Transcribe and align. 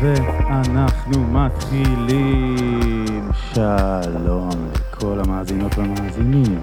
ואנחנו 0.00 1.26
מתחילים. 1.32 3.30
שלום 3.32 4.50
לכל 4.72 5.20
המאזינות 5.24 5.78
והמאזינים. 5.78 6.60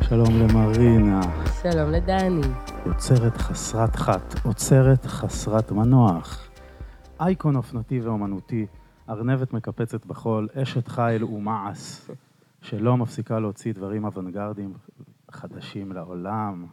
שלום 0.00 0.34
למרינה. 0.40 1.20
שלום 1.62 1.90
לדני. 1.90 2.40
יוצרת 2.86 3.36
חסרת 3.36 3.96
חת, 3.96 4.34
עוצרת 4.42 5.06
חסרת 5.06 5.72
מנוח. 5.72 6.48
אייקון 7.20 7.56
אופנתי 7.56 8.00
ואומנותי, 8.00 8.66
ארנבת 9.08 9.52
מקפצת 9.52 10.06
בחול, 10.06 10.48
אשת 10.54 10.88
חיל 10.88 11.24
ומעש, 11.24 12.10
שלא 12.60 12.96
מפסיקה 12.96 13.40
להוציא 13.40 13.72
דברים 13.72 14.04
אוונגרדיים 14.04 14.72
חדשים 15.30 15.92
לעולם. 15.92 16.66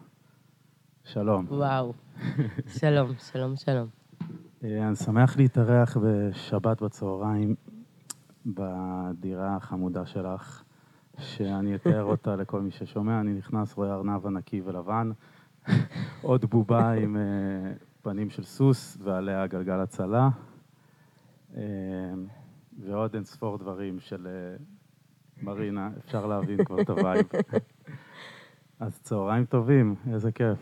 שלום. 1.03 1.45
וואו. 1.49 1.93
שלום, 2.79 3.11
שלום, 3.31 3.55
שלום. 3.55 3.87
אה, 4.63 4.87
אני 4.87 4.95
שמח 4.95 5.37
להתארח 5.37 5.97
בשבת 5.97 6.81
בצהריים 6.81 7.55
בדירה 8.45 9.55
החמודה 9.55 10.05
שלך, 10.05 10.63
שאני 11.17 11.75
אתאר 11.75 12.03
אותה 12.11 12.35
לכל 12.35 12.61
מי 12.61 12.71
ששומע. 12.71 13.19
אני 13.19 13.33
נכנס, 13.33 13.73
רואה 13.73 13.93
ארנב 13.93 14.25
ענקי 14.27 14.61
ולבן, 14.65 15.11
עוד 16.21 16.45
בובה 16.45 16.91
עם 16.91 17.17
אה, 17.17 17.73
פנים 18.01 18.29
של 18.29 18.43
סוס 18.43 18.97
ועליה 19.03 19.47
גלגל 19.47 19.79
הצלה, 19.79 20.29
ועוד 22.79 23.15
אין 23.15 23.23
ספור 23.23 23.57
דברים 23.57 23.99
של 23.99 24.27
מרינה, 25.41 25.89
אפשר 26.05 26.25
להבין 26.25 26.65
כבר 26.65 26.81
את 26.81 26.89
ה 26.89 26.95
vibe. 26.95 27.25
אז 28.79 28.99
צהריים 29.01 29.45
טובים, 29.45 29.95
איזה 30.13 30.31
כיף. 30.31 30.57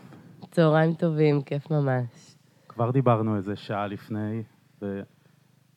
צהריים 0.50 0.94
טובים, 0.94 1.42
כיף 1.42 1.70
ממש. 1.70 2.36
כבר 2.68 2.90
דיברנו 2.90 3.36
איזה 3.36 3.56
שעה 3.56 3.86
לפני, 3.86 4.42
ו... 4.82 5.00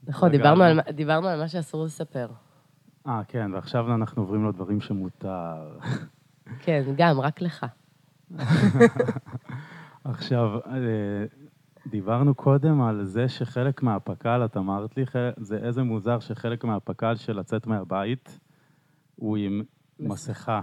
נכון, 0.08 0.32
דיברנו 0.32 0.64
על, 0.64 0.80
דיברנו 0.82 1.28
על 1.28 1.40
מה 1.40 1.48
שאסור 1.48 1.86
לספר. 1.86 2.28
אה, 3.08 3.22
כן, 3.28 3.54
ועכשיו 3.54 3.96
אנחנו 3.96 4.22
עוברים 4.22 4.48
לדברים 4.50 4.82
שמותר. 4.82 5.80
כן, 6.60 6.84
גם, 6.98 7.20
רק 7.20 7.42
לך. 7.42 7.66
עכשיו, 10.04 10.60
אה, 10.66 11.26
דיברנו 11.88 12.36
קודם 12.36 12.82
על 12.82 13.06
זה 13.06 13.30
שחלק 13.30 13.84
מהפק"ל, 13.84 14.46
את 14.46 14.58
אמרת 14.58 14.98
לי, 14.98 15.06
זה 15.38 15.58
איזה 15.58 15.84
מוזר 15.84 16.20
שחלק 16.20 16.64
מהפק"ל 16.64 17.16
של 17.16 17.40
לצאת 17.40 17.68
מהבית 17.68 18.40
הוא 19.16 19.38
עם 19.38 19.62
מסכה. 20.00 20.62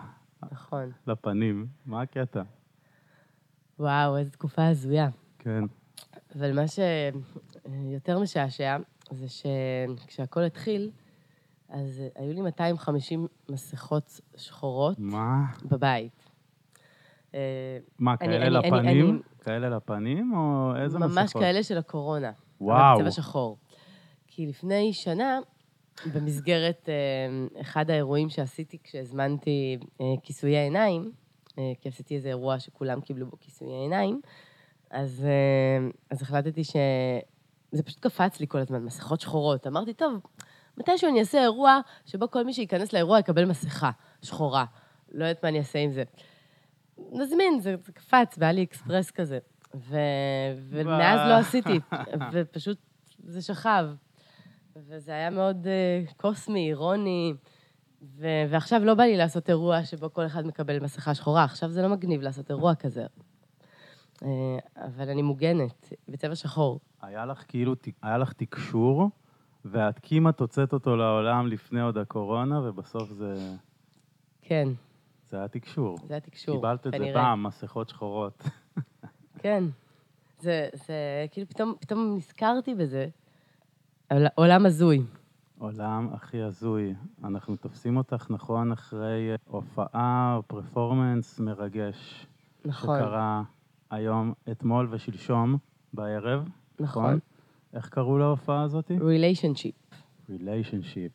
נכון. 0.53 0.91
לפנים. 1.07 1.67
מה 1.87 2.03
הקטע? 2.03 2.43
וואו, 3.79 4.17
איזו 4.17 4.31
תקופה 4.31 4.67
הזויה. 4.67 5.09
כן. 5.39 5.65
אבל 6.39 6.55
מה 6.57 6.65
שיותר 6.69 8.19
משעשע, 8.19 8.77
זה 9.11 9.27
שכשהכול 9.29 10.43
התחיל, 10.43 10.91
אז 11.69 12.03
היו 12.15 12.33
לי 12.33 12.41
250 12.41 13.27
מסכות 13.49 14.21
שחורות. 14.37 14.99
מה? 14.99 15.45
בבית. 15.65 16.31
מה, 17.99 18.17
כאלה 18.17 18.47
אני, 18.47 18.69
לפנים? 18.69 19.23
כאלה 19.41 19.69
לפנים, 19.69 20.33
או 20.37 20.73
איזה 20.77 20.99
ממש 20.99 21.11
מסכות? 21.11 21.19
ממש 21.19 21.33
כאלה 21.33 21.63
של 21.63 21.79
הקורונה. 21.79 22.31
וואו. 22.61 22.99
בצבע 22.99 23.11
שחור. 23.11 23.59
כי 24.27 24.47
לפני 24.47 24.93
שנה, 24.93 25.39
במסגרת 26.15 26.89
אחד 27.61 27.91
האירועים 27.91 28.29
שעשיתי 28.29 28.79
כשהזמנתי 28.85 29.79
כיסויי 30.23 30.57
עיניים, 30.57 31.13
כי 31.55 31.89
עשיתי 31.89 32.17
איזה 32.17 32.29
אירוע 32.29 32.59
שכולם 32.59 33.01
קיבלו 33.01 33.27
בו 33.27 33.37
כיסויי 33.41 33.73
עיניים, 33.73 34.21
אז, 34.91 35.25
אה, 35.25 35.89
אז 36.11 36.23
החלטתי 36.23 36.65
ש... 36.65 36.77
זה 37.73 37.83
פשוט 37.83 38.01
קפץ 38.01 38.41
לי 38.41 38.47
כל 38.49 38.59
הזמן, 38.59 38.85
מסכות 38.85 39.21
שחורות. 39.21 39.67
אמרתי, 39.67 39.95
טוב, 39.95 40.21
מתישהו 40.77 41.11
אני 41.11 41.21
אעשה 41.21 41.43
אירוע 41.43 41.81
שבו 42.07 42.31
כל 42.31 42.45
מי 42.45 42.53
שייכנס 42.53 42.93
לאירוע 42.93 43.19
יקבל 43.19 43.45
מסכה 43.45 43.91
שחורה. 44.23 44.65
לא 45.13 45.25
יודעת 45.25 45.43
מה 45.43 45.49
אני 45.49 45.59
אעשה 45.59 45.79
עם 45.79 45.93
זה. 45.93 46.03
נזמין, 47.13 47.61
זה, 47.61 47.75
זה 47.85 47.93
קפץ 47.93 48.39
באלי 48.39 48.63
אקספרס 48.63 49.11
כזה. 49.11 49.39
ו... 49.75 49.97
ומאז 50.69 51.21
לא 51.29 51.35
עשיתי, 51.35 51.81
ופשוט 52.33 52.79
זה 53.25 53.43
שכב. 53.43 53.87
וזה 54.77 55.13
היה 55.13 55.31
מאוד 55.31 55.67
uh, 55.67 56.15
קוסמי, 56.15 56.69
אירוני, 56.69 57.35
ו... 58.03 58.27
ועכשיו 58.51 58.85
לא 58.85 58.95
בא 58.95 59.03
לי 59.03 59.17
לעשות 59.17 59.51
אירוע 59.51 59.85
שבו 59.85 60.13
כל 60.13 60.27
אחד 60.27 60.47
מקבל 60.47 60.79
מסכה 60.81 61.15
שחורה, 61.15 61.45
עכשיו 61.45 61.69
זה 61.71 61.83
לא 61.83 61.89
מגניב 61.89 62.23
לעשות 62.23 62.51
אירוע 62.51 62.75
כזה. 62.75 63.07
אה, 64.23 64.59
אבל 64.77 65.09
אני 65.09 65.23
מוגנת, 65.23 65.93
בצבע 66.09 66.35
שחור. 66.35 66.81
היה 67.03 67.27
לך 67.27 67.45
כאילו, 67.49 67.75
היה 68.03 68.19
לך 68.19 68.33
תקשור, 68.33 69.11
ואת 69.65 70.01
כמעט 70.03 70.41
הוצאת 70.41 70.73
אותו 70.73 70.97
לעולם 70.97 71.47
לפני 71.47 71.81
עוד 71.81 71.99
הקורונה, 71.99 72.61
ובסוף 72.61 73.11
זה... 73.13 73.35
כן. 74.43 74.69
זה 75.31 75.37
היה 75.37 75.49
תקשור. 75.49 75.99
זה 76.07 76.15
היה 76.15 76.21
תקשור, 76.21 76.57
קיבלת 76.57 76.87
את 76.87 76.93
זה 76.99 77.11
פעם, 77.15 77.43
מסכות 77.43 77.89
שחורות. 77.89 78.43
כן. 79.43 79.65
זה, 80.39 80.69
זה, 80.73 80.95
כאילו, 81.31 81.49
פתאום, 81.49 81.75
פתאום 81.81 82.15
נזכרתי 82.17 82.75
בזה. 82.75 83.09
עולם 84.35 84.67
הזוי. 84.67 85.03
עולם 85.59 86.09
הכי 86.13 86.43
הזוי. 86.43 86.95
אנחנו 87.25 87.57
תופסים 87.57 87.97
אותך, 87.97 88.27
נכון, 88.31 88.73
אחרי 88.73 89.31
הופעה 89.45 90.35
או 90.37 90.43
פרפורמנס 90.43 91.41
מרגש. 91.41 92.27
נכון. 92.65 92.99
שקרה 92.99 93.43
היום, 93.91 94.33
אתמול 94.51 94.89
ושלשום 94.91 95.57
בערב. 95.93 96.49
נכון. 96.81 97.05
נכון? 97.05 97.19
איך 97.75 97.89
קראו 97.89 98.19
להופעה 98.19 98.63
הזאת? 98.63 98.91
Relationship. 99.01 99.75
Relationship. 100.29 101.13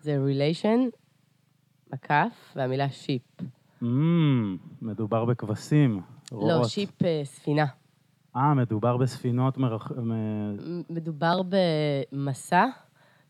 זה 0.00 0.18
relation, 0.18 0.80
מקף, 1.92 2.52
והמילה 2.56 2.88
שיפ. 2.88 3.22
Mm, 3.82 3.86
מדובר 4.82 5.24
בכבשים, 5.24 6.00
רואות. 6.32 6.60
לא, 6.60 6.68
שיפ 6.68 7.02
uh, 7.02 7.04
ספינה. 7.24 7.66
אה, 8.36 8.54
מדובר 8.54 8.96
בספינות 8.96 9.58
מרח... 9.58 9.92
מדובר 10.90 11.40
במסע 11.48 12.66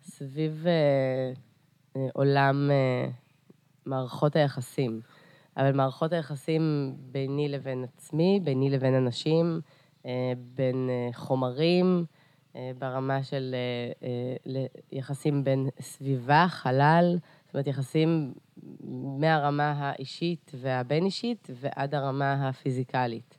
סביב 0.03 0.65
uh, 0.65 1.39
uh, 1.95 1.99
עולם 2.13 2.71
uh, 2.71 3.11
מערכות 3.87 4.37
היחסים. 4.37 5.01
אבל 5.59 5.73
מערכות 5.73 6.13
היחסים 6.13 6.95
ביני 6.99 7.49
לבין 7.49 7.85
עצמי, 7.85 8.41
ביני 8.45 8.71
לבין 8.71 8.95
אנשים, 8.95 9.61
אה, 10.07 10.33
בין 10.55 10.91
אה, 10.91 11.09
חומרים, 11.15 12.05
אה, 12.57 12.71
ברמה 12.79 13.23
של 13.23 13.55
יחסים 14.93 15.45
בין 15.45 15.69
סביבה, 15.81 16.47
חלל, 16.49 17.19
זאת 17.49 17.55
אומרת, 17.55 17.67
יחסים 17.67 18.35
מהרמה 19.21 19.73
האישית 19.77 20.53
והבין-אישית 20.55 21.51
ועד 21.55 21.95
הרמה 21.95 22.49
הפיזיקלית. 22.49 23.39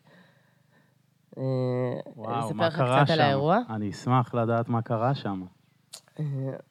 וואו, 2.15 2.53
מה 2.53 2.71
קרה 2.71 3.07
שם? 3.07 3.13
על 3.13 3.21
האירוע? 3.21 3.59
אני 3.69 3.89
אשמח 3.89 4.33
לדעת 4.33 4.69
מה 4.69 4.81
קרה 4.81 5.15
שם. 5.15 5.45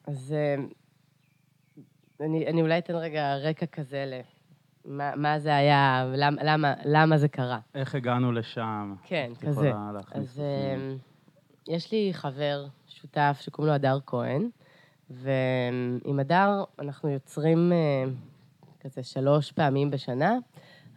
אז 0.07 0.35
אני, 2.19 2.47
אני 2.47 2.61
אולי 2.61 2.77
אתן 2.77 2.95
רגע 2.95 3.35
רקע 3.35 3.65
כזה 3.65 4.05
ל... 4.07 4.13
מה, 4.85 5.15
מה 5.15 5.39
זה 5.39 5.55
היה, 5.55 6.05
למה, 6.15 6.43
למה, 6.43 6.73
למה 6.85 7.17
זה 7.17 7.27
קרה. 7.27 7.59
איך 7.75 7.95
הגענו 7.95 8.31
לשם? 8.31 8.95
כן, 9.03 9.31
כזה. 9.39 9.71
אז 10.11 10.41
יש 11.67 11.91
לי 11.91 12.09
חבר 12.13 12.65
שותף 12.87 13.37
שקוראים 13.41 13.69
לו 13.69 13.75
הדר 13.75 13.99
כהן, 14.05 14.49
ועם 15.09 16.19
הדר 16.19 16.63
אנחנו 16.79 17.09
יוצרים 17.09 17.71
uh, 17.71 18.83
כזה 18.83 19.03
שלוש 19.03 19.51
פעמים 19.51 19.91
בשנה, 19.91 20.37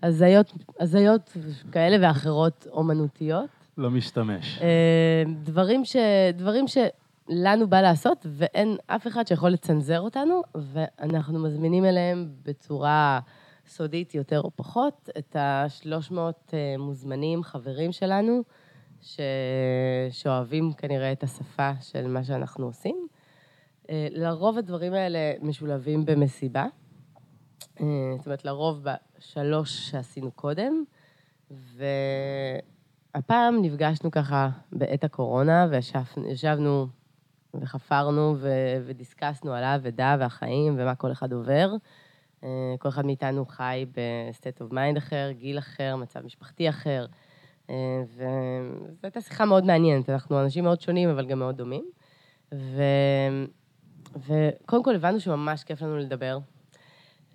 הזיות, 0.03 0.53
הזיות 0.81 1.37
כאלה 1.73 2.09
ואחרות 2.09 2.67
אומנותיות. 2.71 3.51
לא 3.79 3.91
משתמש. 3.91 4.59
Uh, 4.59 4.63
דברים, 5.43 5.85
ש, 5.85 5.97
דברים 6.35 6.65
שלנו 6.69 7.69
בא 7.69 7.81
לעשות, 7.81 8.27
ואין 8.29 8.77
אף 8.87 9.07
אחד 9.07 9.27
שיכול 9.27 9.51
לצנזר 9.51 10.01
אותנו, 10.01 10.43
ואנחנו 10.55 11.39
מזמינים 11.39 11.85
אליהם 11.85 12.29
בצורה... 12.43 13.21
סודית 13.67 14.15
יותר 14.15 14.41
או 14.41 14.51
פחות, 14.57 15.09
את 15.19 15.37
ה-300 15.37 16.17
אה, 16.53 16.75
מוזמנים, 16.79 17.43
חברים 17.43 17.93
שלנו, 17.93 18.43
ש... 19.01 19.21
שאוהבים 20.11 20.73
כנראה 20.73 21.13
את 21.13 21.23
השפה 21.23 21.71
של 21.81 22.07
מה 22.07 22.25
שאנחנו 22.25 22.67
עושים. 22.67 23.07
אה, 23.93 24.07
לרוב 24.11 24.59
הדברים 24.59 24.93
האלה 24.93 25.19
משולבים 25.43 26.05
במסיבה. 26.05 26.67
אה, 27.81 27.87
זאת 28.17 28.27
אומרת, 28.27 28.45
לרוב 28.45 28.85
בשלוש 29.19 29.91
שעשינו 29.91 30.31
קודם, 30.31 30.85
והפעם 33.15 33.63
נפגשנו 33.63 34.11
ככה 34.11 34.49
בעת 34.73 35.05
הקורונה, 35.05 35.67
וישבנו 35.71 36.87
וחפרנו 37.55 38.35
ו- 38.39 38.83
ודיסקסנו 38.87 39.53
על 39.53 39.65
האבדה 39.65 40.17
והחיים 40.21 40.75
ומה 40.79 40.95
כל 40.95 41.13
אחד 41.13 41.33
עובר. 41.33 41.71
אה, 42.45 42.75
כל 42.79 42.89
אחד 42.89 43.07
מאיתנו 43.07 43.47
חי 43.47 43.87
ב-state 43.97 44.63
of 44.63 44.73
mind 44.73 44.99
אחר, 44.99 45.31
גיל 45.33 45.59
אחר, 45.59 45.97
מצב 45.97 46.25
משפחתי 46.25 46.69
אחר. 46.69 47.07
וזו 48.05 48.99
הייתה 49.03 49.21
שיחה 49.21 49.45
מאוד 49.45 49.65
מעניינת. 49.65 50.11
אנחנו 50.11 50.43
אנשים 50.43 50.65
מאוד 50.65 50.81
שונים, 50.81 51.09
אבל 51.09 51.27
גם 51.27 51.39
מאוד 51.39 51.57
דומים. 51.57 51.85
ו... 52.55 52.83
וקודם 54.17 54.83
כל 54.83 54.95
הבנו 54.95 55.21
שממש 55.21 55.65
כיף 55.65 55.83
לנו 55.83 55.99
לדבר. 55.99 56.39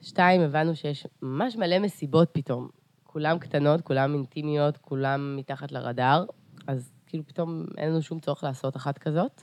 שתיים, 0.02 0.42
הבנו 0.42 0.76
שיש 0.76 1.08
ממש 1.22 1.56
מלא 1.56 1.80
מסיבות 1.80 2.30
פתאום. 2.32 2.70
כולם 3.04 3.40
קטנות, 3.40 3.82
כולם 3.82 4.14
אינטימיות, 4.14 4.78
כולם 4.78 5.36
מתחת 5.38 5.72
לרדאר, 5.72 6.26
אז 6.68 6.92
כאילו 7.08 7.24
פתאום 7.28 7.66
אין 7.78 7.90
לנו 7.90 8.02
שום 8.02 8.20
צורך 8.20 8.44
לעשות 8.44 8.76
אחת 8.76 8.98
כזאת. 8.98 9.42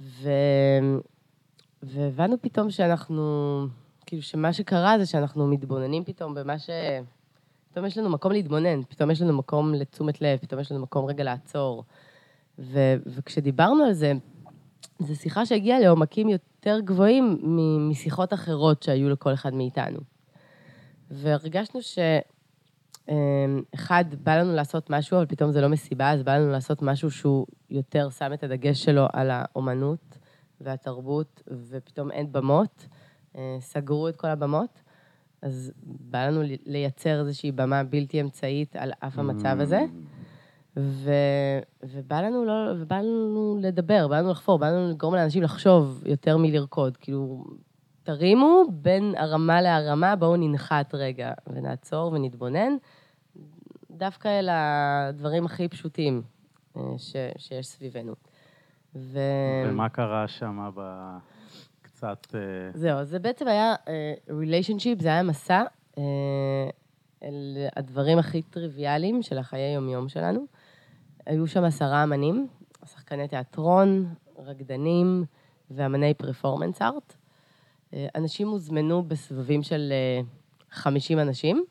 ו... 0.00 0.30
והבנו 1.82 2.36
פתאום 2.42 2.70
שאנחנו, 2.70 3.66
כאילו 4.06 4.22
שמה 4.22 4.52
שקרה 4.52 4.98
זה 4.98 5.06
שאנחנו 5.06 5.46
מתבוננים 5.46 6.04
פתאום 6.04 6.34
במה 6.34 6.58
ש... 6.58 6.70
פתאום 7.70 7.86
יש 7.86 7.98
לנו 7.98 8.10
מקום 8.10 8.32
להתבונן, 8.32 8.82
פתאום 8.82 9.10
יש 9.10 9.22
לנו 9.22 9.32
מקום 9.38 9.74
לתשומת 9.74 10.20
לב, 10.20 10.38
פתאום 10.38 10.60
יש 10.60 10.72
לנו 10.72 10.82
מקום 10.82 11.04
רגע 11.04 11.24
לעצור. 11.24 11.84
ו... 12.58 12.78
וכשדיברנו 13.06 13.84
על 13.84 13.92
זה, 13.92 14.12
זו 15.02 15.16
שיחה 15.16 15.46
שהגיעה 15.46 15.80
לעומקים 15.80 16.28
יותר 16.28 16.80
גבוהים 16.80 17.38
משיחות 17.90 18.32
אחרות 18.32 18.82
שהיו 18.82 19.10
לכל 19.10 19.34
אחד 19.34 19.54
מאיתנו. 19.54 19.98
והרגשנו 21.10 21.82
ש... 21.82 21.98
אמ, 23.08 23.62
בא 24.22 24.36
לנו 24.36 24.54
לעשות 24.54 24.90
משהו, 24.90 25.16
אבל 25.16 25.26
פתאום 25.26 25.52
זה 25.52 25.60
לא 25.60 25.68
מסיבה, 25.68 26.10
אז 26.10 26.22
בא 26.22 26.36
לנו 26.36 26.50
לעשות 26.50 26.82
משהו 26.82 27.10
שהוא 27.10 27.46
יותר 27.70 28.10
שם 28.10 28.32
את 28.32 28.42
הדגש 28.42 28.84
שלו 28.84 29.06
על 29.12 29.30
האומנות 29.30 30.18
והתרבות, 30.60 31.42
ופתאום 31.68 32.10
אין 32.10 32.32
במות, 32.32 32.86
אה, 33.36 33.56
סגרו 33.60 34.08
את 34.08 34.16
כל 34.16 34.28
הבמות, 34.28 34.82
אז 35.42 35.72
בא 35.82 36.26
לנו 36.26 36.42
לייצר 36.66 37.20
איזושהי 37.20 37.52
במה 37.52 37.84
בלתי 37.84 38.20
אמצעית 38.20 38.76
על 38.76 38.92
אף 39.00 39.18
המצב 39.18 39.56
הזה. 39.60 39.80
ו... 40.76 41.10
ובא, 41.82 42.20
לנו 42.20 42.44
לא... 42.44 42.52
ובא 42.80 42.98
לנו 42.98 43.58
לדבר, 43.60 44.08
בא 44.08 44.18
לנו 44.18 44.30
לחפור, 44.30 44.58
בא 44.58 44.70
לנו 44.70 44.90
לגרום 44.90 45.14
לאנשים 45.14 45.42
לחשוב 45.42 46.02
יותר 46.06 46.36
מלרקוד. 46.36 46.96
כאילו, 46.96 47.44
תרימו 48.02 48.64
בין 48.70 49.14
הרמה 49.16 49.62
להרמה, 49.62 50.16
בואו 50.16 50.36
ננחת 50.36 50.94
רגע 50.94 51.32
ונעצור 51.46 52.12
ונתבונן, 52.12 52.76
דווקא 53.90 54.28
אל 54.28 54.48
הדברים 54.52 55.44
הכי 55.44 55.68
פשוטים 55.68 56.22
אה, 56.76 56.82
ש, 56.98 57.16
שיש 57.36 57.66
סביבנו. 57.66 58.14
ו... 58.94 59.18
ומה 59.66 59.88
קרה 59.88 60.28
שם 60.28 60.70
בקצת... 60.74 62.26
אה, 62.34 62.40
זהו, 62.74 63.04
זה 63.04 63.18
בעצם 63.18 63.48
היה 63.48 63.74
ריליישנשיפ, 64.30 64.98
uh, 64.98 65.02
זה 65.02 65.08
היה 65.08 65.22
מסע 65.22 65.62
uh, 65.94 65.98
אל 67.22 67.66
הדברים 67.76 68.18
הכי 68.18 68.42
טריוויאליים 68.42 69.22
של 69.22 69.38
החיי 69.38 69.74
יומיום 69.74 70.08
שלנו. 70.08 70.46
היו 71.26 71.46
שם 71.46 71.64
עשרה 71.64 72.04
אמנים, 72.04 72.48
שחקני 72.86 73.28
תיאטרון, 73.28 74.14
רקדנים 74.38 75.24
ואמני 75.70 76.14
פרפורמנס 76.14 76.82
ארט. 76.82 77.16
אה, 77.94 78.06
אנשים 78.14 78.48
הוזמנו 78.48 79.02
בסבבים 79.02 79.62
של 79.62 79.92
50 80.70 81.18
אה, 81.18 81.22
אנשים. 81.22 81.64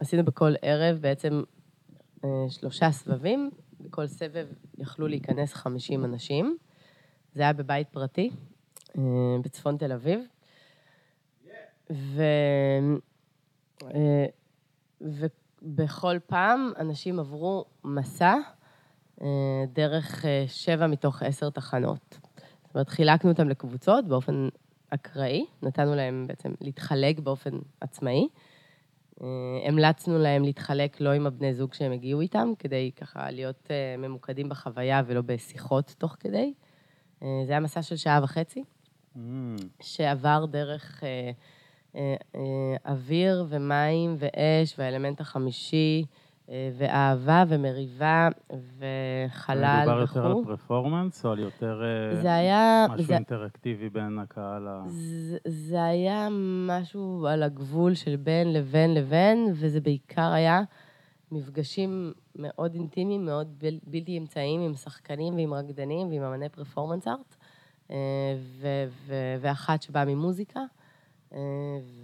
עשינו 0.00 0.24
בכל 0.24 0.52
ערב 0.62 0.98
בעצם 0.98 1.42
אה, 2.24 2.46
שלושה 2.48 2.92
סבבים, 2.92 3.50
בכל 3.80 4.06
סבב 4.06 4.46
יכלו 4.78 5.08
להיכנס 5.08 5.54
50 5.54 6.04
אנשים. 6.04 6.56
זה 7.34 7.42
היה 7.42 7.52
בבית 7.52 7.88
פרטי, 7.88 8.30
בצפון 9.42 9.76
תל 9.76 9.92
אביב. 9.92 10.20
ו... 11.90 12.22
ובכל 15.62 16.16
פעם 16.26 16.72
אנשים 16.78 17.18
עברו 17.18 17.64
מסע 17.84 18.34
דרך 19.72 20.24
שבע 20.46 20.86
מתוך 20.86 21.22
עשר 21.22 21.50
תחנות. 21.50 22.18
זאת 22.70 22.74
אומרת, 22.74 22.88
חילקנו 22.88 23.30
אותם 23.30 23.48
לקבוצות 23.48 24.08
באופן 24.08 24.48
אקראי, 24.90 25.46
נתנו 25.62 25.94
להם 25.94 26.24
בעצם 26.28 26.52
להתחלק 26.60 27.18
באופן 27.18 27.50
עצמאי. 27.80 28.28
אה, 29.22 29.26
המלצנו 29.68 30.18
להם 30.18 30.44
להתחלק 30.44 31.00
לא 31.00 31.10
עם 31.12 31.26
הבני 31.26 31.54
זוג 31.54 31.74
שהם 31.74 31.92
הגיעו 31.92 32.20
איתם, 32.20 32.52
כדי 32.58 32.90
ככה 32.96 33.30
להיות 33.30 33.68
אה, 33.70 33.96
ממוקדים 33.98 34.48
בחוויה 34.48 35.02
ולא 35.06 35.20
בשיחות 35.26 35.94
תוך 35.98 36.16
כדי. 36.20 36.52
אה, 37.22 37.42
זה 37.46 37.52
היה 37.52 37.60
מסע 37.60 37.82
של 37.82 37.96
שעה 37.96 38.20
וחצי, 38.22 38.64
mm. 39.16 39.18
שעבר 39.80 40.46
דרך 40.46 41.02
אוויר 42.86 43.46
ומים 43.48 44.16
ואש 44.18 44.74
והאלמנט 44.78 45.20
החמישי, 45.20 46.04
אה, 46.50 46.70
ואהבה 46.78 47.44
ומריבה 47.48 48.28
וחלל 48.50 49.86
וכו'. 49.86 49.90
מדובר 49.90 50.00
יותר 50.00 50.26
על 50.26 50.44
פרפורמנס 50.44 51.24
או 51.24 51.30
על 51.30 51.38
יותר 51.38 51.82
אה, 51.82 52.22
זה 52.22 52.34
היה, 52.34 52.86
משהו 52.90 53.06
זה, 53.06 53.14
אינטראקטיבי 53.14 53.88
בין 53.88 54.18
הקהל 54.18 54.68
ה... 54.68 54.82
זה, 54.88 55.38
זה 55.46 55.84
היה 55.84 56.28
משהו 56.68 57.26
על 57.26 57.42
הגבול 57.42 57.94
של 57.94 58.16
בין 58.16 58.52
לבין 58.52 58.94
לבין, 58.94 59.48
וזה 59.52 59.80
בעיקר 59.80 60.32
היה 60.32 60.62
מפגשים 61.32 62.12
מאוד 62.36 62.74
אינטימיים, 62.74 63.24
מאוד 63.24 63.54
בל, 63.58 63.78
בלתי 63.82 64.18
אמצעיים 64.18 64.60
עם 64.60 64.74
שחקנים 64.74 65.34
ועם 65.34 65.54
רקדנים 65.54 66.10
ועם 66.10 66.22
אמני 66.22 66.48
פרפורמנס 66.48 67.08
ארט, 67.08 67.36
אה, 67.90 67.96
ו, 68.60 68.68
ו, 69.06 69.14
ואחת 69.40 69.82
שבאה 69.82 70.04
ממוזיקה. 70.04 70.60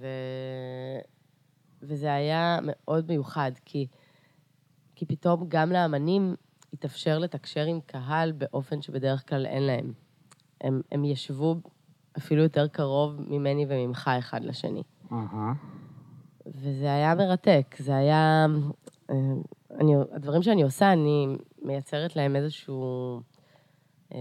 ו, 0.00 0.06
וזה 1.82 2.14
היה 2.14 2.58
מאוד 2.62 3.08
מיוחד, 3.08 3.52
כי... 3.64 3.86
כי 4.96 5.06
פתאום 5.06 5.44
גם 5.48 5.72
לאמנים 5.72 6.34
התאפשר 6.72 7.18
לתקשר 7.18 7.64
עם 7.64 7.80
קהל 7.80 8.32
באופן 8.32 8.82
שבדרך 8.82 9.28
כלל 9.28 9.46
אין 9.46 9.62
להם. 9.62 9.92
הם, 10.60 10.80
הם 10.92 11.04
ישבו 11.04 11.56
אפילו 12.18 12.42
יותר 12.42 12.68
קרוב 12.68 13.20
ממני 13.28 13.66
וממך 13.68 14.10
אחד 14.18 14.44
לשני. 14.44 14.82
Uh-huh. 15.10 15.14
וזה 16.46 16.92
היה 16.94 17.14
מרתק, 17.14 17.76
זה 17.78 17.96
היה... 17.96 18.46
אה, 19.10 19.16
אני, 19.70 19.92
הדברים 20.12 20.42
שאני 20.42 20.62
עושה, 20.62 20.92
אני 20.92 21.36
מייצרת 21.62 22.16
להם 22.16 22.36
איזשהו, 22.36 23.20
אה, 24.12 24.18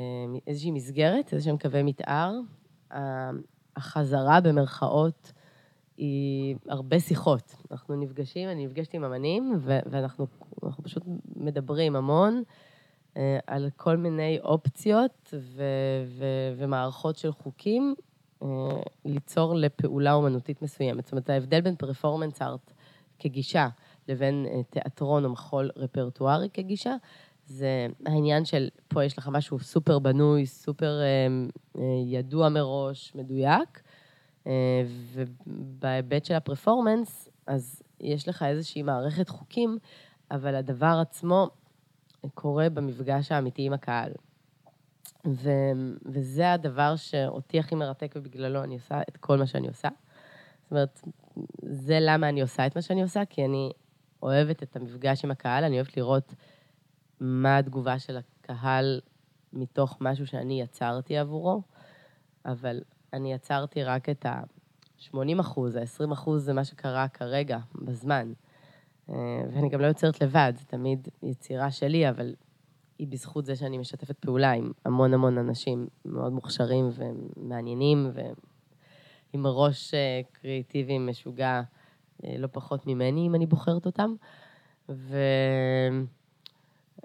איזושהי 0.48 0.72
מסגרת, 0.72 1.34
איזשהם 1.34 1.58
קווי 1.58 1.84
מתאר. 1.84 2.32
החזרה 3.76 4.42
במרכאות 4.42 5.32
היא 5.98 6.56
הרבה 6.68 7.00
שיחות. 7.00 7.56
אנחנו 7.72 7.96
נפגשים, 7.96 8.50
אני 8.50 8.66
נפגשת 8.66 8.94
עם 8.94 9.04
אמנים, 9.04 9.60
ואנחנו 9.64 10.28
פשוט 10.84 11.04
מדברים 11.36 11.96
המון 11.96 12.44
אה, 13.18 13.40
על 13.48 13.70
כל 13.76 13.98
מיני 13.98 14.40
אופציות 14.44 15.34
ומערכות 16.58 17.18
של 17.18 17.32
חוקים 17.32 17.96
אה, 18.44 18.48
ליצור 19.06 19.56
לפעולה 19.56 20.14
אומנותית 20.14 20.62
מסוימת. 20.62 21.04
זאת 21.04 21.12
אומרת, 21.12 21.30
ההבדל 21.30 21.62
בין 21.62 21.76
פרפורמנס 21.76 22.42
ארט 22.42 22.74
כגישה 23.20 23.68
לבין 24.08 24.46
אה, 24.50 24.64
תיאטרון 24.70 25.26
או 25.26 25.30
מחול 25.30 25.72
רפרטוארי 25.76 26.50
כגישה, 26.54 26.96
זה 27.46 27.88
העניין 28.06 28.46
של 28.46 28.70
פה 28.88 29.04
יש 29.04 29.18
לך 29.18 29.30
משהו 29.32 29.60
סופר 29.60 30.00
בנוי, 30.00 30.46
סופר 30.46 31.00
ידוע 32.06 32.50
מראש, 32.50 33.16
מדויק, 33.16 33.82
ובהיבט 35.14 36.26
של 36.26 36.34
הפרפורמנס, 36.34 37.30
אז 37.48 37.82
יש 38.00 38.28
לך 38.28 38.44
איזושהי 38.44 38.84
מערכת 38.84 39.30
חוקים, 39.30 39.78
אבל 40.32 40.56
הדבר 40.56 40.98
עצמו 41.02 41.50
קורה 42.34 42.70
במפגש 42.70 43.32
האמיתי 43.32 43.62
עם 43.62 43.74
הקהל. 43.74 44.12
ו, 45.28 45.50
וזה 46.06 46.54
הדבר 46.54 46.96
שאותי 46.96 47.60
הכי 47.60 47.76
מרתק 47.76 48.14
ובגללו 48.16 48.64
אני 48.64 48.76
עושה 48.76 49.02
את 49.10 49.18
כל 49.18 49.38
מה 49.38 49.48
שאני 49.48 49.68
עושה. 49.68 49.90
זאת 50.64 50.72
אומרת, 50.72 51.02
זה 51.62 51.98
למה 52.02 52.30
אני 52.30 52.42
עושה 52.42 52.68
את 52.68 52.76
מה 52.76 52.82
שאני 52.82 53.02
עושה, 53.02 53.26
כי 53.30 53.46
אני 53.46 53.72
אוהבת 54.24 54.64
את 54.64 54.76
המפגש 54.76 55.26
עם 55.26 55.32
הקהל, 55.32 55.64
אני 55.64 55.76
אוהבת 55.76 55.98
לראות 55.98 56.34
מה 57.20 57.58
התגובה 57.58 58.00
של 58.00 58.18
הקהל 58.18 59.02
מתוך 59.54 59.98
משהו 60.02 60.28
שאני 60.28 60.62
יצרתי 60.62 61.18
עבורו, 61.18 61.62
אבל 62.46 62.82
אני 63.14 63.34
יצרתי 63.34 63.84
רק 63.84 64.10
את 64.10 64.26
ה-80 64.26 65.40
אחוז, 65.40 65.76
ה-20 65.76 66.14
אחוז 66.14 66.46
זה 66.46 66.54
מה 66.54 66.64
שקרה 66.64 67.08
כרגע, 67.08 67.58
בזמן. 67.76 68.34
אה, 69.10 69.16
ואני 69.52 69.70
גם 69.70 69.82
לא 69.82 69.88
יוצרת 69.88 70.22
לבד, 70.22 70.54
זה 70.56 70.66
תמיד 70.66 71.08
יצירה 71.24 71.72
שלי, 71.72 72.10
אבל 72.10 72.36
היא 73.00 73.08
בזכות 73.08 73.46
זה 73.46 73.56
שאני 73.56 73.78
משתפת 73.78 74.20
פעולה 74.20 74.52
עם 74.52 74.72
המון 74.86 75.14
המון 75.14 75.38
אנשים 75.38 75.88
מאוד 76.06 76.34
מוכשרים 76.34 76.90
ומעניינים, 76.94 78.12
ועם 78.14 79.48
ראש 79.48 79.94
אה, 79.94 80.22
קריאיטיבי 80.32 80.98
משוגע 80.98 81.62
אה, 82.24 82.38
לא 82.38 82.48
פחות 82.52 82.88
ממני, 82.88 83.28
אם 83.28 83.36
אני 83.36 83.46
בוחרת 83.46 83.86
אותם. 83.86 84.16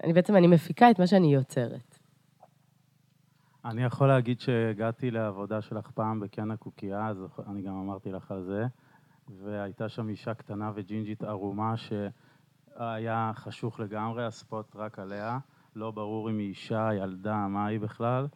ואני 0.01 0.13
בעצם, 0.13 0.37
אני 0.37 0.47
מפיקה 0.47 0.91
את 0.91 0.99
מה 0.99 1.07
שאני 1.07 1.35
יוצרת. 1.35 1.99
אני 3.65 3.85
יכול 3.85 4.09
להגיד 4.09 4.41
שהגעתי 4.41 5.11
לעבודה 5.11 5.63
שלך 5.63 5.91
פעם 5.91 6.21
בקן 6.21 6.51
הקוקייה, 6.51 7.07
אז 7.07 7.17
אני 7.49 7.63
גם 7.63 7.75
אמרתי 7.75 8.13
לך 8.13 8.31
על 8.31 8.43
זה, 8.43 8.67
והייתה 9.29 9.89
שם 9.89 10.09
אישה 10.09 10.35
קטנה 10.35 10.73
וג'ינג'ית 10.75 11.23
ערומה 11.23 11.75
שהיה 11.77 13.33
חשוך 13.35 13.81
לגמרי, 13.81 14.27
הספוט 14.27 14.77
רק 14.77 14.99
עליה, 14.99 15.39
לא 15.77 15.91
ברור 15.91 16.31
אם 16.31 16.39
היא 16.39 16.49
אישה, 16.49 16.89
ילדה, 16.95 17.47
מה 17.49 17.67
היא 17.67 17.81
בכלל, 17.81 18.27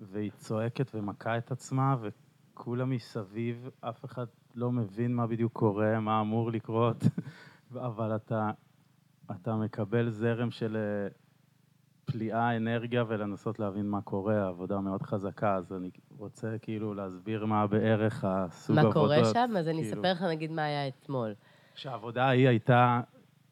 והיא 0.00 0.30
צועקת 0.30 0.90
ומכה 0.94 1.38
את 1.38 1.50
עצמה, 1.50 1.96
וכולם 2.00 2.90
מסביב, 2.90 3.68
אף 3.80 4.04
אחד 4.04 4.26
לא 4.54 4.72
מבין 4.72 5.14
מה 5.14 5.26
בדיוק 5.26 5.52
קורה, 5.52 6.00
מה 6.00 6.20
אמור 6.20 6.50
לקרות, 6.50 7.04
אבל 7.88 8.16
אתה, 8.16 8.50
אתה 9.30 9.56
מקבל 9.56 10.10
זרם 10.10 10.50
של 10.50 10.76
אה, 10.76 11.08
פליאה, 12.04 12.56
אנרגיה, 12.56 13.04
ולנסות 13.08 13.58
להבין 13.58 13.86
מה 13.86 14.00
קורה, 14.02 14.48
עבודה 14.48 14.80
מאוד 14.80 15.02
חזקה, 15.02 15.54
אז 15.54 15.72
אני 15.72 15.90
רוצה 16.18 16.56
כאילו 16.62 16.94
להסביר 16.94 17.46
מה 17.46 17.66
בערך 17.66 18.24
הסוג 18.28 18.76
מה 18.76 18.82
עבודות. 18.82 19.02
קורה 19.02 19.24
שם? 19.32 19.54
אז 19.58 19.68
אני 19.68 19.82
כאילו. 19.82 19.96
אספר 19.96 20.12
לך 20.12 20.22
נגיד 20.22 20.50
מה 20.50 20.64
היה 20.64 20.88
אתמול. 20.88 21.34
שהעבודה 21.74 22.24
ההיא 22.24 22.48
הייתה 22.48 23.00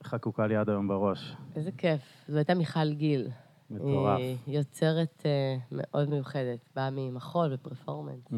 חקוקה 0.02 0.47
לי 0.47 0.57
עד 0.57 0.69
היום 0.69 0.88
בראש. 0.88 1.37
איזה 1.57 1.71
כיף. 1.73 2.25
זו 2.29 2.37
הייתה 2.37 2.55
מיכל 2.55 2.93
גיל. 2.93 3.29
מטורף. 3.71 4.19
היא 4.19 4.37
יוצרת 4.47 5.23
אה, 5.26 5.57
מאוד 5.73 6.09
מיוחדת, 6.09 6.59
באה 6.76 6.91
ממחול 6.91 7.50
ופרפורמנס. 7.55 8.26
Mm, 8.26 8.35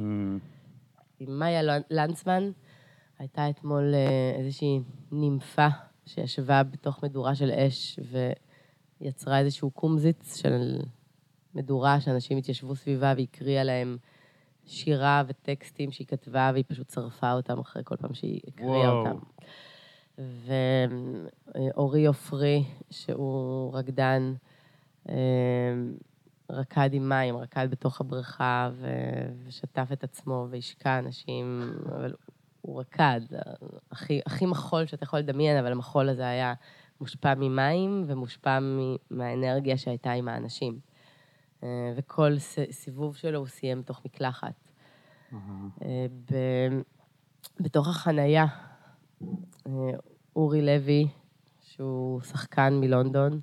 עם 1.21 1.39
מאיה 1.39 1.81
לנצמן, 1.91 2.51
הייתה 3.19 3.51
אתמול 3.51 3.95
אה, 3.95 4.33
איזושהי 4.39 4.81
נימפה 5.13 5.69
שישבה 6.07 6.63
בתוך 6.63 7.05
מדורה 7.05 7.35
של 7.35 7.51
אש 7.51 7.99
ויצרה 9.01 9.39
איזשהו 9.39 9.71
קומזיץ 9.71 10.37
של 10.37 10.81
מדורה 11.55 12.01
שאנשים 12.01 12.39
התיישבו 12.39 12.77
סביבה 12.77 13.15
והקריאה 13.17 13.65
להם 13.65 13.97
שירה 14.67 15.23
וטקסטים 15.27 15.93
שהיא 15.93 16.07
כתבה, 16.07 16.51
והיא 16.53 16.65
פשוט 16.69 16.91
שרפה 16.91 17.33
אותם 17.33 17.59
אחרי 17.59 17.83
כל 17.85 17.97
פעם 17.97 18.15
שהיא 18.15 18.41
הקריאה 18.49 18.95
וואו. 18.95 19.07
אותם. 19.07 19.19
ואורי 21.75 22.07
עופרי, 22.07 22.65
שהוא 22.91 23.75
רקדן, 23.75 24.35
אה, 25.09 25.15
רקד 26.51 26.91
עם 26.93 27.09
מים, 27.09 27.37
רקד 27.37 27.71
בתוך 27.71 28.01
הבריכה 28.01 28.71
ו- 28.75 29.33
ושטף 29.45 29.89
את 29.93 30.05
עצמו 30.05 30.47
והשקע 30.51 30.99
אנשים, 30.99 31.73
אבל 31.87 32.15
הוא 32.65 32.81
רקד, 32.81 33.21
הכי, 33.91 34.21
הכי 34.27 34.47
מחול 34.47 34.87
שאתה 34.87 35.05
יכול 35.05 35.19
לדמיין, 35.19 35.57
אבל 35.57 35.73
המחול 35.73 36.09
הזה 36.09 36.29
היה 36.29 36.55
מושפע 37.01 37.35
ממים 37.35 38.05
ומושפע 38.07 38.59
מהאנרגיה 39.11 39.77
שהייתה 39.77 40.13
עם 40.13 40.29
האנשים. 40.29 40.79
אה, 41.63 41.93
וכל 41.97 42.39
סיבוב 42.71 43.17
שלו 43.17 43.39
הוא 43.39 43.47
סיים 43.47 43.81
בתוך 43.81 44.05
מקלחת. 44.05 44.69
אה, 45.83 46.07
ב- 46.31 46.81
בתוך 47.61 47.89
החנייה, 47.89 48.47
אה, 49.67 49.73
אורי 50.37 50.63
לוי, 50.63 51.09
שהוא 51.61 52.21
שחקן 52.21 52.75
מלונדון, 52.81 53.41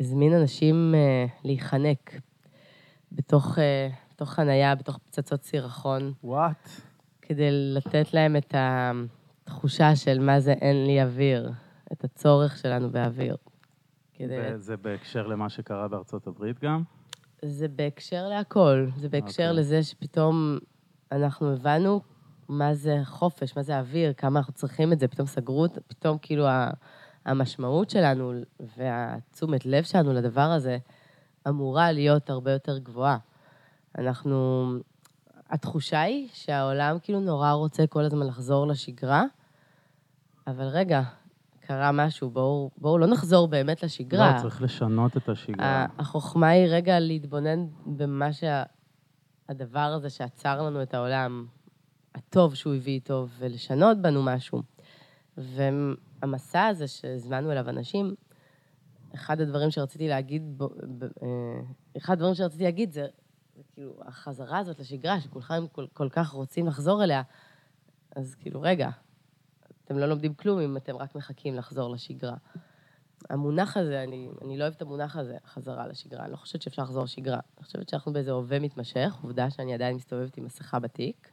הזמין 0.00 0.32
אנשים 0.32 0.94
להיחנק 1.44 2.20
בתוך, 3.12 3.58
בתוך 4.12 4.30
חנייה, 4.30 4.74
בתוך 4.74 4.98
פצצות 4.98 5.42
סירחון, 5.42 6.12
וואט? 6.24 6.68
כדי 7.28 7.48
לתת 7.50 8.14
להם 8.14 8.36
את 8.36 8.54
התחושה 8.56 9.96
של 9.96 10.18
מה 10.18 10.40
זה 10.40 10.52
אין 10.52 10.86
לי 10.86 11.02
אוויר, 11.02 11.52
את 11.92 12.04
הצורך 12.04 12.58
שלנו 12.58 12.90
באוויר. 12.90 13.36
כדי... 14.14 14.58
זה 14.58 14.76
בהקשר 14.76 15.26
למה 15.26 15.48
שקרה 15.48 15.88
בארצות 15.88 16.26
הברית 16.26 16.60
גם? 16.60 16.82
זה 17.42 17.68
בהקשר 17.68 18.28
להכל. 18.28 18.86
זה 18.96 19.08
בהקשר 19.08 19.42
אוקיי. 19.42 19.60
לזה 19.60 19.82
שפתאום 19.82 20.58
אנחנו 21.12 21.52
הבנו 21.52 22.00
מה 22.48 22.74
זה 22.74 22.98
חופש, 23.04 23.56
מה 23.56 23.62
זה 23.62 23.78
אוויר, 23.78 24.12
כמה 24.12 24.38
אנחנו 24.38 24.52
צריכים 24.52 24.92
את 24.92 25.00
זה, 25.00 25.08
פתאום 25.08 25.26
סגרו, 25.26 25.66
פתאום 25.86 26.18
כאילו 26.22 26.46
המשמעות 27.24 27.90
שלנו 27.90 28.32
והתשומת 28.76 29.66
לב 29.66 29.84
שלנו 29.84 30.12
לדבר 30.12 30.40
הזה 30.40 30.78
אמורה 31.48 31.92
להיות 31.92 32.30
הרבה 32.30 32.52
יותר 32.52 32.78
גבוהה. 32.78 33.18
אנחנו... 33.98 34.68
התחושה 35.50 36.00
היא 36.00 36.28
שהעולם 36.32 36.96
כאילו 37.02 37.20
נורא 37.20 37.52
רוצה 37.52 37.86
כל 37.86 38.04
הזמן 38.04 38.26
לחזור 38.26 38.66
לשגרה, 38.66 39.24
אבל 40.46 40.64
רגע, 40.64 41.02
קרה 41.60 41.92
משהו, 41.92 42.30
בואו 42.30 42.70
בואו 42.76 42.98
לא 42.98 43.06
נחזור 43.06 43.48
באמת 43.48 43.82
לשגרה. 43.82 44.32
לא, 44.36 44.42
צריך 44.42 44.62
לשנות 44.62 45.16
את 45.16 45.28
השגרה. 45.28 45.86
החוכמה 45.98 46.48
היא 46.48 46.66
רגע 46.70 47.00
להתבונן 47.00 47.66
במה 47.86 48.28
שהדבר 48.32 49.78
הזה 49.78 50.10
שעצר 50.10 50.62
לנו 50.62 50.82
את 50.82 50.94
העולם, 50.94 51.46
הטוב 52.14 52.54
שהוא 52.54 52.74
הביא 52.74 52.92
איתו, 52.92 53.26
ולשנות 53.38 54.02
בנו 54.02 54.22
משהו. 54.22 54.62
והמסע 55.36 56.66
הזה 56.66 56.88
שהזמנו 56.88 57.52
אליו 57.52 57.68
אנשים, 57.68 58.14
אחד 59.14 59.40
הדברים 59.40 59.70
שרציתי 59.70 60.08
להגיד, 60.08 60.42
אה, 61.22 61.28
אחד 61.96 62.12
הדברים 62.12 62.34
שרציתי 62.34 62.64
להגיד 62.64 62.92
זה, 62.92 63.06
זה 63.58 63.64
כאילו, 63.72 63.94
החזרה 64.04 64.58
הזאת 64.58 64.80
לשגרה, 64.80 65.20
שכולכם 65.20 65.66
כל, 65.72 65.86
כל 65.92 66.08
כך 66.08 66.30
רוצים 66.30 66.66
לחזור 66.66 67.04
אליה, 67.04 67.22
אז 68.16 68.34
כאילו, 68.34 68.60
רגע, 68.60 68.90
אתם 69.84 69.98
לא 69.98 70.06
לומדים 70.06 70.34
כלום 70.34 70.60
אם 70.60 70.76
אתם 70.76 70.96
רק 70.96 71.14
מחכים 71.14 71.54
לחזור 71.54 71.90
לשגרה. 71.90 72.36
המונח 73.30 73.76
הזה, 73.76 74.02
אני, 74.02 74.28
אני 74.42 74.58
לא 74.58 74.62
אוהבת 74.62 74.76
את 74.76 74.82
המונח 74.82 75.16
הזה, 75.16 75.36
חזרה 75.46 75.86
לשגרה. 75.86 76.24
אני 76.24 76.32
לא 76.32 76.36
חושבת 76.36 76.62
שאפשר 76.62 76.82
לחזור 76.82 77.04
לשגרה. 77.04 77.40
אני 77.58 77.64
חושבת 77.64 77.88
שאנחנו 77.88 78.12
באיזה 78.12 78.30
הווה 78.30 78.58
מתמשך, 78.58 79.16
עובדה 79.22 79.50
שאני 79.50 79.74
עדיין 79.74 79.96
מסתובבת 79.96 80.36
עם 80.36 80.44
מסכה 80.44 80.78
בתיק, 80.78 81.30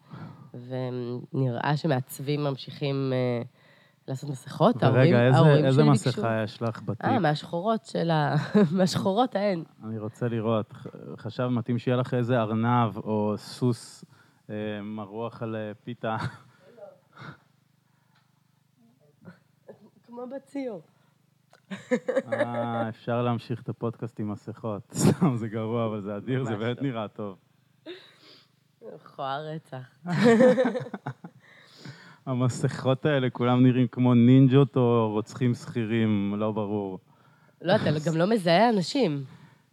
ונראה 0.53 1.77
שמעצבים 1.77 2.43
ממשיכים 2.43 3.13
אה, 3.13 3.41
לעשות 4.07 4.29
מסכות. 4.29 4.83
ההורים- 4.83 5.01
ורגע, 5.01 5.27
איזה- 5.27 5.37
ההורים 5.37 5.65
איזה 5.65 5.81
שלי 5.81 5.89
ביקשו- 5.91 6.09
מסכה 6.09 6.41
יש 6.43 6.61
לך 6.61 6.81
בתיק? 6.85 7.05
אה, 7.05 7.19
מהשחורות 7.19 7.85
של 7.85 8.11
ה... 8.11 8.35
מהשחורות 8.77 9.35
ההן. 9.35 9.63
אני 9.83 9.99
רוצה 9.99 10.27
לראות. 10.27 10.73
חשב 11.17 11.47
מתאים 11.47 11.77
שיהיה 11.79 11.97
לך 11.97 12.13
איזה 12.13 12.41
ארנב 12.41 12.97
או 12.97 13.33
סוס 13.37 14.05
אה, 14.49 14.55
מרוח 14.83 15.43
על 15.43 15.55
אה, 15.55 15.71
פיתה. 15.83 16.17
כמו 20.05 20.21
בציור. 20.35 20.81
אה, 22.33 22.89
אפשר 22.89 23.21
להמשיך 23.21 23.61
את 23.61 23.69
הפודקאסט 23.69 24.19
עם 24.19 24.31
מסכות. 24.31 24.93
סתם, 24.97 25.35
זה 25.35 25.47
גרוע, 25.47 25.85
אבל 25.85 26.01
זה 26.01 26.17
אדיר, 26.17 26.43
זה 26.43 26.55
באמת 26.55 26.77
לא. 26.77 26.83
נראה 26.83 27.07
טוב. 27.07 27.37
מכוער 28.95 29.45
רצח. 29.47 29.97
המסכות 32.25 33.05
האלה, 33.05 33.29
כולם 33.29 33.63
נראים 33.63 33.87
כמו 33.87 34.13
נינג'ות 34.13 34.75
או 34.75 35.09
רוצחים 35.11 35.53
שכירים, 35.53 36.35
לא 36.37 36.51
ברור. 36.51 36.99
לא, 37.61 37.75
אתה 37.75 37.89
גם 38.05 38.17
לא 38.17 38.25
מזהה 38.27 38.69
אנשים. 38.69 39.23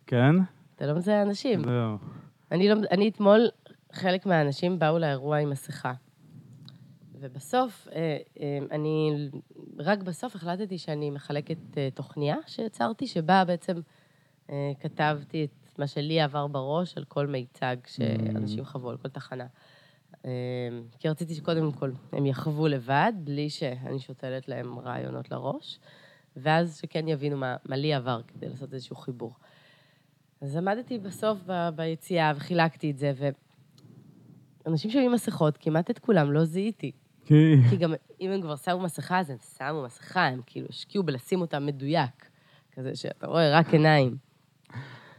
כן? 0.06 0.35
אתה 0.76 0.87
לא 0.87 0.94
מזהה 0.94 1.23
אנשים. 1.23 1.64
זהו. 1.64 1.99
אני, 2.52 2.68
לא, 2.68 2.75
אני 2.90 3.09
אתמול, 3.09 3.49
חלק 3.92 4.26
מהאנשים 4.26 4.78
באו 4.78 4.99
לאירוע 4.99 5.38
עם 5.38 5.50
מסכה. 5.50 5.92
ובסוף, 7.21 7.88
אה, 7.92 8.18
אה, 8.40 8.59
אני, 8.71 9.28
רק 9.78 10.02
בסוף 10.02 10.37
החלטתי 10.37 10.78
שאני 10.78 11.11
מחלקת 11.11 11.78
אה, 11.78 11.88
תוכניה 11.94 12.37
שיצרתי, 12.47 13.06
שבה 13.06 13.44
בעצם 13.44 13.80
כתבתי 14.80 15.44
את 15.44 15.78
מה 15.78 15.87
שלי 15.87 16.21
עבר 16.21 16.47
בראש 16.47 16.97
על 16.97 17.04
כל 17.04 17.26
מיצג 17.26 17.76
שאנשים 17.87 18.64
חוו, 18.64 18.90
על 18.90 18.97
כל 18.97 19.09
תחנה. 19.09 19.47
אה, 20.25 20.31
כי 20.99 21.09
רציתי 21.09 21.35
שקודם 21.35 21.73
כל 21.73 21.91
הם 22.12 22.26
יחוו 22.26 22.69
לבד, 22.69 23.12
בלי 23.17 23.50
שאני 23.50 23.99
שותלת 23.99 24.49
להם 24.49 24.79
רעיונות 24.79 25.31
לראש, 25.31 25.79
ואז 26.37 26.79
שכן 26.81 27.09
יבינו 27.09 27.37
מה, 27.37 27.57
מה 27.69 27.76
לי 27.76 27.95
עבר 27.95 28.21
כדי 28.29 28.49
לעשות 28.49 28.75
איזשהו 28.75 28.97
חיבור. 28.97 29.35
אז 30.41 30.57
עמדתי 30.57 30.99
בסוף 30.99 31.38
ב- 31.47 31.69
ביציאה 31.76 32.33
וחילקתי 32.37 32.91
את 32.91 32.99
זה, 32.99 33.12
ואנשים 34.67 34.91
שהיו 34.91 35.05
עם 35.05 35.12
מסכות, 35.12 35.59
כמעט 35.61 35.91
את 35.91 35.99
כולם 35.99 36.33
לא 36.33 36.45
זיהיתי. 36.45 36.93
כי... 37.25 37.57
כי 37.71 37.76
גם 37.76 37.95
אם 38.21 38.31
הם 38.31 38.43
כבר 38.43 38.57
שמו 38.57 38.81
מסכה, 38.81 39.21
אז 39.21 39.31
הם 39.31 39.37
שמו 39.59 39.83
מסכה, 39.85 40.26
הם 40.26 40.41
כאילו 40.47 40.67
השקיעו 40.71 41.05
בלשים 41.05 41.41
אותה 41.41 41.59
מדויק. 41.59 42.31
כזה 42.73 42.97
שאתה 42.97 43.26
רואה 43.26 43.59
רק 43.59 43.75
עיניים. 43.75 44.17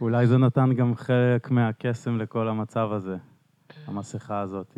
אולי 0.02 0.28
זה 0.28 0.38
נתן 0.38 0.74
גם 0.74 0.96
חלק 0.96 1.52
מהקסם 1.52 2.18
לכל 2.18 2.48
המצב 2.48 2.90
הזה, 2.92 3.16
המסכה 3.88 4.40
הזאת. 4.40 4.78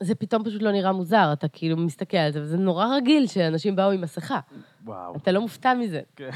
זה 0.00 0.14
פתאום 0.14 0.44
פשוט 0.44 0.62
לא 0.62 0.72
נראה 0.72 0.92
מוזר, 0.92 1.30
אתה 1.32 1.48
כאילו 1.48 1.76
מסתכל 1.76 2.16
על 2.16 2.32
זה, 2.32 2.42
וזה 2.42 2.56
נורא 2.56 2.86
רגיל 2.96 3.26
שאנשים 3.26 3.76
באו 3.76 3.90
עם 3.90 4.00
מסכה. 4.00 4.40
וואו. 4.84 5.16
אתה 5.16 5.32
לא 5.32 5.40
מופתע 5.40 5.74
מזה. 5.74 6.00
כן. 6.16 6.30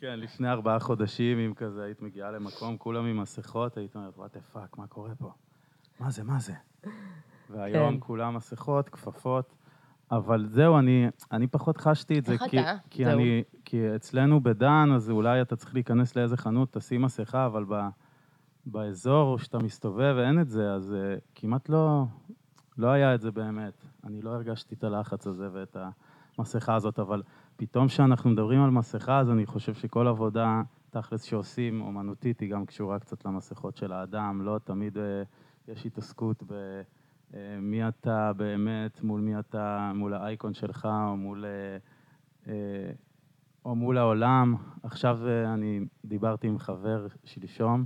כן, 0.00 0.20
לפני 0.20 0.48
ארבעה 0.48 0.78
חודשים, 0.78 1.38
אם 1.38 1.54
כזה 1.54 1.84
היית 1.84 2.02
מגיעה 2.02 2.30
למקום, 2.30 2.76
כולם 2.76 3.06
עם 3.06 3.20
מסכות, 3.20 3.76
היית 3.76 3.96
אומרת, 3.96 4.18
what 4.18 4.34
the 4.34 4.40
fuck, 4.40 4.78
מה 4.78 4.86
קורה 4.86 5.14
פה? 5.14 5.30
מה 6.00 6.10
זה, 6.10 6.24
מה 6.24 6.38
זה? 6.38 6.52
והיום 7.50 7.94
כן. 7.94 8.00
כולם 8.00 8.34
מסכות, 8.34 8.88
כפפות. 8.88 9.54
אבל 10.10 10.46
זהו, 10.46 10.78
אני, 10.78 11.06
אני 11.32 11.46
פחות 11.46 11.76
חשתי 11.76 12.18
את 12.18 12.24
זה, 12.24 12.38
כי, 12.38 12.60
אתה? 12.60 12.74
כי, 12.90 13.04
זהו. 13.04 13.18
אני, 13.18 13.42
כי 13.64 13.96
אצלנו 13.96 14.42
בדן, 14.42 14.88
אז 14.94 15.10
אולי 15.10 15.42
אתה 15.42 15.56
צריך 15.56 15.74
להיכנס 15.74 16.16
לאיזה 16.16 16.36
חנות, 16.36 16.72
תשים 16.72 17.02
מסכה, 17.02 17.46
אבל 17.46 17.64
ב, 17.68 17.74
באזור 18.66 19.38
שאתה 19.38 19.58
מסתובב 19.58 20.14
ואין 20.16 20.40
את 20.40 20.50
זה, 20.50 20.72
אז 20.72 20.94
uh, 20.94 21.20
כמעט 21.34 21.68
לא, 21.68 22.04
לא 22.78 22.88
היה 22.88 23.14
את 23.14 23.20
זה 23.20 23.30
באמת. 23.30 23.84
אני 24.04 24.22
לא 24.22 24.30
הרגשתי 24.30 24.74
את 24.74 24.84
הלחץ 24.84 25.26
הזה 25.26 25.48
ואת 25.52 25.76
המסכה 26.38 26.74
הזאת, 26.74 26.98
אבל 26.98 27.22
פתאום 27.56 27.88
כשאנחנו 27.88 28.30
מדברים 28.30 28.62
על 28.62 28.70
מסכה, 28.70 29.18
אז 29.18 29.30
אני 29.30 29.46
חושב 29.46 29.74
שכל 29.74 30.06
עבודה, 30.06 30.62
תכלס 30.90 31.22
שעושים, 31.22 31.80
אומנותית, 31.80 32.40
היא 32.40 32.50
גם 32.50 32.66
קשורה 32.66 32.98
קצת 32.98 33.24
למסכות 33.24 33.76
של 33.76 33.92
האדם, 33.92 34.42
לא 34.42 34.58
תמיד 34.64 34.96
uh, 34.96 35.00
יש 35.68 35.86
התעסקות 35.86 36.42
ב... 36.46 36.82
אה, 37.34 37.58
מי 37.60 37.88
אתה 37.88 38.32
באמת, 38.36 39.02
מול 39.02 39.20
מי 39.20 39.38
אתה, 39.38 39.92
מול 39.94 40.14
האייקון 40.14 40.54
שלך, 40.54 40.88
או 41.08 41.16
מול, 41.16 41.44
אה, 42.46 42.90
או 43.64 43.74
מול 43.74 43.98
העולם. 43.98 44.54
עכשיו 44.82 45.18
אני 45.54 45.80
דיברתי 46.04 46.46
עם 46.46 46.58
חבר 46.58 47.06
שלשום, 47.24 47.84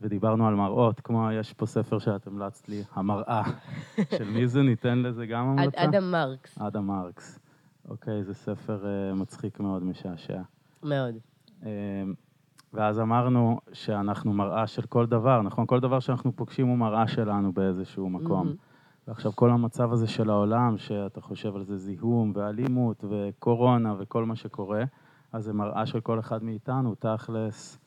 ודיברנו 0.00 0.46
על 0.46 0.54
מראות, 0.54 1.00
כמו 1.00 1.30
יש 1.32 1.52
פה 1.52 1.66
ספר 1.66 1.98
שאת 1.98 2.26
המלצת 2.26 2.68
לי, 2.68 2.82
המראה. 2.94 3.42
של 4.18 4.30
מי 4.30 4.46
זה? 4.46 4.62
ניתן 4.62 4.98
לזה 4.98 5.26
גם 5.26 5.46
המלצה? 5.46 5.84
אדם 5.84 6.10
מרקס, 6.10 6.58
אדם 6.58 6.86
מרקס. 6.86 7.38
אוקיי, 7.88 8.24
זה 8.24 8.34
ספר 8.34 8.86
אה, 8.86 9.14
מצחיק 9.14 9.60
מאוד, 9.60 9.84
משעשע. 9.84 10.40
מאוד. 10.82 11.14
אה, 11.64 11.70
ואז 12.72 13.00
אמרנו 13.00 13.60
שאנחנו 13.72 14.32
מראה 14.32 14.66
של 14.66 14.82
כל 14.82 15.06
דבר, 15.06 15.42
נכון? 15.42 15.66
כל 15.66 15.80
דבר 15.80 16.00
שאנחנו 16.00 16.36
פוגשים 16.36 16.66
הוא 16.66 16.78
מראה 16.78 17.08
שלנו 17.08 17.52
באיזשהו 17.52 18.10
מקום. 18.10 18.46
מהמם. 18.46 18.56
ועכשיו 19.08 19.32
כל 19.34 19.50
המצב 19.50 19.92
הזה 19.92 20.06
של 20.06 20.30
העולם, 20.30 20.78
שאתה 20.78 21.20
חושב 21.20 21.56
על 21.56 21.64
זה 21.64 21.76
זיהום 21.76 22.32
ואלימות 22.34 23.04
וקורונה 23.10 23.94
וכל 23.98 24.24
מה 24.24 24.36
שקורה, 24.36 24.84
אז 25.32 25.44
זה 25.44 25.52
מראה 25.52 25.86
של 25.86 26.00
כל 26.00 26.20
אחד 26.20 26.44
מאיתנו, 26.44 26.94
תכלס. 26.94 27.78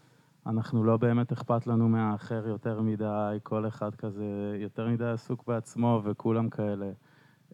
אנחנו 0.49 0.83
לא 0.83 0.97
באמת 0.97 1.31
אכפת 1.31 1.67
לנו 1.67 1.89
מהאחר 1.89 2.47
יותר 2.47 2.81
מדי, 2.81 3.37
כל 3.43 3.67
אחד 3.67 3.95
כזה 3.95 4.25
יותר 4.59 4.87
מדי 4.87 5.05
עסוק 5.05 5.43
בעצמו 5.47 6.01
וכולם 6.05 6.49
כאלה. 6.49 6.91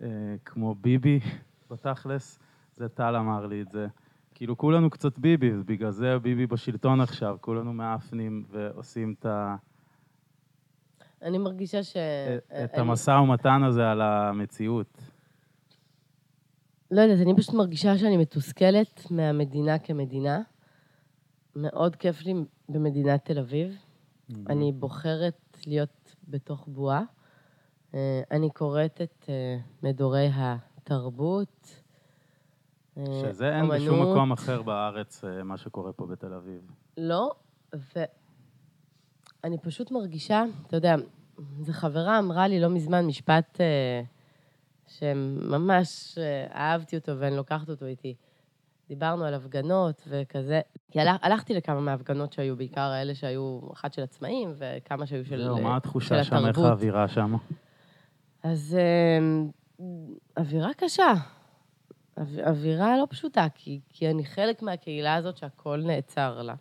אה, 0.01 0.07
כמו 0.45 0.75
ביבי, 0.75 1.19
בתכלס, 1.71 2.39
זה 2.73 2.89
טל 2.89 3.15
אמר 3.15 3.45
לי 3.45 3.61
את 3.61 3.71
זה. 3.71 3.87
כאילו 4.33 4.57
כולנו 4.57 4.89
קצת 4.89 5.19
ביבי, 5.19 5.51
בגלל 5.65 5.91
זה 5.91 6.19
ביבי 6.19 6.47
בשלטון 6.47 7.01
עכשיו, 7.01 7.37
כולנו 7.41 7.73
מאפנים 7.73 8.45
ועושים 8.51 9.15
את 9.19 9.25
ה... 9.25 9.55
אני 11.21 11.37
מרגישה 11.37 11.83
ש... 11.83 11.97
את 12.63 12.73
אני- 12.73 12.81
המשא 12.81 13.11
ומתן 13.11 13.63
הזה 13.63 13.91
על 13.91 14.01
המציאות. 14.01 15.01
לא 16.91 17.01
יודעת, 17.01 17.19
אני 17.27 17.35
פשוט 17.37 17.55
מרגישה 17.55 17.97
שאני 17.97 18.17
מתוסכלת 18.17 19.11
מהמדינה 19.11 19.79
כמדינה. 19.79 20.41
מאוד 21.55 21.95
כיף 21.95 22.25
לי 22.25 22.33
במדינת 22.69 23.25
תל 23.25 23.39
אביב. 23.39 23.77
אני 24.49 24.71
בוחרת 24.71 25.57
להיות 25.67 26.15
בתוך 26.27 26.67
בועה. 26.67 27.03
אה, 27.93 28.21
אני 28.31 28.49
קוראת 28.49 29.01
את 29.01 29.25
אה, 29.29 29.57
מדורי 29.83 30.29
התרבות. 30.33 31.81
אה, 32.97 33.03
שזה 33.05 33.55
אין 33.55 33.69
בשום. 33.69 34.01
מקום 34.01 34.31
אחר 34.31 34.61
בארץ, 34.61 35.23
מה 35.43 35.57
שקורה 35.57 35.93
פה 35.93 36.05
בתל 36.05 36.33
אביב. 36.33 36.61
לא, 36.97 37.31
ואני 37.73 39.57
פשוט 39.61 39.91
מרגישה, 39.91 40.43
אתה 40.67 40.77
יודע, 40.77 40.95
זו 41.61 41.73
חברה 41.73 42.19
אמרה 42.19 42.47
לי 42.47 42.59
לא 42.59 42.69
מזמן 42.69 43.05
משפט 43.05 43.59
שממש 44.87 46.17
אה, 46.17 46.47
אהבתי 46.55 46.97
אותו 46.97 47.19
ואני 47.19 47.35
לוקחת 47.35 47.69
אותו 47.69 47.85
איתי. 47.85 48.15
דיברנו 48.87 49.25
על 49.25 49.33
הפגנות 49.33 50.01
וכזה, 50.07 50.61
כי 50.91 51.01
הלך, 51.01 51.15
הלכתי 51.21 51.53
לכמה 51.53 51.79
מההפגנות 51.79 52.33
שהיו, 52.33 52.55
בעיקר 52.55 52.81
האלה 52.81 53.15
שהיו, 53.15 53.59
אחת 53.73 53.93
של 53.93 54.03
עצמאים 54.03 54.53
וכמה 54.57 55.05
שהיו 55.05 55.25
של, 55.25 55.49
אה, 55.49 55.61
מה 55.61 55.77
התחושה 55.77 56.23
שם, 56.23 56.35
איך 56.35 56.45
התרבות. 56.45 56.65
האווירה 56.65 57.07
שם? 57.07 57.35
אז 58.43 58.77
אה, 58.79 59.19
אווירה 60.37 60.69
קשה. 60.77 61.13
אוו, 62.17 62.39
אווירה 62.47 62.97
לא 62.97 63.07
פשוטה, 63.09 63.47
כי, 63.55 63.79
כי 63.89 64.09
אני 64.09 64.25
חלק 64.25 64.61
מהקהילה 64.61 65.15
הזאת 65.15 65.37
שהכל 65.37 65.81
נעצר 65.85 66.41
לה. 66.41 66.55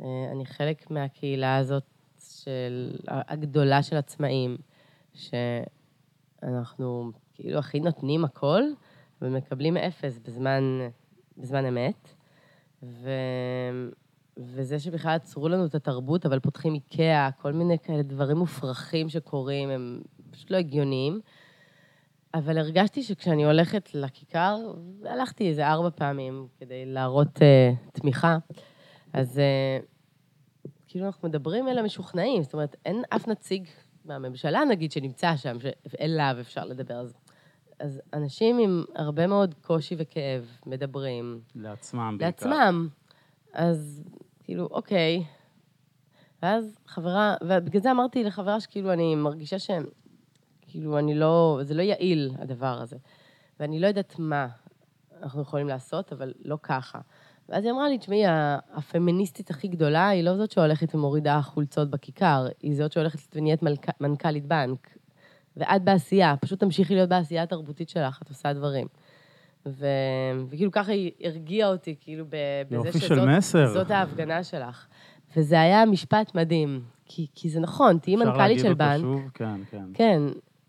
אה, 0.00 0.06
אני 0.32 0.46
חלק 0.46 0.90
מהקהילה 0.90 1.56
הזאת 1.56 1.84
של, 2.18 2.96
הגדולה 3.08 3.82
של 3.82 3.96
עצמאים, 3.96 4.56
שאנחנו 6.42 7.12
כאילו 7.34 7.58
הכי 7.58 7.80
נותנים 7.80 8.24
הכל, 8.24 8.62
ומקבלים 9.22 9.76
אפס 9.76 10.18
בזמן, 10.18 10.62
בזמן 11.40 11.66
אמת. 11.66 12.14
ו... 12.82 13.10
וזה 14.36 14.78
שבכלל 14.78 15.14
עצרו 15.14 15.48
לנו 15.48 15.66
את 15.66 15.74
התרבות, 15.74 16.26
אבל 16.26 16.40
פותחים 16.40 16.74
איקאה, 16.74 17.30
כל 17.42 17.52
מיני 17.52 17.78
כאלה 17.78 18.02
דברים 18.02 18.36
מופרכים 18.36 19.08
שקורים, 19.08 19.70
הם 19.70 20.02
פשוט 20.30 20.50
לא 20.50 20.56
הגיוניים. 20.56 21.20
אבל 22.34 22.58
הרגשתי 22.58 23.02
שכשאני 23.02 23.44
הולכת 23.44 23.94
לכיכר, 23.94 24.56
הלכתי 25.04 25.48
איזה 25.48 25.66
ארבע 25.66 25.90
פעמים 25.90 26.46
כדי 26.58 26.86
להראות 26.86 27.36
uh, 27.36 28.00
תמיכה, 28.00 28.38
אז 29.12 29.40
uh, 29.40 30.70
כאילו 30.88 31.06
אנחנו 31.06 31.28
מדברים 31.28 31.68
אל 31.68 31.78
המשוכנעים, 31.78 32.42
זאת 32.42 32.52
אומרת, 32.52 32.76
אין 32.84 33.02
אף 33.10 33.28
נציג 33.28 33.66
מהממשלה, 34.04 34.64
נגיד, 34.64 34.92
שנמצא 34.92 35.36
שם, 35.36 35.56
שאליו 35.60 36.36
אפשר 36.40 36.64
לדבר. 36.64 36.94
אז, 36.94 37.14
אז 37.80 38.00
אנשים 38.12 38.58
עם 38.58 38.84
הרבה 38.94 39.26
מאוד 39.26 39.54
קושי 39.62 39.94
וכאב 39.98 40.58
מדברים, 40.66 41.40
לעצמם 41.54 42.16
בעיקר. 42.18 42.48
לעצמם. 42.48 42.88
אז 43.52 44.02
כאילו, 44.44 44.68
אוקיי. 44.70 45.24
ואז 46.42 46.78
חברה, 46.86 47.34
ובגלל 47.42 47.82
זה 47.82 47.90
אמרתי 47.90 48.24
לחברה 48.24 48.60
שכאילו 48.60 48.92
אני 48.92 49.14
מרגישה 49.14 49.58
שהם, 49.58 49.84
כאילו 50.62 50.98
אני 50.98 51.14
לא, 51.14 51.58
זה 51.62 51.74
לא 51.74 51.82
יעיל 51.82 52.30
הדבר 52.38 52.80
הזה. 52.80 52.96
ואני 53.60 53.80
לא 53.80 53.86
יודעת 53.86 54.18
מה 54.18 54.46
אנחנו 55.22 55.42
יכולים 55.42 55.68
לעשות, 55.68 56.12
אבל 56.12 56.32
לא 56.44 56.58
ככה. 56.62 56.98
ואז 57.48 57.64
היא 57.64 57.72
אמרה 57.72 57.88
לי, 57.88 57.98
תשמעי, 57.98 58.22
הפמיניסטית 58.72 59.50
הכי 59.50 59.68
גדולה 59.68 60.08
היא 60.08 60.24
לא 60.24 60.36
זאת 60.36 60.50
שהולכת 60.50 60.94
ומורידה 60.94 61.42
חולצות 61.42 61.90
בכיכר, 61.90 62.46
היא 62.62 62.76
זאת 62.76 62.92
שהולכת 62.92 63.36
ונהיית 63.36 63.60
מנכ"לית 64.00 64.46
בנק. 64.46 64.96
ואת 65.56 65.82
בעשייה, 65.82 66.34
פשוט 66.40 66.60
תמשיכי 66.60 66.94
להיות 66.94 67.08
בעשייה 67.08 67.42
התרבותית 67.42 67.88
שלך, 67.88 68.22
את 68.22 68.28
עושה 68.28 68.52
דברים. 68.52 68.86
ו... 69.66 69.86
וכאילו 70.48 70.70
ככה 70.70 70.92
היא 70.92 71.12
הרגיעה 71.24 71.68
אותי, 71.68 71.94
כאילו, 72.00 72.24
ב... 72.28 72.36
בזה 72.70 72.88
יופי 72.88 72.98
של 73.00 73.14
שזאת 73.14 73.28
מסר. 73.28 73.72
זאת 73.72 73.90
ההפגנה 73.90 74.44
שלך. 74.44 74.86
וזה 75.36 75.60
היה 75.60 75.86
משפט 75.86 76.34
מדהים, 76.34 76.82
כי, 77.04 77.26
כי 77.34 77.48
זה 77.48 77.60
נכון, 77.60 77.98
תהיי 77.98 78.16
מנכ"לית 78.16 78.58
של 78.58 78.72
אפשר 78.72 78.74
בנק. 78.74 78.88
להגיד 78.88 79.04
אותו 79.04 79.20
שוב? 79.20 79.30
כן, 79.34 79.60
כן, 79.70 79.84
כן, 79.94 80.22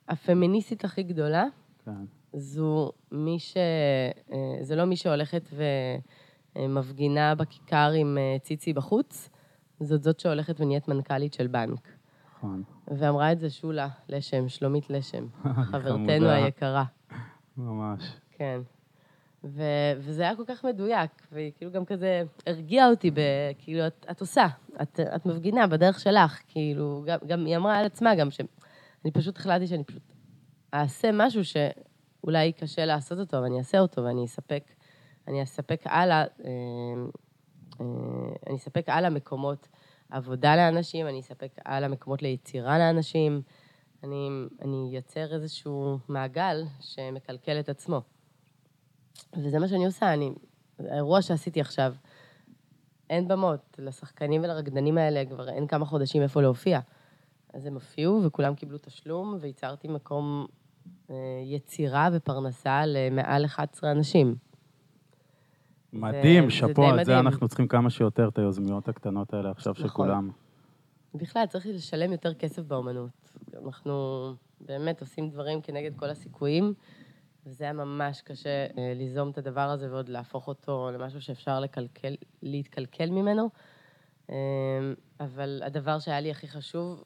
הפמיניסטית 0.10 0.86
הכי 0.86 1.04
גדולה, 1.04 1.46
כן. 1.86 1.92
זו 2.34 2.92
מי 3.12 3.40
ש... 3.40 3.58
אה, 4.32 4.40
זה 4.62 4.76
לא 4.76 4.86
מי 4.86 4.96
שהולכת 4.96 5.50
ומפגינה 6.56 7.36
בכיכר 7.36 7.92
עם 7.98 8.18
אה, 8.18 8.40
ציצי 8.40 8.74
בחוץ, 8.74 9.30
זאת 9.80 10.04
זאת 10.04 10.20
שהולכת 10.20 10.62
ונהיית 10.62 10.88
מנכ"לית 10.88 11.34
של 11.34 11.48
בנק. 11.48 11.88
נכון. 12.42 12.64
ואמרה 12.88 13.32
את 13.32 13.40
זה 13.40 13.50
שולה 13.50 13.88
לשם, 14.10 14.50
שלומית 14.50 14.90
לשם, 14.90 15.28
חברתנו. 15.72 16.30
היקרה. 16.30 16.84
ממש. 17.58 18.04
כן. 18.32 18.62
ו- 19.44 19.94
וזה 19.98 20.22
היה 20.22 20.36
כל 20.36 20.44
כך 20.48 20.66
מדויק, 20.66 21.12
והיא 21.32 21.52
כאילו 21.58 21.72
גם 21.72 21.86
כזה 21.86 22.24
הרגיעה 22.48 22.90
אותי, 22.90 23.12
ב- 23.12 23.20
כאילו, 23.58 23.88
את, 23.88 24.06
את 24.12 24.22
עושה, 24.22 24.48
את, 24.82 25.00
את 25.16 25.26
מפגינה 25.26 25.68
בדרך 25.68 26.00
שלך, 26.00 26.42
כאילו, 26.48 27.04
גם, 27.08 27.20
גם 27.28 27.46
היא 27.46 27.58
אמרה 27.58 27.78
על 27.78 27.86
עצמה 27.86 28.16
גם 28.16 28.32
שאני 28.32 29.12
פשוט 29.14 29.38
החלטתי 29.38 29.68
שאני 29.68 29.84
פשוט 29.84 30.14
אעשה 30.74 31.10
משהו 31.14 31.42
שאולי 31.46 32.52
קשה 32.52 32.86
לעשות 32.86 33.20
אותו, 33.20 33.38
אבל 33.38 33.46
אני 33.46 33.58
אעשה 33.58 33.80
אותו 33.80 34.04
ואני 34.04 34.26
אספק, 34.26 34.64
אני 35.28 35.44
אספק 35.44 35.82
הלאה, 35.86 36.18
אה, 36.22 36.26
אה, 37.82 37.86
אני 38.48 38.56
אספק 38.56 38.90
הלאה 38.90 39.10
מקומות 39.10 39.68
עבודה 40.12 40.56
לאנשים, 40.56 41.08
אני 41.08 41.20
אספק 41.20 41.52
הלאה 41.66 41.90
מקומות 41.90 42.22
ליצירה 42.22 42.80
לאנשים, 42.80 43.42
אני, 44.04 44.30
אני 44.62 44.90
אייצר 44.92 45.34
איזשהו 45.34 45.98
מעגל 46.08 46.64
שמקלקל 46.80 47.60
את 47.60 47.70
עצמו. 47.70 48.02
וזה 49.38 49.60
מה 49.60 49.68
שאני 49.68 49.86
עושה, 49.86 50.14
אני... 50.14 50.32
האירוע 50.80 51.22
שעשיתי 51.22 51.62
עכשיו, 51.62 51.94
אין 53.10 53.28
במות, 53.28 53.80
לשחקנים 53.80 54.44
ולרקדנים 54.44 54.98
האלה 54.98 55.26
כבר 55.26 55.50
אין 55.50 55.68
כמה 55.68 55.86
חודשים 55.86 56.22
איפה 56.22 56.42
להופיע. 56.42 56.80
אז 57.54 57.66
הם 57.66 57.74
הופיעו 57.74 58.22
וכולם 58.24 58.56
קיבלו 58.56 58.78
תשלום, 58.78 59.38
וייצרתי 59.42 59.88
מקום 59.88 60.48
אה, 61.10 61.16
יצירה 61.44 62.10
ופרנסה 62.14 62.86
למעל 62.86 63.46
11 63.46 63.92
אנשים. 63.92 64.36
מדהים, 65.94 66.50
שאפו, 66.50 67.00
את 67.00 67.06
זה. 67.06 67.20
אנחנו 67.20 67.48
צריכים 67.48 67.68
כמה 67.68 67.90
שיותר, 67.90 68.28
את 68.28 68.38
היוזמיות 68.38 68.88
הקטנות 68.88 69.34
האלה 69.34 69.52
עכשיו 69.52 69.74
נכון. 69.74 69.88
שכולם... 69.88 70.32
בכלל, 71.16 71.46
צריך 71.46 71.66
לשלם 71.66 72.12
יותר 72.12 72.34
כסף 72.34 72.64
באומנות. 72.64 73.32
אנחנו 73.66 73.94
באמת 74.62 75.02
עושים 75.02 75.30
דברים 75.30 75.62
כנגד 75.62 75.96
כל 75.96 76.10
הסיכויים, 76.10 76.74
וזה 77.46 77.64
היה 77.64 77.74
ממש 77.74 78.22
קשה 78.22 78.66
אה, 78.78 78.94
ליזום 78.96 79.30
את 79.30 79.38
הדבר 79.38 79.70
הזה 79.70 79.92
ועוד 79.92 80.10
להפוך 80.10 80.48
אותו 80.48 80.90
למשהו 80.94 81.22
שאפשר 81.22 81.60
לקלקל, 81.60 82.16
להתקלקל 82.44 83.10
ממנו. 83.10 83.50
אה, 84.30 84.36
אבל 85.20 85.62
הדבר 85.66 86.00
שהיה 86.00 86.20
לי 86.20 86.32
הכי 86.32 86.48
חשוב 86.48 87.04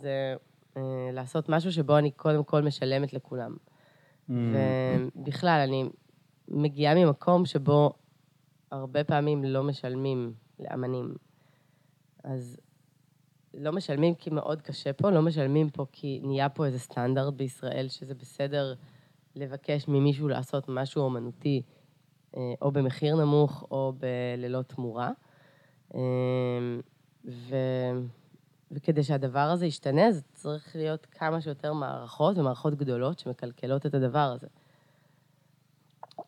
זה 0.00 0.34
אה, 0.76 0.82
לעשות 1.12 1.48
משהו 1.48 1.72
שבו 1.72 1.98
אני 1.98 2.10
קודם 2.10 2.44
כל 2.44 2.62
משלמת 2.62 3.12
לכולם. 3.12 3.56
Mm. 4.28 4.32
ובכלל, 5.16 5.60
אני 5.68 5.84
מגיעה 6.50 6.94
ממקום 6.94 7.46
שבו 7.46 7.92
הרבה 8.70 9.04
פעמים 9.04 9.44
לא 9.44 9.62
משלמים 9.62 10.34
לאמנים. 10.58 11.14
אז 12.24 12.60
לא 13.54 13.72
משלמים 13.72 14.14
כי 14.14 14.30
מאוד 14.30 14.62
קשה 14.62 14.92
פה, 14.92 15.10
לא 15.10 15.22
משלמים 15.22 15.70
פה 15.70 15.86
כי 15.92 16.20
נהיה 16.22 16.48
פה 16.48 16.66
איזה 16.66 16.78
סטנדרט 16.78 17.34
בישראל 17.34 17.88
שזה 17.88 18.14
בסדר 18.14 18.74
לבקש 19.36 19.88
ממישהו 19.88 20.28
לעשות 20.28 20.64
משהו 20.68 21.02
אומנותי, 21.02 21.62
אה, 22.36 22.40
או 22.62 22.72
במחיר 22.72 23.16
נמוך 23.16 23.66
או 23.70 23.92
ללא 24.38 24.62
תמורה. 24.62 25.10
אה, 25.94 26.00
ו... 27.24 27.56
וכדי 28.70 29.02
שהדבר 29.02 29.38
הזה 29.38 29.66
ישתנה, 29.66 30.12
זה 30.12 30.22
צריך 30.34 30.76
להיות 30.76 31.06
כמה 31.06 31.40
שיותר 31.40 31.72
מערכות 31.72 32.38
ומערכות 32.38 32.74
גדולות 32.74 33.18
שמקלקלות 33.18 33.86
את 33.86 33.94
הדבר 33.94 34.18
הזה. 34.18 34.46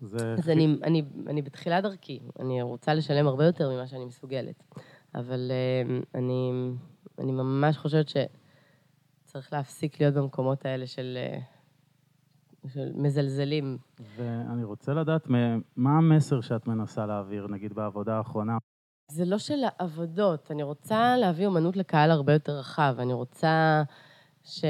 זה... 0.00 0.34
אז 0.38 0.48
אני, 0.48 0.76
אני, 0.82 1.02
אני 1.26 1.42
בתחילת 1.42 1.82
דרכי, 1.82 2.20
אני 2.40 2.62
רוצה 2.62 2.94
לשלם 2.94 3.26
הרבה 3.26 3.44
יותר 3.44 3.70
ממה 3.70 3.86
שאני 3.86 4.04
מסוגלת, 4.04 4.64
אבל 5.14 5.50
uh, 5.50 6.04
אני, 6.14 6.52
אני 7.18 7.32
ממש 7.32 7.76
חושבת 7.76 8.06
שצריך 8.08 9.52
להפסיק 9.52 10.00
להיות 10.00 10.14
במקומות 10.14 10.66
האלה 10.66 10.86
של, 10.86 11.18
uh, 12.64 12.68
של 12.68 12.92
מזלזלים. 12.94 13.78
ואני 14.16 14.64
רוצה 14.64 14.94
לדעת 14.94 15.26
מה 15.76 15.98
המסר 15.98 16.40
שאת 16.40 16.66
מנסה 16.66 17.06
להעביר, 17.06 17.46
נגיד 17.46 17.72
בעבודה 17.72 18.16
האחרונה. 18.16 18.58
זה 19.10 19.24
לא 19.24 19.38
של 19.38 19.58
העבודות, 19.64 20.50
אני 20.50 20.62
רוצה 20.62 21.16
להביא 21.16 21.46
אומנות 21.46 21.76
לקהל 21.76 22.10
הרבה 22.10 22.32
יותר 22.32 22.58
רחב. 22.58 22.94
אני 22.98 23.12
רוצה 23.12 23.82
ש... 24.44 24.64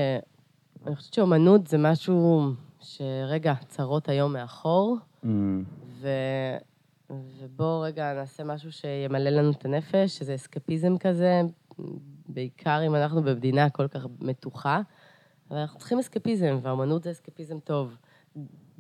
אני 0.87 0.97
חושבת 0.97 1.15
שאומנות 1.15 1.67
זה 1.67 1.79
משהו 1.79 2.43
שרגע, 2.81 3.55
צרות 3.69 4.09
היום 4.09 4.33
מאחור, 4.33 4.97
mm. 5.25 5.29
ו... 5.85 6.09
ובואו 7.11 7.81
רגע 7.81 8.13
נעשה 8.15 8.45
משהו 8.45 8.73
שימלא 8.73 9.31
לנו 9.31 9.51
את 9.51 9.65
הנפש, 9.65 10.19
שזה 10.19 10.35
אסקפיזם 10.35 10.99
כזה, 10.99 11.41
בעיקר 12.29 12.81
אם 12.87 12.95
אנחנו 12.95 13.23
במדינה 13.23 13.71
כל 13.71 13.89
כך 13.89 14.07
מתוחה, 14.21 14.81
אבל 15.51 15.59
אנחנו 15.59 15.79
צריכים 15.79 15.99
אסקפיזם, 15.99 16.59
והאומנות 16.63 17.03
זה 17.03 17.11
אסקפיזם 17.11 17.61
טוב. 17.61 17.97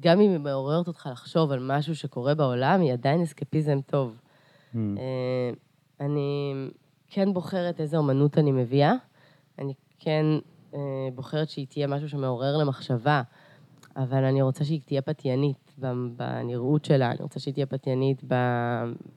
גם 0.01 0.21
אם 0.21 0.31
היא 0.31 0.39
מעוררת 0.39 0.89
אותך 0.89 1.09
לחשוב 1.13 1.53
על 1.53 1.59
משהו 1.77 1.97
שקורה 1.97 2.35
בעולם, 2.35 2.81
היא 2.81 2.93
עדיין 2.93 3.23
אסקפיזם 3.23 3.81
טוב. 3.81 4.21
Mm. 4.75 4.77
אה, 4.77 5.51
אני 6.01 6.55
כן 7.09 7.35
בוחרת 7.35 7.81
איזה 7.81 7.97
אומנות 7.97 8.39
אני 8.39 8.53
מביאה, 8.53 8.95
אני 9.59 9.75
כן 9.99 10.27
אה, 10.75 11.09
בוחרת 11.15 11.49
שהיא 11.49 11.67
תהיה 11.67 11.87
משהו 11.87 12.09
שמעורר 12.09 12.57
למחשבה, 12.57 13.23
אבל 13.97 14.25
אני 14.25 14.43
רוצה 14.43 14.65
שהיא 14.65 14.81
תהיה 14.87 15.03
פתיינית 15.03 15.62
בנראות 16.17 16.85
שלה, 16.85 17.11
אני 17.11 17.19
רוצה 17.21 17.41
שהיא 17.41 17.55
תהיה 17.55 17.67
פתיינית 17.67 18.23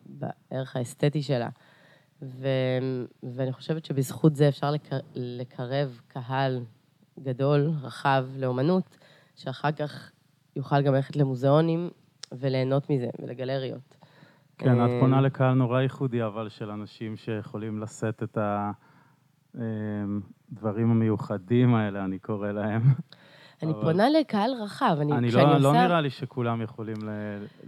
בערך 0.05 0.75
האסתטי 0.75 1.21
שלה. 1.21 1.49
ו, 2.21 2.47
ואני 3.23 3.53
חושבת 3.53 3.85
שבזכות 3.85 4.35
זה 4.35 4.47
אפשר 4.47 4.71
לקר, 4.71 4.97
לקרב 5.15 6.01
קהל 6.07 6.63
גדול, 7.19 7.71
רחב, 7.81 8.25
לאומנות, 8.37 8.97
שאחר 9.35 9.71
כך 9.71 10.11
יוכל 10.55 10.81
גם 10.81 10.93
ללכת 10.93 11.15
למוזיאונים 11.15 11.89
וליהנות 12.31 12.89
מזה, 12.89 13.07
ולגלריות. 13.21 13.97
כן, 14.57 14.85
את 14.85 14.89
פונה 14.99 15.21
לקהל 15.21 15.53
נורא 15.53 15.81
ייחודי, 15.81 16.23
אבל 16.23 16.49
של 16.49 16.69
אנשים 16.69 17.15
שיכולים 17.15 17.81
לשאת 17.81 18.23
את 18.23 18.37
הדברים 19.55 20.91
המיוחדים 20.91 21.75
האלה, 21.75 22.05
אני 22.05 22.19
קורא 22.19 22.51
להם. 22.51 22.81
אני 23.65 23.73
אבל... 23.73 23.81
פונה 23.81 24.09
לקהל 24.09 24.51
רחב. 24.63 24.97
אני, 25.01 25.13
אני 25.13 25.31
לא, 25.31 25.41
לא 25.41 25.55
עושה... 25.55 25.59
לא 25.59 25.73
נראה 25.73 26.01
לי 26.01 26.09
שכולם 26.09 26.61
יכולים 26.61 26.95
ל... 27.03 27.09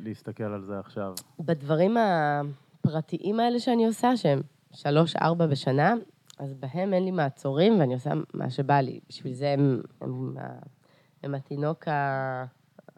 להסתכל 0.04 0.44
על 0.44 0.62
זה 0.62 0.80
עכשיו. 0.80 1.14
בדברים 1.40 1.98
הפרטיים 1.98 3.40
האלה 3.40 3.60
שאני 3.60 3.86
עושה, 3.86 4.18
שהם 4.18 4.42
שלוש-ארבע 4.74 5.48
בשנה, 5.48 5.94
אז 6.40 6.54
בהם 6.54 6.94
אין 6.94 7.06
לי 7.06 7.12
מעצורים 7.12 7.80
ואני 7.80 7.94
עושה 7.94 8.12
מה 8.34 8.50
שבא 8.50 8.80
לי. 8.80 9.00
בשביל 9.10 9.34
זה 9.34 9.50
הם, 9.50 9.82
הם, 10.02 10.38
הם, 10.38 10.58
הם, 11.24 11.36
התינוק, 11.36 11.88
ה... 11.88 12.46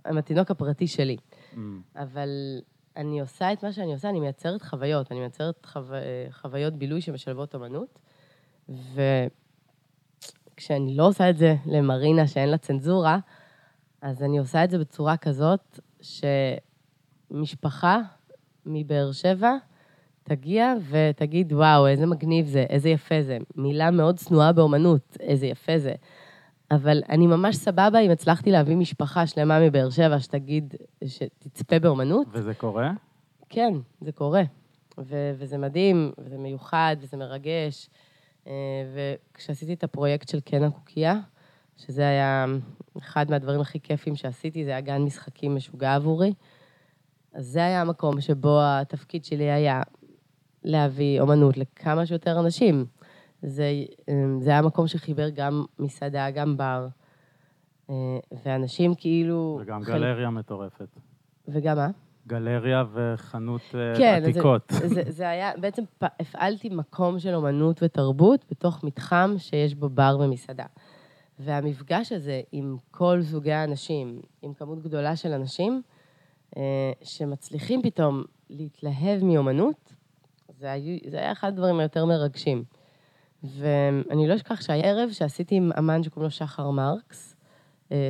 הם 0.06 0.18
התינוק 0.18 0.52
הפרטי 0.52 0.88
שלי. 0.88 1.18
Mm. 1.54 1.58
אבל 1.96 2.30
אני 2.98 3.22
עושה 3.22 3.54
את 3.54 3.64
מה 3.64 3.72
שאני 3.72 3.94
עושה, 3.94 4.10
אני 4.10 4.20
מייצרת 4.20 4.62
חוויות, 4.62 5.12
אני 5.12 5.20
מייצרת 5.20 5.66
חו... 5.66 5.80
חוויות 6.32 6.74
בילוי 6.74 7.02
שמשלבות 7.02 7.56
אמנות, 7.56 8.00
וכשאני 10.60 10.96
לא 10.96 11.08
עושה 11.08 11.30
את 11.30 11.38
זה 11.38 11.56
למרינה 11.66 12.28
שאין 12.28 12.50
לה 12.50 12.58
צנזורה, 12.58 13.20
אז 14.02 14.24
אני 14.24 14.38
עושה 14.38 14.64
את 14.64 14.70
זה 14.70 14.78
בצורה 14.78 15.18
כזאת 15.18 15.80
שמשפחה 17.32 18.00
מבאר 18.66 19.12
שבע 19.12 19.52
תגיע 20.24 20.74
ותגיד, 20.90 21.54
וואו, 21.54 21.88
איזה 21.88 22.06
מגניב 22.06 22.46
זה, 22.46 22.66
איזה 22.70 22.90
יפה 22.90 23.22
זה. 23.22 23.38
מילה 23.56 23.92
מאוד 23.92 24.18
צנועה 24.18 24.54
באומנות, 24.54 25.18
איזה 25.20 25.48
יפה 25.48 25.78
זה. 25.78 25.94
אבל 26.72 27.02
אני 27.10 27.28
ממש 27.28 27.56
סבבה 27.56 28.00
אם 28.00 28.12
הצלחתי 28.12 28.52
להביא 28.52 28.76
משפחה 28.76 29.28
שלמה 29.28 29.60
מבאר 29.60 29.90
שבע 29.90 30.20
שתגיד, 30.20 30.76
שתצפה 31.06 31.80
באומנות. 31.80 32.28
וזה 32.32 32.54
קורה? 32.54 32.92
כן, 33.50 33.74
זה 34.02 34.12
קורה. 34.12 34.44
ו- 34.98 35.32
וזה 35.38 35.58
מדהים, 35.58 36.12
וזה 36.18 36.38
מיוחד, 36.38 36.96
וזה 37.00 37.18
מרגש. 37.18 37.90
אה, 38.48 38.54
וכשעשיתי 38.94 39.74
את 39.74 39.84
הפרויקט 39.84 40.30
של 40.30 40.40
קן 40.40 40.64
הקוקייה, 40.64 41.16
שזה 41.78 42.02
היה 42.02 42.46
אחד 42.98 43.30
מהדברים 43.30 43.62
הכי 43.62 43.80
כיפים 43.80 44.16
שעשיתי, 44.16 44.66
זה 44.66 44.70
היה 44.70 44.82
גן 44.82 45.02
משחקים 45.02 45.56
משוגע 45.56 45.96
עבורי. 45.96 46.34
אז 47.34 47.46
זה 47.46 47.60
היה 47.60 47.82
המקום 47.82 48.22
שבו 48.22 48.60
התפקיד 48.62 49.26
שלי 49.26 49.52
היה 49.52 49.82
להביא 50.64 51.22
אומנות 51.22 51.58
לכמה 51.58 52.06
שיותר 52.06 52.40
אנשים. 52.40 52.86
זה, 53.42 53.72
אמ, 54.10 54.42
זה 54.42 54.50
היה 54.50 54.62
מקום 54.62 54.88
שחיבר 54.88 55.30
גם 55.30 55.66
מסעדה, 55.80 56.32
גם 56.32 56.58
בר, 56.58 56.88
אה, 57.90 57.96
ואנשים 58.46 58.96
כאילו... 58.96 59.60
וגם 59.62 59.84
חל... 59.84 59.92
גלריה 59.92 60.30
מטורפת. 60.30 60.88
וגם 61.48 61.78
מה? 61.78 61.90
גלריה 62.30 62.84
וחנות 62.94 63.62
אה, 63.76 63.94
כן, 63.98 64.24
עתיקות. 64.24 64.62
כן, 64.68 64.76
זה, 64.76 64.88
זה, 64.88 65.04
זה 65.08 65.30
היה, 65.30 65.52
בעצם 65.58 65.84
הפעלתי 66.02 66.70
מקום 66.70 67.20
של 67.20 67.36
אומנות 67.36 67.84
ותרבות 67.84 68.46
בתוך 68.52 68.84
מתחם 68.84 69.36
שיש 69.38 69.76
בו 69.76 69.90
בר 69.90 70.18
ומסעדה. 70.20 70.66
והמפגש 71.40 72.12
הזה 72.12 72.42
עם 72.52 72.78
כל 72.92 73.20
סוגי 73.24 73.52
האנשים, 73.52 74.22
עם 74.42 74.54
כמות 74.54 74.84
גדולה 74.84 75.16
של 75.16 75.34
אנשים, 75.34 75.82
אה, 76.58 76.92
שמצליחים 77.04 77.82
פתאום 77.82 78.24
להתלהב 78.50 79.24
מאומנות, 79.24 79.94
זה 80.60 80.72
היה, 80.72 80.98
זה 81.10 81.18
היה 81.18 81.32
אחד 81.32 81.48
הדברים 81.48 81.80
היותר 81.80 82.06
מרגשים. 82.06 82.64
ואני 83.44 84.28
לא 84.28 84.36
אשכח 84.36 84.62
שהיה 84.62 84.84
ערב 84.84 85.10
שעשיתי 85.12 85.56
עם 85.56 85.72
אמן 85.78 86.04
שקוראים 86.04 86.24
לו 86.24 86.32
שחר 86.32 86.70
מרקס, 86.70 87.36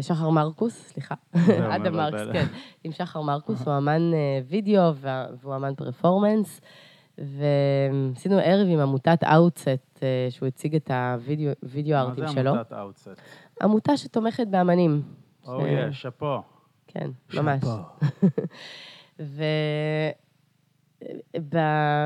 שחר 0.01 0.29
מרקוס, 0.29 0.87
סליחה, 0.87 1.15
אדם 1.75 1.95
מרקס, 1.95 2.21
כן, 2.33 2.45
עם 2.83 2.91
שחר 2.91 3.21
מרקוס, 3.21 3.67
הוא 3.67 3.77
אמן 3.77 4.13
אה, 4.13 4.39
וידאו 4.47 4.95
והוא 5.41 5.55
אמן 5.55 5.75
פרפורמנס, 5.75 6.61
ועשינו 7.17 8.37
ערב 8.37 8.67
עם 8.69 8.79
עמותת 8.79 9.23
Outset, 9.23 9.99
אה, 10.03 10.27
שהוא 10.29 10.47
הציג 10.47 10.75
את 10.75 10.91
הוידאו 10.91 11.95
הארטים 11.95 12.27
שלו. 12.27 12.43
מה 12.43 12.43
זה 12.43 12.49
עמותת 12.49 12.73
Outset? 12.73 13.21
עמותה 13.61 13.97
שתומכת 13.97 14.47
באמנים. 14.47 15.01
אוי, 15.47 15.93
שאפו. 15.93 16.41
כן, 16.87 17.09
ממש. 17.33 17.63
שאפו. 19.17 19.39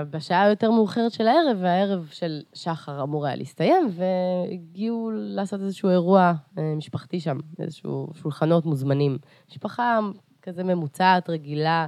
בשעה 0.10 0.44
היותר 0.44 0.72
מאוחרת 0.72 1.12
של 1.12 1.28
הערב, 1.28 1.58
והערב 1.62 2.10
של 2.12 2.42
שחר 2.54 3.04
אמור 3.04 3.26
היה 3.26 3.36
להסתיים, 3.36 3.90
והגיעו 3.92 5.12
לעשות 5.14 5.62
איזשהו 5.62 5.90
אירוע 5.90 6.34
אה, 6.58 6.76
משפחתי 6.76 7.20
שם, 7.20 7.38
איזשהו 7.60 8.10
שולחנות 8.14 8.66
מוזמנים. 8.66 9.18
משפחה 9.50 10.00
כזה 10.42 10.64
ממוצעת, 10.64 11.30
רגילה, 11.30 11.88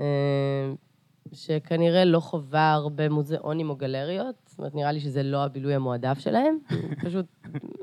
אה, 0.00 0.04
שכנראה 1.32 2.04
לא 2.04 2.20
חווה 2.20 2.72
הרבה 2.72 3.08
מוזיאונים 3.08 3.70
או 3.70 3.76
גלריות, 3.76 4.49
אומרת, 4.60 4.74
נראה 4.74 4.92
לי 4.92 5.00
שזה 5.00 5.22
לא 5.22 5.44
הבילוי 5.44 5.74
המועדף 5.74 6.18
שלהם, 6.18 6.58
פשוט 7.04 7.26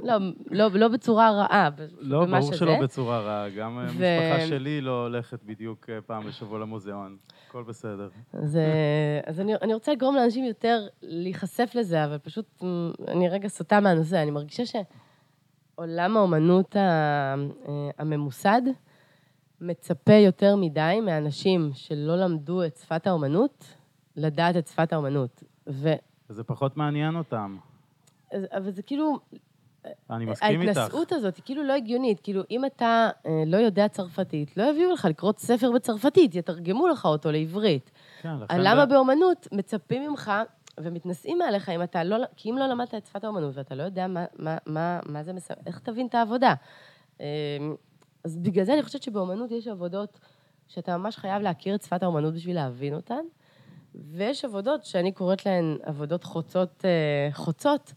לא, 0.04 0.14
לא, 0.52 0.68
לא 0.72 0.88
בצורה 0.88 1.32
רעה, 1.32 1.70
לא, 2.00 2.26
ברור 2.26 2.42
שזה. 2.42 2.58
שלא 2.58 2.82
בצורה 2.82 3.20
רעה, 3.20 3.50
גם 3.50 3.78
ו... 3.78 4.06
המשפחה 4.06 4.48
שלי 4.48 4.82
לא 4.82 5.04
הולכת 5.04 5.44
בדיוק 5.44 5.90
אה, 5.90 6.02
פעם 6.02 6.28
בשבוע 6.28 6.60
למוזיאון, 6.60 7.18
הכל 7.48 7.64
בסדר. 7.64 8.10
אז, 8.34 8.60
אז 9.28 9.40
אני, 9.40 9.56
אני 9.56 9.74
רוצה 9.74 9.92
לגרום 9.92 10.16
לאנשים 10.16 10.46
יותר 10.46 10.88
להיחשף 11.02 11.72
לזה, 11.76 12.06
אבל 12.06 12.18
פשוט, 12.18 12.64
אני 13.08 13.30
רגע 13.30 13.48
סוטה 13.48 13.80
מהנושא, 13.80 14.22
אני 14.22 14.32
מרגישה 14.32 14.64
שעולם 15.76 16.18
האומנות 16.18 16.76
הממוסד, 17.98 18.62
מצפה 19.62 20.14
יותר 20.14 20.56
מדי 20.56 21.00
מאנשים 21.06 21.72
שלא 21.74 22.16
למדו 22.16 22.64
את 22.64 22.78
שפת 22.78 23.08
האומנות, 23.08 23.76
לדעת 24.16 24.58
את 24.58 24.68
שפת 24.68 24.94
האומנות. 24.94 25.44
ו... 25.70 25.94
וזה 26.30 26.44
פחות 26.44 26.78
מעניין 26.78 27.16
אותם. 27.16 27.58
אבל 28.32 28.72
זה 28.72 28.82
כאילו, 28.82 29.20
אני 30.10 30.26
מסכים 30.26 30.62
איתך. 30.62 30.78
ההתנשאות 30.78 31.12
הזאת 31.12 31.38
היא 31.38 31.44
כאילו 31.46 31.64
לא 31.64 31.74
הגיונית. 31.74 32.20
כאילו, 32.20 32.42
אם 32.52 32.66
אתה 32.66 33.10
אה, 33.26 33.44
לא 33.46 33.58
יודע 33.58 33.88
צרפתית, 33.88 34.58
לא 34.58 34.64
יביאו 34.64 34.92
לך 34.92 35.06
לקרוא 35.06 35.34
ספר 35.38 35.72
בצרפתית, 35.72 36.36
יתרגמו 36.36 36.88
לך 36.88 37.06
אותו 37.06 37.32
לעברית. 37.32 37.92
כן, 38.22 38.40
לכן... 38.40 38.62
למה 38.62 38.86
ב- 38.86 38.90
באומנות 38.90 39.48
מצפים 39.52 40.10
ממך 40.10 40.32
ומתנשאים 40.80 41.38
מעליך 41.38 41.70
אם 41.70 41.84
אתה 41.84 42.04
לא... 42.04 42.18
כי 42.36 42.52
אם 42.52 42.58
לא 42.58 42.68
למדת 42.68 42.96
את 42.96 43.06
שפת 43.06 43.24
האומנות 43.24 43.56
ואתה 43.56 43.76
לא 43.76 43.84
יודע 43.84 44.08
מה, 44.08 44.26
מה, 44.40 44.58
מה, 44.66 45.00
מה 45.06 45.24
זה 45.24 45.34
מס... 45.34 45.52
איך 45.66 45.80
תבין 45.80 46.08
את 46.08 46.16
העבודה. 46.16 46.54
אה, 47.22 47.26
אז 48.24 48.38
בגלל 48.38 48.66
זה 48.66 48.74
אני 48.74 48.84
חושבת 48.84 49.04
שבאומנות 49.04 49.52
יש 49.52 49.68
עבודות 49.68 50.20
שאתה 50.68 50.98
ממש 50.98 51.18
חייב 51.18 51.42
להכיר 51.42 51.76
את 51.76 51.82
שפת 51.82 52.04
האומנות 52.04 52.34
בשביל 52.34 52.56
להבין 52.56 52.94
אותן, 52.94 53.22
ויש 53.96 54.46
עבודות 54.46 54.86
שאני 54.86 55.12
קוראת 55.12 55.46
להן 55.46 55.78
עבודות 55.84 56.24
חוצות, 56.24 56.86
אה, 56.86 57.34
חוצות, 57.34 57.94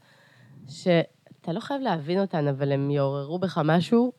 שאתה 0.69 1.53
לא 1.53 1.61
חייב 1.61 1.83
להבין 1.83 2.21
אותן, 2.21 2.49
אבל 2.49 2.73
הן 2.73 2.91
יעוררו 2.91 3.39
בך 3.39 3.61
משהו, 3.65 4.13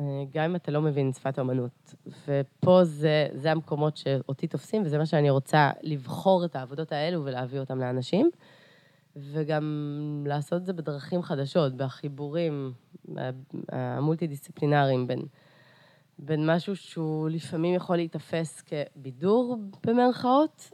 אה, 0.00 0.04
גם 0.34 0.44
אם 0.44 0.56
אתה 0.56 0.72
לא 0.72 0.82
מבין 0.82 1.12
שפת 1.12 1.38
האומנות. 1.38 1.94
ופה 2.28 2.84
זה, 2.84 3.28
זה 3.34 3.52
המקומות 3.52 3.96
שאותי 3.96 4.46
תופסים, 4.46 4.82
וזה 4.82 4.98
מה 4.98 5.06
שאני 5.06 5.30
רוצה, 5.30 5.70
לבחור 5.82 6.44
את 6.44 6.56
העבודות 6.56 6.92
האלו 6.92 7.24
ולהביא 7.24 7.60
אותן 7.60 7.78
לאנשים, 7.78 8.30
וגם 9.16 10.24
לעשות 10.26 10.60
את 10.60 10.66
זה 10.66 10.72
בדרכים 10.72 11.22
חדשות, 11.22 11.76
בחיבורים 11.76 12.72
המולטי-דיסציפלינריים 13.68 15.06
בין, 15.06 15.22
בין 16.18 16.46
משהו 16.46 16.76
שהוא 16.76 17.28
לפעמים 17.28 17.74
יכול 17.74 17.96
להיתפס 17.96 18.62
כבידור 18.62 19.56
במרכאות, 19.86 20.70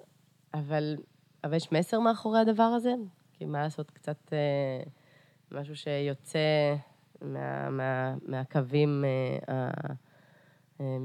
אבל, 0.54 0.96
אבל 1.44 1.54
יש 1.54 1.72
מסר 1.72 2.00
מאחורי 2.00 2.38
הדבר 2.40 2.62
הזה, 2.62 2.94
כי 3.32 3.44
מה 3.44 3.62
לעשות, 3.62 3.90
קצת 3.90 4.32
אה, 4.32 4.82
משהו 5.58 5.76
שיוצא 5.76 6.38
מה, 7.22 7.70
מה, 7.70 8.14
מהקווים, 8.26 9.04
אה, 9.48 9.68
אה, 10.80 10.96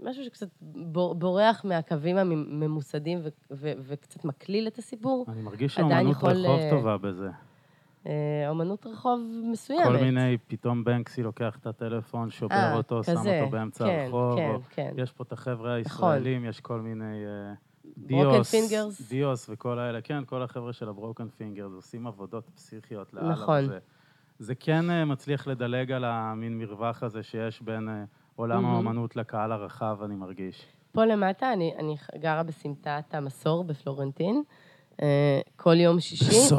משהו 0.00 0.24
שקצת 0.24 0.48
בור- 0.60 1.14
בורח 1.14 1.64
מהקווים 1.64 2.16
הממוסדים 2.16 3.18
ו- 3.22 3.28
ו- 3.50 3.72
וקצת 3.80 4.24
מקליל 4.24 4.66
את 4.66 4.78
הסיפור. 4.78 5.26
אני 5.28 5.42
מרגיש 5.42 5.74
שהאומנות 5.74 6.12
יכול, 6.16 6.30
רחוב 6.46 6.60
טובה 6.70 6.98
בזה. 6.98 7.28
אה, 8.06 8.12
אומנות 8.48 8.86
רחוב 8.86 9.20
מסוימת. 9.52 9.84
כל 9.86 9.96
מיני, 9.96 10.36
פתאום 10.48 10.84
בנקסי 10.84 11.22
לוקח 11.22 11.56
את 11.60 11.66
הטלפון, 11.66 12.30
שובר 12.30 12.54
אה, 12.54 12.74
אותו, 12.76 13.04
שם 13.04 13.12
כזה. 13.12 13.40
אותו 13.40 13.50
באמצע 13.50 13.84
כן, 13.84 14.00
הרחוב. 14.04 14.36
כן, 14.36 14.50
או- 14.54 14.60
כן. 14.70 14.92
יש 14.96 15.12
פה 15.12 15.24
את 15.24 15.32
החבר'ה 15.32 15.56
נכון. 15.80 16.08
הישראלים, 16.12 16.44
יש 16.44 16.60
כל 16.60 16.80
מיני 16.80 17.04
אה, 17.26 17.52
דיוס, 17.98 18.54
Fingers. 18.54 19.08
דיוס 19.08 19.46
וכל 19.50 19.78
האלה. 19.78 20.00
כן, 20.00 20.24
כל 20.26 20.42
החבר'ה 20.42 20.72
של 20.72 20.88
ה 20.88 20.94
Broken 20.94 21.28
Fingers 21.28 21.72
עושים 21.72 22.06
עבודות 22.06 22.44
פסיכיות 22.54 23.14
לאללה. 23.14 23.28
נכון. 23.32 23.64
וזה- 23.64 23.78
זה 24.38 24.54
כן 24.54 24.84
מצליח 25.06 25.46
לדלג 25.46 25.92
על 25.92 26.04
המין 26.04 26.58
מרווח 26.58 27.02
הזה 27.02 27.22
שיש 27.22 27.62
בין 27.62 27.88
עולם 28.36 28.62
מהמם. 28.62 28.74
האומנות 28.74 29.16
לקהל 29.16 29.52
הרחב, 29.52 29.98
אני 30.04 30.14
מרגיש. 30.14 30.66
פה 30.92 31.04
למטה, 31.04 31.52
אני, 31.52 31.74
אני 31.78 31.96
גרה 32.18 32.42
בסמטת 32.42 33.04
המסור 33.14 33.64
בפלורנטין. 33.64 34.42
כל 35.56 35.74
יום 35.80 36.00
שישי. 36.00 36.54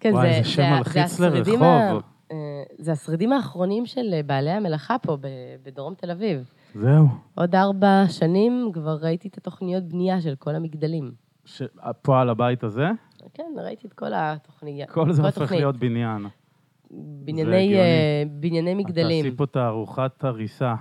כן, 0.00 0.10
וואי, 0.14 0.42
זה- 0.42 0.48
שם 0.48 0.62
מלחיץ 0.78 1.20
לרחוב. 1.20 1.62
אה, 2.32 2.36
זה 2.78 2.92
השרידים 2.92 3.32
האחרונים 3.32 3.86
של 3.86 4.14
אה, 4.14 4.20
בעלי 4.22 4.50
המלאכה 4.50 4.98
פה, 4.98 5.16
בדרום 5.62 5.94
תל 5.94 6.10
אביב. 6.10 6.50
זהו. 6.74 7.06
עוד 7.34 7.54
ארבע 7.54 8.04
שנים 8.08 8.70
כבר 8.74 8.96
ראיתי 9.02 9.28
את 9.28 9.38
התוכניות 9.38 9.84
בנייה 9.84 10.20
של 10.20 10.34
כל 10.38 10.54
המגדלים. 10.54 11.12
ש- 11.44 11.62
פה 12.02 12.20
על 12.20 12.30
הבית 12.30 12.64
הזה, 12.64 12.86
כן, 13.34 13.44
ראיתי 13.64 13.86
את 13.86 13.92
כל 13.92 14.12
התוכנית. 14.14 14.90
כל 14.90 15.12
זה 15.12 15.22
הופך. 15.22 15.52
להיות 15.52 15.76
בניין. 15.76 16.26
בנייני. 16.90 17.74
אה, 17.76 18.22
בנייני 18.30 18.74
מגדלים. 18.74 19.24
תעשי 19.24 19.36
פה 19.36 19.46
תערוכת 19.46 20.24
הריסה. 20.24 20.74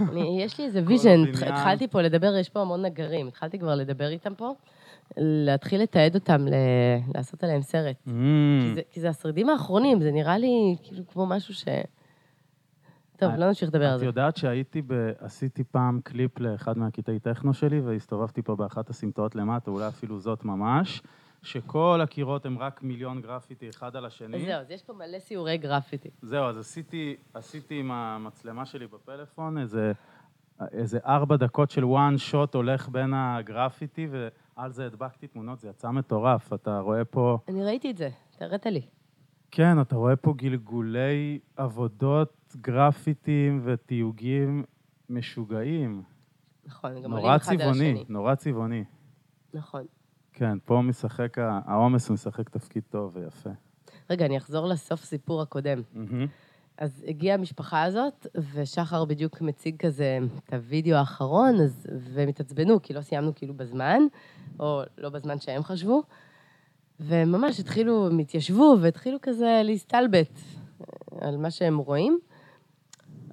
אני, 0.00 0.42
יש 0.42 0.58
לי 0.58 0.64
איזה 0.64 0.82
vision. 0.86 1.20
התחלתי 1.46 1.88
פה 1.88 2.02
לדבר, 2.02 2.34
יש 2.40 2.48
פה 2.48 2.60
המון 2.60 2.84
נגרים, 2.84 3.26
התחלתי 3.26 3.58
כבר 3.58 3.74
לדבר 3.74 4.08
איתם 4.08 4.34
פה, 4.34 4.52
להתחיל 5.16 5.82
לתעד 5.82 6.14
אותם, 6.14 6.46
ל... 6.46 6.52
לעשות 7.14 7.44
עליהם 7.44 7.62
סרט. 7.62 7.96
Mm, 8.06 8.10
כי 8.62 8.74
זה, 8.74 8.80
כי 8.90 9.00
זה 9.00 9.08
השרידים 9.08 9.48
האחרונים, 9.48 10.00
זה 10.00 10.10
נראה 10.12 10.38
לי 10.38 10.76
כאילו 10.82 11.06
כמו 11.06 11.26
משהו 11.26 11.54
ש... 11.54 11.64
טוב, 13.16 13.32
את- 13.32 13.38
לא 13.38 13.46
נמשיך 13.48 13.68
לדבר 13.68 13.86
על 13.86 13.94
את 13.94 13.98
זה. 13.98 14.06
יודעת 14.06 14.36
שהייתי 14.36 14.82
ב... 14.86 14.92
עשיתי 15.18 15.64
פעם 15.64 16.00
קליפ 16.04 16.40
לאחד 16.40 16.78
מהקטעי 16.78 17.18
טכנו 17.20 17.54
שלי, 17.54 17.80
והסתובבתי 17.80 18.42
פה 18.42 18.56
באחת 18.56 18.90
הסמטאות 18.90 19.34
למטה, 19.34 19.70
אולי 19.70 19.88
אפילו 19.88 20.18
זאת 20.18 20.44
ממש, 20.44 21.02
שכל 21.42 22.00
הקירות 22.02 22.46
הם 22.46 22.58
רק 22.58 22.82
מיליון 22.82 23.20
גרפיטי 23.20 23.68
אחד 23.68 23.96
על 23.96 24.04
השני. 24.04 24.44
זהו, 24.44 24.60
אז 24.60 24.70
יש 24.70 24.82
פה 24.82 24.92
מלא 24.92 25.18
סיורי 25.18 25.58
גרפיטי. 25.58 26.10
זהו, 26.22 26.44
אז 26.44 26.58
עשיתי, 26.58 27.16
עשיתי 27.34 27.80
עם 27.80 27.90
המצלמה 27.90 28.66
שלי 28.66 28.86
בפלאפון 28.86 29.58
איזה, 29.58 29.92
איזה 30.72 30.98
ארבע 31.06 31.36
דקות 31.36 31.70
של 31.70 31.82
one 31.84 32.32
shot 32.32 32.50
הולך 32.54 32.88
בין 32.88 33.14
הגרפיטי, 33.14 34.08
ועל 34.56 34.72
זה 34.72 34.86
הדבקתי 34.86 35.26
תמונות, 35.26 35.60
זה 35.60 35.68
יצא 35.68 35.90
מטורף. 35.90 36.52
אתה 36.52 36.78
רואה 36.78 37.04
פה, 37.04 37.38
אני 37.48 37.64
ראיתי 37.64 37.90
את 37.90 37.96
זה, 37.96 38.08
הראת 38.40 38.66
לי. 38.66 38.82
כן, 39.50 39.80
אתה 39.80 39.96
רואה 39.96 40.16
פה 40.16 40.34
גלגולי 40.36 41.38
עבודות, 41.56 42.56
גרפיטים 42.60 43.60
ותיוגים 43.64 44.64
משוגעים. 45.10 46.02
נכון, 46.64 46.90
גם 46.90 46.96
עולים 46.96 47.26
נורא 47.26 47.36
אחד 47.36 47.52
על 47.52 47.58
צבעוני, 47.58 47.92
השני. 47.92 48.04
נורא 48.08 48.34
צבעוני. 48.34 48.84
נכון. 49.54 49.84
כן, 50.32 50.58
פה 50.64 50.82
משחק, 50.82 51.36
העומס 51.38 52.10
משחק 52.10 52.48
תפקיד 52.48 52.82
טוב 52.90 53.16
ויפה. 53.16 53.50
רגע, 54.10 54.26
אני 54.26 54.36
אחזור 54.38 54.66
לסוף 54.66 55.00
סיפור 55.00 55.42
הקודם. 55.42 55.82
מהמם. 55.94 56.26
אז 56.78 57.04
הגיעה 57.08 57.34
המשפחה 57.34 57.82
הזאת, 57.82 58.26
ושחר 58.54 59.04
בדיוק 59.04 59.40
מציג 59.40 59.76
כזה 59.76 60.18
את 60.48 60.52
הוידאו 60.52 60.96
האחרון, 60.96 61.60
אז, 61.60 61.86
והם 62.12 62.28
התעצבנו, 62.28 62.82
כי 62.82 62.94
לא 62.94 63.00
סיימנו 63.00 63.34
כאילו 63.34 63.54
בזמן, 63.54 64.02
או 64.60 64.82
לא 64.98 65.08
בזמן 65.08 65.40
שהם 65.40 65.62
חשבו, 65.62 66.02
וממש 67.00 67.60
התחילו, 67.60 68.06
הם 68.06 68.18
התיישבו 68.18 68.76
והתחילו 68.80 69.18
כזה 69.22 69.60
להסתלבט 69.64 70.38
אה, 70.80 71.28
על 71.28 71.36
מה 71.36 71.50
שהם 71.50 71.78
רואים, 71.78 72.18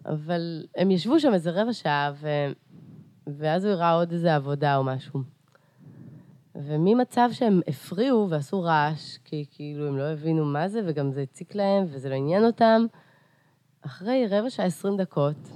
אבל 0.06 0.66
הם 0.78 0.92
ישבו 0.92 1.20
שם 1.20 1.34
איזה 1.34 1.52
רבע 1.52 1.74
שעה, 1.74 2.12
ו... 2.16 2.28
ואז 3.28 3.66
הוא 3.66 3.74
הראה 3.74 3.92
עוד 3.92 4.12
איזה 4.12 4.36
עבודה 4.36 4.78
או 4.78 4.84
משהו. 4.84 5.20
וממצב 6.56 7.30
שהם 7.32 7.62
הפריעו 7.68 8.28
ועשו 8.30 8.62
רעש, 8.62 9.18
כי 9.24 9.46
כאילו 9.52 9.88
הם 9.88 9.98
לא 9.98 10.04
הבינו 10.04 10.46
מה 10.46 10.68
זה, 10.68 10.82
וגם 10.86 11.12
זה 11.12 11.22
הציק 11.22 11.56
להם, 11.56 11.86
וזה 11.88 12.10
לא 12.10 12.16
עניין 12.16 12.46
אותם, 12.46 12.86
אחרי 13.86 14.28
רבע 14.30 14.50
שעה, 14.50 14.66
עשרים 14.66 14.98
דקות, 14.98 15.50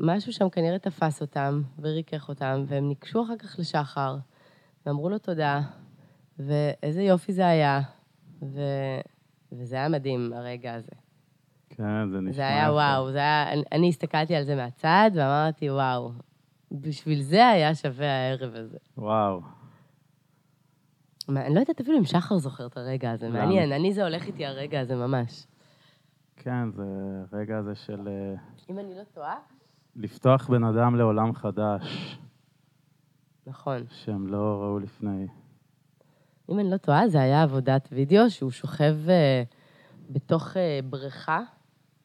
משהו 0.00 0.32
שם 0.32 0.48
כנראה 0.48 0.78
תפס 0.78 1.20
אותם 1.20 1.62
וריכך 1.78 2.28
אותם, 2.28 2.64
והם 2.66 2.88
ניגשו 2.88 3.24
אחר 3.24 3.36
כך 3.36 3.56
לשחר, 3.58 4.16
ואמרו 4.86 5.08
לו 5.08 5.18
תודה, 5.18 5.60
ואיזה 6.38 7.02
יופי 7.02 7.32
זה 7.32 7.46
היה, 7.46 7.80
ו... 8.42 8.60
וזה 9.52 9.76
היה 9.76 9.88
מדהים, 9.88 10.32
הרגע 10.32 10.74
הזה. 10.74 10.92
כן, 11.70 12.10
זה 12.10 12.20
נשמע 12.20 12.32
זה 12.32 12.48
היה. 12.48 12.72
וואו, 12.72 13.12
זה 13.12 13.18
היה... 13.18 13.52
אני, 13.52 13.62
אני 13.72 13.88
הסתכלתי 13.88 14.34
על 14.34 14.44
זה 14.44 14.56
מהצד, 14.56 15.10
ואמרתי, 15.14 15.70
וואו, 15.70 16.12
בשביל 16.72 17.22
זה 17.22 17.48
היה 17.48 17.74
שווה 17.74 18.06
הערב 18.06 18.54
הזה. 18.54 18.78
וואו. 18.98 19.40
מה, 21.28 21.46
אני 21.46 21.54
לא 21.54 21.60
יודעת 21.60 21.80
אפילו 21.80 21.98
אם 21.98 22.04
שחר 22.04 22.38
זוכר 22.38 22.66
את 22.66 22.76
הרגע 22.76 23.10
הזה? 23.10 23.28
מעניין, 23.28 23.72
אני 23.72 23.92
זה 23.92 24.02
הולך 24.02 24.26
איתי 24.26 24.46
הרגע 24.46 24.80
הזה 24.80 24.96
ממש. 24.96 25.46
כן, 26.36 26.70
זה 26.70 26.84
רגע 27.32 27.58
הזה 27.58 27.74
של 27.74 28.08
אה, 28.08 28.34
אם 28.70 28.78
אני 28.78 28.94
לא 28.94 29.02
טועה? 29.14 29.36
לפתוח 29.96 30.48
בן 30.48 30.64
אדם 30.64 30.96
לעולם 30.96 31.34
חדש, 31.34 32.18
נכון. 33.46 33.82
שהם 33.90 34.26
לא 34.26 34.58
ראו 34.62 34.78
לפני. 34.78 35.26
אם 36.50 36.58
אני 36.58 36.70
לא 36.70 36.76
טועה, 36.76 37.08
זה 37.08 37.20
היה 37.20 37.42
עבודת 37.42 37.88
וידאו 37.92 38.30
שהוא 38.30 38.50
שוכב 38.50 38.94
אה, 39.08 39.42
בתוך 40.10 40.56
אה, 40.56 40.80
בריכה 40.90 41.40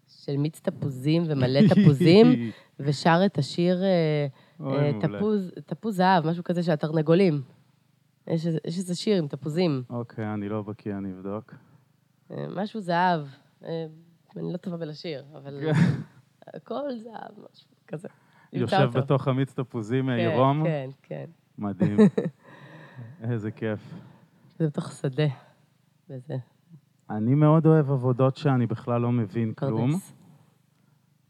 של 0.07 0.37
מיץ 0.37 0.59
תפוזים 0.59 1.23
ומלא 1.27 1.59
תפוזים, 1.75 2.51
ושר 2.79 3.21
את 3.25 3.37
השיר 3.37 3.83
אה, 3.83 4.27
מעולה. 4.59 4.91
תפוז, 5.01 5.51
תפוז 5.65 5.95
זהב, 5.95 6.27
משהו 6.27 6.43
כזה 6.43 6.63
של 6.63 6.71
התרנגולים. 6.71 7.41
יש, 8.27 8.45
יש 8.45 8.77
איזה 8.77 8.95
שיר 8.95 9.17
עם 9.17 9.27
תפוזים, 9.27 9.83
אוקיי, 9.89 10.33
אני 10.33 10.49
לא 10.49 10.61
בקיא, 10.61 10.95
אני 10.97 11.11
אבדוק. 11.11 11.53
אה, 12.31 12.45
משהו 12.55 12.79
זהב. 12.79 13.21
אה, 13.63 13.85
אני 14.37 14.53
לא 14.53 14.57
טובה 14.57 14.77
בלשיר, 14.77 15.25
אבל 15.33 15.69
הכל 16.47 16.97
זהב, 16.97 17.31
משהו 17.31 17.67
כזה. 17.87 18.07
יושב. 18.53 18.89
בתוך 18.93 19.27
המיץ 19.27 19.53
תפוזים 19.53 20.05
כן, 20.05 20.11
עירום. 20.11 20.63
כן, 20.63 20.89
כן. 21.01 21.25
מדהים. 21.57 21.97
איזה 23.31 23.51
כיף. 23.51 23.93
זה 24.59 24.67
בתוך 24.67 24.91
שדה. 24.91 25.27
וזה 26.09 26.37
אני 27.11 27.35
מאוד 27.35 27.65
אוהב 27.65 27.91
עבודות 27.91 28.37
שאני 28.37 28.67
בכלל 28.67 29.01
לא 29.01 29.11
מבין 29.11 29.53
כלום. 29.53 29.91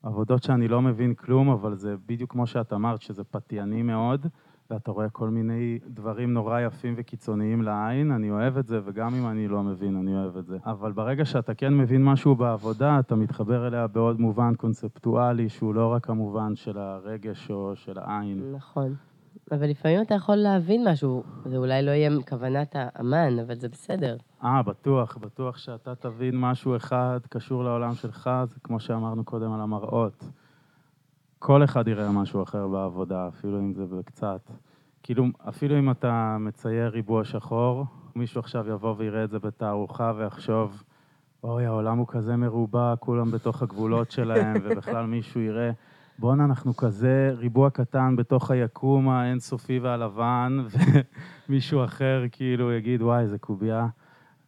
עבודות 0.03 0.43
שאני 0.43 0.67
לא 0.67 0.81
מבין 0.81 1.13
כלום, 1.13 1.49
אבל 1.49 1.75
זה 1.75 1.95
בדיוק 2.05 2.31
כמו 2.31 2.47
שאת 2.47 2.73
אמרת, 2.73 3.01
שזה 3.01 3.23
פתייני 3.23 3.83
מאוד, 3.83 4.27
ואתה 4.71 4.91
רואה 4.91 5.09
כל 5.09 5.29
מיני 5.29 5.79
דברים 5.87 6.33
נורא 6.33 6.59
יפים 6.59 6.93
וקיצוניים 6.97 7.61
לעין, 7.61 8.11
אני 8.11 8.31
אוהב 8.31 8.57
את 8.57 8.67
זה, 8.67 8.79
וגם 8.85 9.15
אם 9.15 9.27
אני 9.27 9.47
לא 9.47 9.63
מבין, 9.63 9.95
אני 9.95 10.15
אוהב 10.15 10.37
את 10.37 10.45
זה. 10.45 10.57
אבל 10.65 10.91
ברגע 10.91 11.25
שאתה 11.25 11.53
כן 11.53 11.73
מבין 11.73 12.03
משהו 12.03 12.35
בעבודה, 12.35 12.99
אתה 12.99 13.15
מתחבר 13.15 13.67
אליה 13.67 13.87
בעוד 13.87 14.19
מובן 14.19 14.55
קונספטואלי, 14.55 15.49
שהוא 15.49 15.75
לא 15.75 15.93
רק 15.93 16.09
המובן 16.09 16.55
של 16.55 16.77
הרגש 16.77 17.51
או 17.51 17.75
של 17.75 17.99
העין. 17.99 18.53
נכון. 18.55 18.95
אבל 19.51 19.69
לפעמים 19.69 20.01
אתה 20.01 20.15
יכול 20.15 20.35
להבין 20.35 20.87
משהו, 20.87 21.23
זה 21.45 21.57
אולי 21.57 21.81
לא 21.81 21.91
יהיה 21.91 22.11
כוונת 22.29 22.75
האמן, 22.75 23.39
אבל 23.39 23.55
זה 23.55 23.69
בסדר. 23.69 24.17
אה, 24.43 24.63
בטוח, 24.63 25.17
בטוח 25.17 25.57
שאתה 25.57 25.95
תבין 25.95 26.39
משהו 26.39 26.75
אחד 26.75 27.19
קשור 27.29 27.63
לעולם 27.63 27.93
שלך, 27.93 28.29
זה 28.45 28.59
כמו 28.63 28.79
שאמרנו 28.79 29.23
קודם 29.23 29.51
על 29.53 29.61
המראות. 29.61 30.25
כל 31.43 31.63
אחד 31.63 31.87
יראה 31.87 32.11
משהו 32.11 32.43
אחר 32.43 32.67
בעבודה, 32.67 33.27
אפילו 33.27 33.59
אם 33.59 33.73
זה 33.73 33.85
בקצת. 33.85 34.51
כאילו, 35.03 35.25
אפילו 35.49 35.79
אם 35.79 35.91
אתה 35.91 36.37
מצייר 36.39 36.87
ריבוע 36.87 37.23
שחור, 37.23 37.85
מישהו 38.15 38.39
עכשיו 38.39 38.69
יבוא 38.69 38.95
ויראה 38.97 39.23
את 39.23 39.29
זה 39.29 39.39
בתערוכה 39.39 40.13
ויחשוב, 40.17 40.83
אוי, 41.43 41.65
העולם 41.65 41.97
הוא 41.97 42.07
כזה 42.07 42.35
מרובע, 42.35 42.93
כולם 42.99 43.31
בתוך 43.31 43.61
הגבולות 43.61 44.11
שלהם, 44.11 44.53
ובכלל 44.63 45.05
מישהו 45.05 45.41
יראה, 45.41 45.71
בואנה, 46.19 46.45
אנחנו 46.45 46.77
כזה 46.77 47.33
ריבוע 47.37 47.69
קטן 47.69 48.15
בתוך 48.15 48.51
היקום 48.51 49.09
האינסופי 49.09 49.79
והלבן, 49.79 50.57
ומישהו 51.49 51.83
אחר 51.83 52.23
כאילו 52.31 52.71
יגיד, 52.71 53.01
וואי, 53.01 53.21
איזה 53.21 53.37
קובייה. 53.37 53.87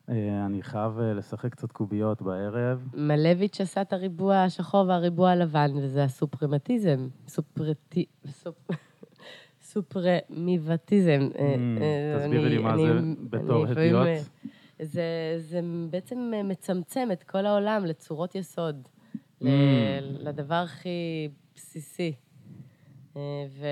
אה, 0.09 0.45
אני 0.45 0.63
חייב 0.63 0.99
אה, 0.99 1.13
לשחק 1.13 1.51
קצת 1.51 1.71
קוביות 1.71 2.21
בערב. 2.21 2.87
מלביץ' 2.93 3.61
עשה 3.61 3.81
את 3.81 3.93
הריבוע 3.93 4.35
השחור 4.43 4.85
והריבוע 4.87 5.29
הלבן, 5.29 5.71
וזה 5.75 6.03
הסופרמטיזם. 6.03 7.07
סופרטי... 7.27 8.05
סופ... 8.27 8.55
סופרמיבטיזם. 9.71 11.29
אה, 11.39 11.55
Mm, 11.55 12.19
תסבירי 12.19 12.49
לי 12.49 12.57
מה 12.57 12.77
זה 12.77 12.93
בתור 13.29 13.65
הדיוט. 13.67 14.07
זה, 14.81 15.59
בעצם 15.89 16.31
מצמצם 16.43 17.09
את 17.11 17.23
כל 17.23 17.45
העולם 17.45 17.85
לצורות 17.85 18.35
יסוד, 18.35 18.87
Mm. 19.41 19.45
לדבר 20.19 20.55
הכי 20.55 21.29
בסיסי. 21.55 22.13
ו... 23.15 23.65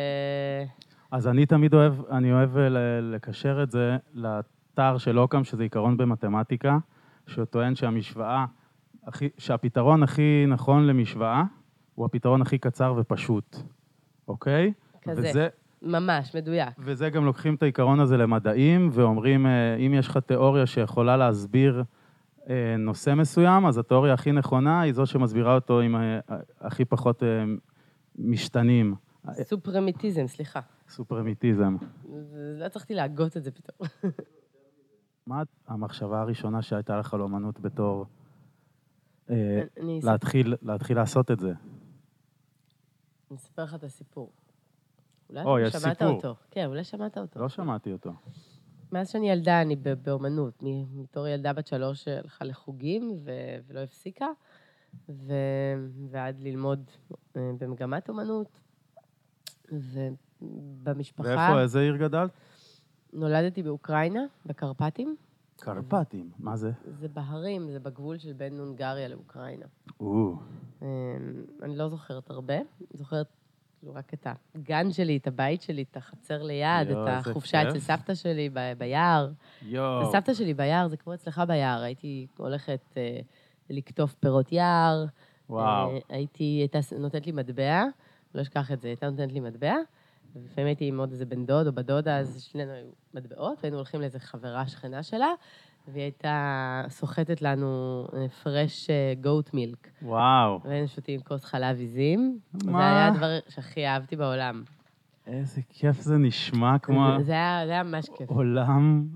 אז 1.11 1.27
אני 1.27 1.45
תמיד 1.45 1.73
אוהב, 1.73 2.05
אני 2.05 2.33
אוהב 2.33 2.57
לקשר 3.01 3.63
את 3.63 3.71
זה 3.71 3.97
לתר 4.81 4.97
של 4.97 5.19
אוקאם, 5.19 5.43
שזה 5.43 5.63
עיקרון 5.63 5.97
במתמטיקה, 5.97 6.77
שטוען 7.27 7.75
שהמשוואה, 7.75 8.45
הכי, 9.07 9.29
שהפתרון 9.37 10.03
הכי 10.03 10.45
נכון 10.47 10.87
למשוואה 10.87 11.43
הוא 11.95 12.05
הפתרון 12.05 12.41
הכי 12.41 12.57
קצר 12.57 12.93
ופשוט, 12.97 13.57
אוקיי? 14.27 14.73
כזה. 15.01 15.29
וזה, 15.29 15.47
ממש, 15.81 16.35
מדויק. 16.35 16.69
וזה 16.79 17.09
גם 17.09 17.25
לוקחים 17.25 17.55
את 17.55 17.63
העיקרון 17.63 17.99
הזה 17.99 18.17
למדעים, 18.17 18.89
ואומרים, 18.93 19.45
אה, 19.45 19.75
אם 19.75 19.93
יש 19.93 20.07
לך 20.07 20.17
תיאוריה 20.17 20.65
שיכולה 20.65 21.17
להסביר 21.17 21.83
אה, 22.49 22.75
נושא 22.79 23.13
מסוים, 23.13 23.65
אז 23.65 23.77
התיאוריה 23.77 24.13
הכי 24.13 24.31
נכונה 24.31 24.81
היא 24.81 24.93
זו 24.93 25.05
שמסבירה 25.05 25.55
אותו 25.55 25.79
עם 25.79 25.95
אה, 25.95 26.19
הכי 26.61 26.85
פחות 26.85 27.23
משתנים. 28.15 28.95
סופרמיטיזם, 29.43 30.27
סליחה. 30.27 30.59
סופרמיטיזם. 30.89 31.75
לא 32.59 32.65
הצלחתי 32.65 32.93
להגות 32.93 33.37
את 33.37 33.43
זה 33.43 33.51
פתאום. 33.51 33.87
מה 35.31 35.43
המחשבה 35.67 36.21
הראשונה 36.21 36.61
שהייתה 36.61 36.97
לך 36.97 37.13
על 37.13 37.21
אומנות 37.21 37.59
בתור 37.59 38.05
אה, 39.29 39.61
להתחיל, 39.77 40.55
להתחיל 40.61 40.97
לעשות 40.97 41.31
את 41.31 41.39
זה? 41.39 41.53
אני 43.29 43.37
אספר 43.37 43.63
לך 43.63 43.75
את 43.75 43.83
הסיפור. 43.83 44.31
אולי 45.29 45.43
או, 45.43 45.59
יש 45.59 45.73
שמעת 45.73 45.97
סיפור. 45.97 46.15
אותו. 46.15 46.35
כן, 46.51 46.65
אולי 46.65 46.83
שמעת 46.83 47.17
אותו. 47.17 47.39
לא 47.39 47.49
שמעתי 47.49 47.93
אותו. 47.93 48.11
מאז 48.91 49.09
שאני 49.09 49.29
ילדה, 49.29 49.61
אני 49.61 49.75
באומנות. 49.75 50.63
מ- 50.63 51.03
בתור 51.03 51.27
ילדה 51.27 51.53
בת 51.53 51.67
שלוש 51.67 52.03
שהלכה 52.03 52.45
לחוגים 52.45 53.11
ו- 53.23 53.57
ולא 53.67 53.79
הפסיקה, 53.79 54.27
ו- 55.09 55.33
ועד 56.09 56.39
ללמוד 56.39 56.91
אה, 57.37 57.51
במגמת 57.59 58.09
אומנות. 58.09 58.59
ובמשפחה... 59.71 61.27
ואיפה, 61.27 61.61
איזה 61.61 61.79
עיר 61.79 61.97
גדלת? 61.97 62.31
נולדתי 63.13 63.63
באוקראינה, 63.63 64.21
בקרפטים. 64.45 65.15
קרפטים. 65.59 66.29
מה 66.39 66.57
זה? 66.57 66.71
זה 66.99 67.07
בהרים, 67.07 67.71
זה 67.71 67.79
בגבול 67.79 68.17
של 68.17 68.33
בין 68.33 68.59
הונגריה 68.59 69.07
לאוקראינה. 69.07 69.65
או, 69.99 70.33
אמ, 70.81 70.87
אני 71.61 71.75
לא 71.75 71.89
זוכרת 71.89 72.29
הרבה, 72.29 72.53
זוכרת 72.93 73.27
כאילו 73.79 73.93
רק 73.93 74.13
את 74.13 74.27
הגן 74.55 74.91
שלי, 74.91 75.17
את 75.17 75.27
הבית 75.27 75.61
שלי, 75.61 75.85
את 75.91 75.97
החצר 75.97 76.43
ליד, 76.43 76.91
את 76.91 76.97
החופשה. 77.07 77.69
אצל 77.69 77.79
סבתא 77.79 78.15
שלי 78.15 78.49
ב- 78.53 78.73
ביער. 78.77 79.31
יואו. 79.61 80.11
סבתא 80.11 80.33
שלי 80.33 80.53
ביער, 80.53 80.87
זה 80.87 80.97
כמו 80.97 81.13
אצלך 81.13 81.41
ביער, 81.47 81.81
הייתי 81.81 82.27
הולכת 82.37 82.81
אה, 82.97 83.19
לקטוף 83.69 84.13
פירות 84.15 84.51
יער. 84.51 85.05
וואו. 85.49 85.89
אה, 85.91 85.99
הייתי, 86.09 86.43
הייתה 86.43 86.79
נותנת 86.99 87.25
לי 87.25 87.31
מטבע, 87.31 87.83
לא 88.35 88.41
אשכח 88.41 88.71
את 88.71 88.81
זה, 88.81 88.87
הייתה 88.87 89.09
נותנת 89.09 89.31
לי 89.31 89.39
מטבע, 89.39 89.75
ולפעמים 90.35 90.67
הייתי 90.67 90.87
עם 90.87 90.99
עוד 90.99 91.11
איזה 91.11 91.25
בן 91.25 91.45
דוד 91.45 91.67
או 91.67 91.71
בת 91.71 91.85
דודה, 91.85 92.17
אז 92.17 92.43
שנינו 92.43 92.71
היו 92.71 92.85
מטבעות, 93.13 93.57
והיינו 93.61 93.77
הולכים 93.77 94.01
לאיזה 94.01 94.19
חברה 94.19 94.67
שכנה 94.67 95.03
שלה, 95.03 95.29
והיא 95.87 96.03
הייתה 96.03 96.83
סוחטת 96.89 97.41
לנו 97.41 98.07
פרש 98.43 98.89
גוט 99.21 99.53
מילק. 99.53 99.87
וואו. 100.01 100.59
והיינו 100.63 100.87
שותים 100.87 101.19
כוס 101.21 101.43
חלב 101.45 101.79
עיזים. 101.79 102.39
מה? 102.53 102.71
זה 102.71 102.77
היה 102.77 103.07
הדבר 103.07 103.39
שהכי 103.49 103.87
אהבתי 103.87 104.15
בעולם. 104.15 104.63
איזה 105.27 105.61
כיף 105.69 106.01
זה 106.01 106.17
נשמע 106.17 106.79
כמו 106.79 107.07
זה, 107.17 107.23
זה, 107.23 107.31
היה, 107.31 107.61
זה 107.65 107.71
היה 107.71 107.83
ממש 107.83 108.09
כיף. 108.17 108.29
עולם... 108.29 109.07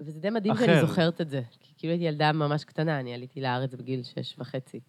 וזה 0.00 0.20
די 0.20 0.30
מדהים 0.30 0.54
אחר. 0.54 0.66
שאני 0.66 0.80
זוכרת 0.80 1.20
את 1.20 1.30
זה. 1.30 1.42
כי 1.60 1.72
כאילו 1.76 1.92
הייתי 1.92 2.04
ילדה 2.04 2.32
ממש 2.32 2.64
קטנה, 2.64 3.00
אני 3.00 3.14
עליתי 3.14 3.40
לארץ 3.40 3.74
בגיל 3.74 4.02
שש 4.02 4.38
וחצי. 4.38 4.80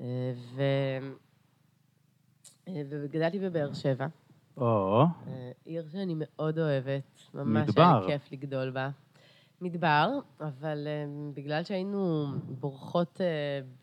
אה, 0.00 0.06
ו... 0.54 0.62
אה, 2.68 2.82
וגדלתי 2.90 3.38
בבאר 3.38 3.72
שבע, 3.72 4.06
או, 4.60 5.04
אה, 5.26 5.50
עיר 5.64 5.88
שאני 5.92 6.14
מאוד 6.16 6.58
אוהבת, 6.58 7.20
ממש 7.34 7.68
מדבר. 7.68 7.82
היה 7.82 8.00
לי 8.00 8.06
כיף 8.06 8.32
לגדול 8.32 8.70
בה. 8.70 8.90
מדבר, 9.60 10.18
אבל 10.40 10.86
אה, 10.86 11.04
בגלל 11.34 11.64
שהיינו 11.64 12.26
בורחות 12.60 13.20
אה, 13.20 13.26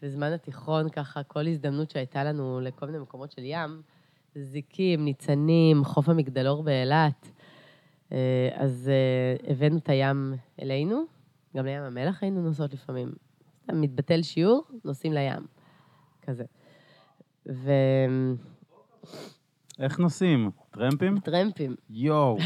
בזמן 0.02 0.32
התיכון, 0.32 0.90
ככה, 0.90 1.24
כל 1.24 1.48
הזדמנות 1.48 1.92
שהייתה 1.92 2.24
לנו 2.24 2.60
לכל 2.60 2.86
מיני 2.86 2.98
מקומות 2.98 3.32
של 3.32 3.42
ים, 3.44 3.82
זיקים, 4.36 5.06
ניצנים, 5.06 5.84
חוף 5.84 6.10
המגדלור 6.10 6.64
באילת, 6.64 7.32
אז 8.56 8.92
הבאנו 9.48 9.78
את 9.78 9.90
הים 9.90 10.34
אלינו, 10.62 11.04
גם 11.56 11.66
לים 11.66 11.82
המלח 11.82 12.24
היינו 12.24 12.42
נוסעות 12.42 12.74
לפעמים. 12.74 13.12
מתבטל 13.74 14.22
שיעור, 14.22 14.64
נוסעים 14.86 15.14
לים, 15.14 15.46
כזה. 16.22 16.44
וטרמפים, 17.46 18.38
איך 19.80 20.00
נוסעים? 20.00 20.52
טרמפים? 21.20 21.76
יואו. 21.90 22.38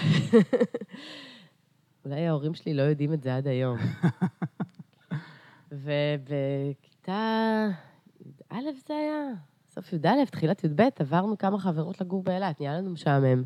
אולי 2.05 2.27
ההורים 2.27 2.53
שלי 2.53 2.73
לא 2.73 2.81
יודעים 2.81 3.13
את 3.13 3.23
זה 3.23 3.35
עד 3.35 3.47
היום. 3.47 3.77
ובכיתה 5.71 7.67
י"א 8.25 8.55
זה 8.87 8.93
היה, 8.93 9.33
סוף 9.69 9.93
י"א, 9.93 10.25
תחילת 10.31 10.63
י"ב, 10.63 10.81
עברנו 10.99 11.37
כמה 11.37 11.59
חברות 11.59 12.01
לגור 12.01 12.23
באילת, 12.23 12.59
נהיה 12.59 12.77
לנו 12.77 12.89
משעמם. 12.89 13.43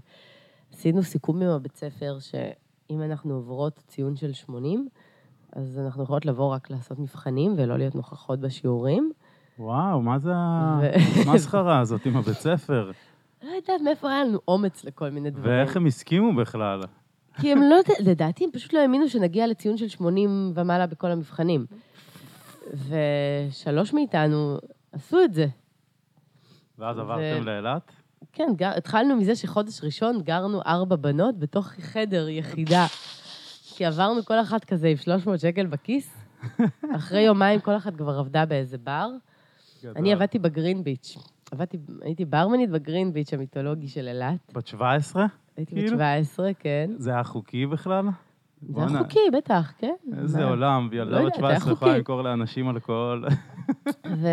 עשינו 0.73 1.03
סיכום 1.03 1.41
עם 1.41 1.49
הבית 1.49 1.75
ספר 1.75 2.17
שאם 2.19 3.01
אנחנו 3.01 3.33
עוברות 3.33 3.79
ציון 3.87 4.15
של 4.15 4.33
80, 4.33 4.87
אז 5.51 5.79
אנחנו 5.79 6.03
יכולות 6.03 6.25
לבוא 6.25 6.53
רק 6.53 6.69
לעשות 6.69 6.99
מבחנים 6.99 7.53
ולא 7.57 7.77
להיות 7.77 7.95
נוכחות 7.95 8.39
בשיעורים. 8.39 9.11
וואו, 9.59 10.01
מה 10.01 10.19
זה 10.19 10.31
ו- 10.81 11.29
המסחרה 11.29 11.79
הזאת 11.79 12.05
עם 12.05 12.17
הבית 12.17 12.37
ספר? 12.37 12.91
לא 13.43 13.49
יודעת 13.49 13.81
מאיפה 13.81 14.09
היה 14.09 14.23
לנו 14.23 14.39
אומץ 14.47 14.83
לכל 14.83 15.09
מיני 15.09 15.29
דברים. 15.29 15.57
ואיך 15.57 15.77
הם 15.77 15.85
הסכימו 15.85 16.35
בכלל? 16.35 16.81
כי 17.41 17.51
הם 17.51 17.61
לא, 17.61 17.75
לדעתי 17.99 18.43
הם 18.43 18.51
פשוט 18.51 18.73
לא 18.73 18.79
האמינו 18.79 19.09
שנגיע 19.09 19.47
לציון 19.47 19.77
של 19.77 19.87
80 19.87 20.51
ומעלה 20.55 20.87
בכל 20.87 21.11
המבחנים. 21.11 21.65
ושלוש 22.73 23.93
מאיתנו 23.93 24.57
עשו 24.91 25.23
את 25.23 25.33
זה. 25.33 25.47
ואז 26.79 26.97
ו- 26.97 27.01
עברתם 27.01 27.43
לאילת? 27.43 27.91
כן, 28.33 28.49
גר, 28.55 28.71
התחלנו 28.77 29.15
מזה 29.15 29.35
שחודש 29.35 29.83
ראשון 29.83 30.21
גרנו 30.21 30.61
ארבע 30.65 30.95
בנות 30.95 31.39
בתוך 31.39 31.67
חדר 31.67 32.29
יחידה. 32.29 32.85
כי 33.75 33.85
עברנו 33.85 34.25
כל 34.25 34.41
אחת 34.41 34.65
כזה 34.65 34.87
עם 34.87 34.97
300 34.97 35.39
שקל 35.39 35.65
בכיס. 35.65 36.17
אחרי 36.95 37.21
יומיים 37.21 37.59
כל 37.59 37.77
אחת 37.77 37.95
כבר 37.95 38.19
עבדה 38.19 38.45
באיזה 38.45 38.77
בר. 38.77 39.09
אני 39.95 40.13
עבדתי 40.13 40.39
בגרין 40.39 40.83
ביץ'. 40.83 41.17
עבדתי, 41.51 41.77
הייתי 42.01 42.25
ברמנית 42.25 42.69
בגרין 42.69 43.13
ביץ' 43.13 43.33
המיתולוגי 43.33 43.87
של 43.87 44.07
אילת. 44.07 44.51
בת 44.53 44.67
17? 44.67 45.25
הייתי 45.57 45.75
בת 45.75 45.81
כאילו? 45.81 45.97
17, 45.97 46.51
כן. 46.59 46.89
זה 46.97 47.11
היה 47.11 47.23
חוקי 47.23 47.65
בכלל? 47.65 48.05
זה 48.69 48.81
היה 48.81 48.99
חוקי, 48.99 49.19
בטח, 49.37 49.73
כן. 49.77 49.93
איזה 50.17 50.39
מה? 50.39 50.49
עולם, 50.49 50.89
לא 50.91 50.97
ילדה 51.01 51.17
יודעת, 51.17 51.33
בת 51.33 51.39
זה 51.41 51.47
היה 51.47 51.55
17 51.59 51.73
יכולה. 51.73 51.97
למכור 51.97 52.21
לאנשים 52.21 52.69
אלכוהול. 52.69 53.25
ו... 54.21 54.27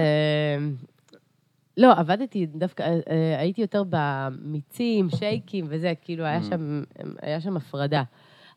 לא, 1.76 1.92
עבדתי 1.92 2.46
דווקא, 2.46 2.82
אה, 2.82 3.00
אה, 3.10 3.38
הייתי 3.40 3.60
יותר 3.60 3.82
במיצים, 3.90 5.10
שייקים 5.10 5.66
וזה, 5.68 5.92
כאילו, 6.02 6.24
היה 6.24 6.40
Mm. 6.40 6.44
שם, 6.44 6.82
היה 7.22 7.40
שם 7.40 7.56
הפרדה. 7.56 8.02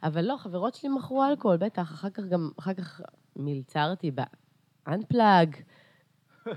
אבל 0.04 0.26
לא, 0.26 0.36
חברות 0.38 0.76
שלי 0.76 0.90
מכרו 0.90 1.24
אלכוהול, 1.24 1.58
בטח, 1.58 1.82
אחר 1.82 2.10
כך 2.10 2.24
גם, 2.24 2.50
אחר 2.60 2.74
כך 2.74 3.02
מלצרתי 3.36 4.12
ב-unplug, 4.12 5.56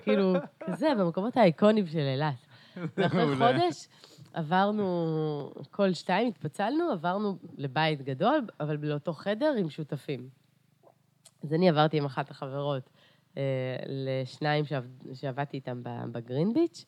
כאילו, 0.03 0.34
כזה, 0.61 0.89
במקומות 0.99 1.37
האיקונים 1.37 1.87
של 1.87 1.99
אילת. 1.99 2.34
ואחרי. 2.97 3.37
חודש 3.37 3.89
עברנו, 4.34 5.53
כל 5.70 5.93
שתיים 5.93 6.28
התפצלנו, 6.28 6.91
עברנו 6.91 7.39
לבית 7.57 8.03
גדול, 8.03 8.47
אבל 8.61 8.76
לאותו 8.82 9.12
חדר 9.12 9.55
עם 9.59 9.70
שותפים. 9.70 10.28
אז 11.43 11.53
אני 11.53 11.68
עברתי 11.68 11.99
עם 11.99 12.05
אחת 12.05 12.30
החברות 12.30 12.91
אה, 13.37 13.43
לשניים 13.87 14.64
שעבד, 14.64 14.89
שעבדתי 15.14 15.57
איתם 15.57 15.82
ב- 15.82 16.05
ב 16.12 16.20
Green 16.20 16.55
Beach, 16.55 16.85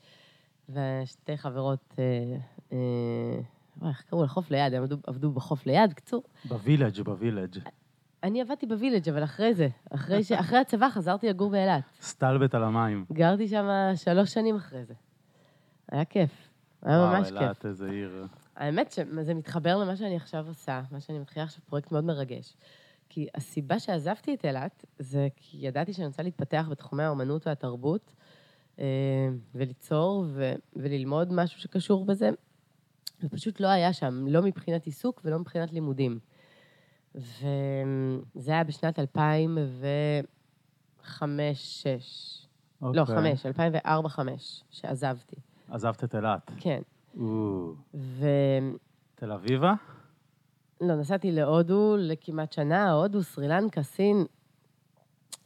ושתי 0.69 1.37
חברות, 1.37 1.95
אה, 1.99 2.37
אה, 2.73 3.89
איך 3.89 4.03
קראו 4.03 4.25
לחוף 4.25 4.51
ליד? 4.51 4.75
הם 4.75 4.83
עבדו, 4.83 4.97
עבדו 5.07 5.33
בחוף 5.33 5.67
ליד, 5.67 5.93
קצור. 5.93 6.23
ב 6.45 6.51
Village, 6.51 7.01
ב 7.01 7.07
Village. 7.07 7.59
אני 8.23 8.41
עבדתי 8.41 8.67
ב 8.67 8.71
Village, 8.71 9.09
אבל 9.09 9.25
אחרי 9.25 9.55
זה, 9.55 9.69
אחרי, 9.91 10.25
ש... 10.25 10.33
אחרי 10.33 10.59
הצבא 10.59 10.89
חזרתי 10.91 11.29
לגור 11.29 11.51
באילת. 11.51 11.83
סטלבט 12.01 12.55
על 12.55 12.65
המים. 12.65 13.05
גרתי 13.13 13.49
שם 13.49 13.69
שלוש 13.97 14.35
שנים 14.35 14.57
אחרי 14.57 14.85
זה. 14.85 14.95
היה 15.93 16.05
כיף. 16.05 16.31
היה 16.83 16.99
ממש 16.99 17.13
וואו, 17.13 17.25
כיף. 17.25 17.43
אילת, 17.43 17.67
איזה 17.67 17.91
עיר. 17.91 18.27
האמת 18.57 18.93
שזה 18.93 19.35
מתחבר 19.35 19.77
למה 19.77 19.97
שאני 19.97 20.17
עכשיו 20.17 20.49
עושה, 20.49 20.83
מה 20.91 21.01
שאני 21.01 21.19
מתחילה 21.19 21.45
עכשיו, 21.45 21.63
פרויקט 21.67 21.93
מאוד 21.93 22.05
מרגש. 22.05 22.57
כי 23.09 23.27
הסיבה 23.35 23.79
שעזבתי 23.79 24.35
את 24.35 24.45
אילת, 24.45 24.85
זה 24.99 25.29
כי 25.37 25.59
ידעתי 25.61 25.93
שאני 25.93 26.07
רוצה 26.07 26.23
להתפתח 26.23 26.67
בתחומי 26.71 27.03
האומנות 27.03 27.47
והתרבות, 27.47 28.15
אה, 28.79 28.85
וליצור 29.55 30.25
ו- 30.29 30.55
וללמוד 30.77 31.33
משהו 31.33 31.61
שקשור 31.61 32.05
בזה, 32.05 32.31
ופשוט 33.23 33.61
לא 33.61 33.69
היה 33.69 33.93
שם, 33.93 34.25
לא 34.29 34.43
מבחינת 34.43 34.87
עיסוק 34.87 35.21
ולא 35.25 35.39
מבחינת 35.39 35.73
לימודים. 35.73 36.19
וזה 37.19 38.53
היה 38.53 38.65
בשנת 38.65 38.99
2005-2006. 38.99 39.03
לא, 42.83 43.01
אוקיי. 43.01 43.37
5, 43.37 43.47
2004-2005, 43.47 44.19
שעזבתי. 44.71 45.37
עזבת 45.71 46.05
את 46.05 46.15
אילת. 46.15 46.51
כן. 46.57 46.83
או, 47.17 47.73
ו... 47.95 48.27
תל 49.15 49.33
אביבה? 49.33 49.75
לא, 50.81 50.97
נסעתי 50.97 51.33
להודו 51.33 51.97
לכמעט 51.99 52.53
שנה, 52.53 52.91
הודו, 52.93 53.23
סרילנקה, 53.23 53.83
סין, 53.83 54.25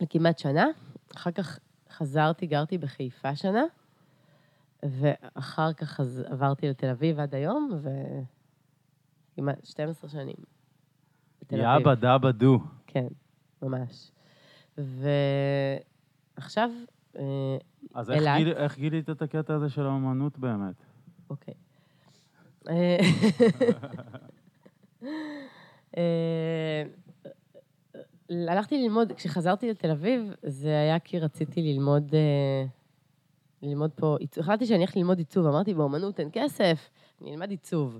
לכמעט 0.01 0.39
שנה. 0.39 0.66
אחר 1.16 1.31
כך 1.31 1.59
חזרתי, 1.91 2.47
גרתי 2.47 2.79
בחיפה 2.79 3.37
שנה, 3.37 3.62
ואחר 4.83 5.73
כך. 5.73 6.01
עברתי 6.25 6.68
לתל 6.68 6.89
אביב 6.89 7.20
עד 7.20 7.35
היום, 7.35 7.70
וכמעט 9.33 9.64
12 9.64 10.11
שנים. 10.11 10.37
בתל 11.53 11.66
אביב. 11.66 11.78
יאבא 11.86 11.94
דאבא 11.94 12.30
דו. 12.30 12.59
כן, 12.86 13.07
ממש. 13.62 14.11
ועכשיו, 16.38 16.70
אה, 17.16 17.22
אז 17.94 18.11
איך 18.11 18.20
אילת. 18.22 18.36
גיל- 18.38 18.53
איך 18.53 18.78
גילית 18.78 19.11
את 19.11 19.22
הקטע 19.22 19.55
הזה 19.55 19.68
של 19.68 19.86
האמנות 19.86 20.38
באמת? 20.38 20.74
אוקיי. 21.30 21.55
אה, 22.68 22.98
אה, 25.96 26.82
הלכתי 28.30 28.82
ללמוד, 28.82 29.12
כשחזרתי 29.12 29.70
לתל 29.70 29.90
אביב, 29.90 30.32
זה 30.42 30.68
היה 30.68 30.98
כי 30.98 31.18
רציתי 31.18 31.62
ללמוד, 31.62 32.14
ללמוד 33.62 33.90
פה. 33.96 34.16
החלטתי 34.36 34.66
שאני 34.66 34.78
הולכת 34.78 34.96
ללמוד 34.96 35.18
עיצוב, 35.18 35.46
אמרתי, 35.46 35.74
באמנות 35.74 36.20
אין 36.20 36.28
כסף, 36.32 36.90
אני 37.20 37.30
אלמד 37.34 37.50
עיצוב. 37.50 37.98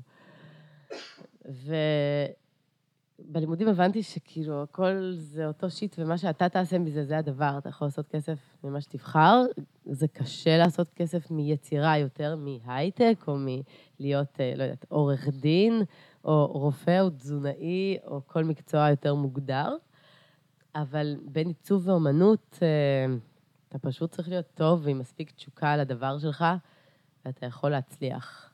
ובלימודים 3.19 3.69
הבנתי 3.69 4.03
שכאילו 4.03 4.63
הכל 4.63 5.13
זה 5.15 5.47
אותו 5.47 5.71
שיט, 5.71 5.97
ומה 5.99 6.19
שאתה 6.19 6.49
תעשה 6.49 6.79
מזה, 6.79 7.05
זה 7.05 7.19
הדבר. 7.19 7.55
אתה 7.59 7.69
יכול 7.69 7.87
לעשות 7.87 8.09
כסף 8.09 8.39
ממה 8.65 8.81
שתבחר. 8.81 9.43
זה 9.85 10.09
קשה 10.09 10.59
לעשות 10.59 10.91
כסף 10.97 11.31
מיצירה 11.31 11.99
יותר 11.99 12.37
מהייטק, 12.37 13.25
או 13.29 13.37
מלהיות, 13.39 14.41
אה, 14.41 14.53
לא 14.57 14.63
יודעת, 14.63 14.85
עורך 14.89 15.29
דין, 15.29 15.83
או 16.25 16.47
רופא, 16.47 17.01
או 17.01 17.11
תזונאי, 17.11 17.99
או 18.07 18.21
כל 18.27 18.45
מקצוע 18.45 18.91
יותר 18.91 19.15
מוגדר. 19.15 19.77
אבל 20.75 21.17
בין 21.25 21.49
עיצוב 21.49 21.89
ואומנות, 21.89 22.59
אה, 22.63 23.15
אתה 23.69 23.79
פשוט 23.79 24.11
צריך 24.11 24.29
להיות 24.29 24.47
טוב 24.55 24.81
ועם 24.85 24.99
מספיק 24.99 25.31
תשוקה 25.31 25.77
לדבר 25.77 26.19
שלך, 26.19 26.45
ואתה 27.25 27.47
יכול 27.47 27.71
להצליח. 27.71 28.53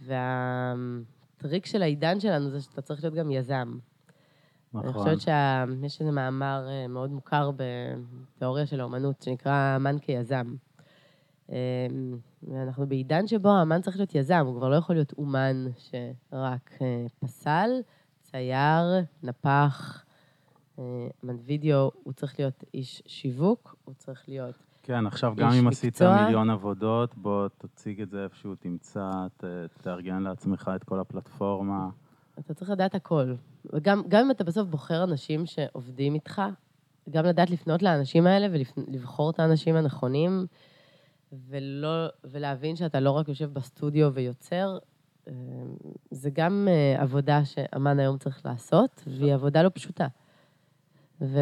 והטריק 0.00 1.66
של 1.66 1.82
העידן 1.82 2.20
שלנו 2.20 2.50
זה 2.50 2.60
שאתה 2.60 2.82
צריך 2.82 3.04
להיות 3.04 3.14
גם 3.14 3.30
יזם. 3.30 3.78
אני 4.74 4.88
נכון. 4.88 4.92
חושבת 5.02 5.20
שיש 5.20 6.00
איזה 6.00 6.12
מאמר 6.12 6.66
אה, 6.68 6.88
מאוד 6.88 7.10
מוכר 7.10 7.50
בתיאוריה 8.36 8.66
של 8.66 8.80
האומנות, 8.80 9.22
שנקרא 9.22 9.76
אמן 9.76 9.98
כיזם. 9.98 10.54
אה, 11.52 11.56
ואנחנו 12.42 12.86
בעידן 12.86 13.26
שבו 13.26 13.48
האמן 13.48 13.80
צריך 13.80 13.96
להיות 13.96 14.14
יזם, 14.14 14.42
הוא 14.46 14.56
כבר 14.56 14.68
לא 14.68 14.76
יכול 14.76 14.96
להיות 14.96 15.12
אומן 15.18 15.66
שרק 15.76 16.70
אה, 16.82 17.06
פסל, 17.20 17.70
צייר, 18.22 18.84
נפח, 19.22 20.04
אה, 20.78 20.84
אמן 21.24 21.36
וידאו, 21.44 21.90
הוא 22.02 22.12
צריך 22.12 22.38
להיות 22.38 22.64
איש 22.74 23.02
שיווק, 23.06 23.76
הוא 23.84 23.94
צריך 23.94 24.28
להיות... 24.28 24.54
כן, 24.82 25.06
עכשיו 25.06 25.34
גם 25.36 25.50
אם 25.52 25.68
עשית. 25.68 26.02
מיליון 26.02 26.50
עבודות, 26.50 27.14
בוא 27.16 27.48
תציג 27.58 28.00
את 28.00 28.10
זה 28.10 28.24
איפשהו, 28.24 28.54
תמצא, 28.54 29.10
ת- 29.36 29.44
תארגן 29.82 30.22
לעצמך 30.22 30.70
את 30.76 30.84
כל 30.84 31.00
הפלטפורמה. 31.00 31.88
אתה 32.40 32.54
צריך 32.54 32.70
לדעת 32.70 32.94
הכל. 32.94 33.34
וגם 33.72 34.02
גם 34.08 34.24
אם 34.24 34.30
אתה 34.30 34.44
בסוף 34.44 34.68
בוחר 34.68 35.04
אנשים 35.04 35.46
שעובדים 35.46 36.14
איתך, 36.14 36.42
גם 37.10 37.24
לדעת 37.24 37.50
לפנות 37.50 37.82
לאנשים 37.82 38.26
האלה 38.26 38.46
ולבחור 38.50 39.30
את 39.30 39.40
האנשים 39.40 39.76
הנכונים, 39.76 40.46
ולא, 41.32 42.06
ולהבין 42.24 42.76
שאתה 42.76 43.00
לא 43.00 43.10
רק 43.10 43.28
יושב 43.28 43.52
בסטודיו 43.52 44.10
ויוצר, 44.14 44.78
אה, 45.28 45.32
זה 46.10 46.30
גם 46.32 46.68
אה, 46.70 47.02
עבודה 47.02 47.44
שאמן 47.44 47.98
היום 47.98 48.18
צריך 48.18 48.46
לעשות, 48.46 49.02
והיא 49.06 49.34
עבודה 49.34 49.62
לא 49.62 49.70
פשוטה. 49.74 50.06
ו... 51.20 51.38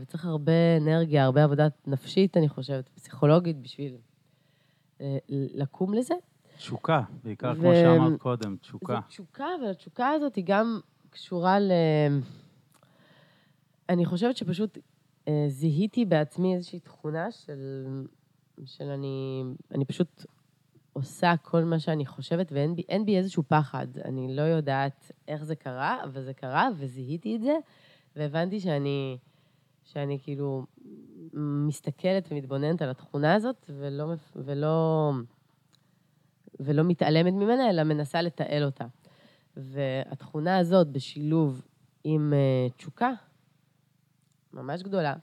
וצריך 0.00 0.24
הרבה 0.24 0.76
אנרגיה, 0.76 1.24
הרבה 1.24 1.44
עבודה 1.44 1.68
נפשית, 1.86 2.36
אני 2.36 2.48
חושבת, 2.48 2.88
פסיכולוגית, 2.88 3.56
בשביל 3.62 3.96
אה, 5.00 5.18
לקום 5.28 5.94
לזה. 5.94 6.14
תשוקה, 6.60 7.02
בעיקר 7.24 7.52
ו- 7.56 7.60
כמו 7.60 7.70
שאמרת 7.74 8.20
קודם, 8.20 8.56
תשוקה. 8.56 8.94
זו 8.94 9.00
תשוקה, 9.08 9.46
אבל 9.60 9.70
התשוקה 9.70 10.08
הזאת 10.08 10.34
היא 10.34 10.44
גם 10.46 10.80
קשורה 11.10 11.60
ל... 11.60 11.72
אני 13.88 14.04
חושבת 14.04 14.36
שפשוט 14.36 14.78
אה, 15.28 15.44
זיהיתי 15.48 16.04
בעצמי 16.04 16.54
איזושהי 16.54 16.80
תכונה 16.80 17.30
של, 17.30 17.86
של 18.64 18.84
אני, 18.84 19.44
אני 19.74 19.84
פשוט 19.84 20.26
עושה 20.92 21.34
כל 21.42 21.64
מה 21.64 21.78
שאני 21.78 22.06
חושבת, 22.06 22.52
ואין 22.52 22.76
בי, 22.76 22.82
בי 23.04 23.16
איזשהו 23.16 23.42
פחד. 23.48 23.86
אני 24.04 24.36
לא 24.36 24.42
יודעת 24.42 25.12
איך 25.28 25.44
זה 25.44 25.54
קרה, 25.54 26.04
אבל 26.04 26.22
זה 26.22 26.34
קרה, 26.34 26.68
וזיהיתי 26.76 27.36
את 27.36 27.42
זה, 27.42 27.54
והבנתי 28.16 28.60
שאני, 28.60 29.18
שאני 29.84 30.18
כאילו 30.22 30.66
מסתכלת 31.66 32.28
ומתבוננת 32.30 32.82
על 32.82 32.90
התכונה 32.90 33.34
הזאת, 33.34 33.70
ולא, 33.78 34.14
ולא, 34.36 35.12
ולא 36.60 36.82
מתעלמת 36.82 37.32
ממנה, 37.32 37.70
אלא 37.70 37.82
מנסה 37.82 38.22
לתעל 38.22 38.64
אותה. 38.64 38.84
והתכונה 39.56 40.58
הזאת, 40.58 40.88
בשילוב 40.88 41.62
עם 42.04 42.32
uh, 42.32 42.72
תשוקה 42.76 43.10
ממש 44.52 44.82
גדולה 44.82 45.14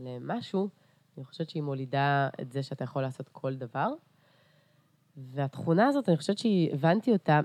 למשהו, 0.00 0.68
אני 1.16 1.24
חושבת 1.24 1.50
שהיא 1.50 1.62
מולידה 1.62 2.28
את 2.40 2.52
זה 2.52 2.62
שאתה 2.62 2.84
יכול 2.84 3.02
לעשות 3.02 3.28
כל 3.28 3.54
דבר. 3.54 3.88
והתכונה 5.16 5.86
הזאת, 5.86 6.08
אני 6.08 6.16
חושבת 6.16 6.38
שהבנתי 6.38 7.12
אותה, 7.12 7.40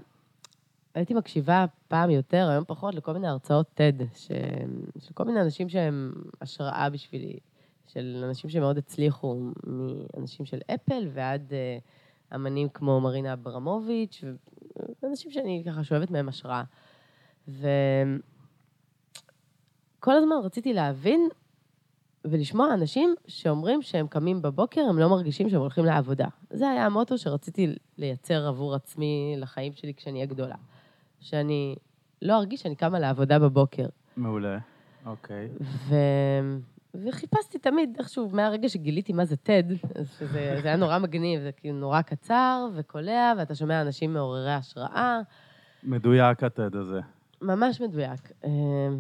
הייתי 0.96 1.14
מקשיבה 1.14 1.66
פעם 1.88 2.10
יותר, 2.10 2.48
היום 2.50 2.64
פחות, 2.68 2.96
לכל 2.96 3.14
מיני 3.14 3.28
הרצאות 3.28 3.82
TED, 3.82 4.04
ש... 4.16 4.32
של 5.00 5.14
כל 5.14 5.24
מיני 5.24 5.42
אנשים 5.42 5.70
שהם 5.70 6.14
השראה 6.42 6.90
בשבילי, 6.90 7.40
של 7.88 8.24
אנשים 8.28 8.50
שמאוד 8.50 8.78
הצליחו, 8.78 9.40
מאנשים 9.64 10.46
של 10.46 10.60
אפל 10.74 11.08
ועד 11.14 11.52
uh, 11.52 11.54
אמנים 12.36 12.70
כמו 12.70 13.02
מרינה 13.02 13.34
אברמוביץ', 13.34 14.24
ואנשים 15.04 15.32
שאני 15.32 15.64
ככה 15.66 15.84
שואבת 15.84 16.12
מהם 16.12 16.30
השראה. 16.30 16.64
וכל 17.48 17.64
הזמן 20.06 20.36
רציתי 20.44 20.74
להבין 20.74 21.30
ולשמוע 22.26 22.74
אנשים 22.74 23.16
שאומרים 23.28 23.82
שהם 23.82 24.08
קמים 24.08 24.42
בבוקר, 24.42 24.82
הם 24.82 25.00
לא 25.00 25.10
מרגישים 25.10 25.50
שהם 25.50 25.60
הולכים 25.60 25.86
לעבודה. 25.86 26.28
זה 26.50 26.70
היה 26.70 26.86
המוטו 26.86 27.18
שרציתי 27.18 27.76
לייצר 27.98 28.48
עבור 28.48 28.76
עצמי 28.76 29.36
לחיים 29.38 29.74
שלי 29.74 29.94
כשאני 29.94 30.16
אהיה 30.16 30.26
גדולה. 30.26 30.56
שאני 31.20 31.76
לא 32.22 32.38
ארגיש 32.38 32.62
שאני 32.62 32.76
קמה 32.76 33.00
לעבודה 33.00 33.40
בבוקר. 33.40 33.86
מעולה, 34.18 34.58
אוקיי. 35.06 35.50
ו... 35.62 35.96
וחיפשתי 37.06 37.60
תמיד, 37.60 37.96
איכשהו, 38.00 38.30
מהרגע 38.30 38.70
שגיליתי 38.70 39.14
מה 39.14 39.26
זה 39.26 39.36
TED, 39.46 40.00
אז 40.00 40.10
שזה, 40.20 40.60
זה 40.62 40.68
היה 40.68 40.76
נורא 40.76 41.00
מגניב, 41.00 41.42
זה 41.42 41.52
כאילו 41.52 41.76
נורא 41.76 42.02
קצר 42.02 42.68
וקולע, 42.76 43.34
ואתה 43.38 43.56
שומע 43.56 43.82
אנשים 43.82 44.14
מעוררי 44.14 44.54
השראה. 44.54 45.20
מדויק 45.84 46.44
הטד 46.44 46.76
הזה. 46.76 47.00
ממש 47.42 47.82
מדויק. 47.82 48.32
אה, 48.46 48.50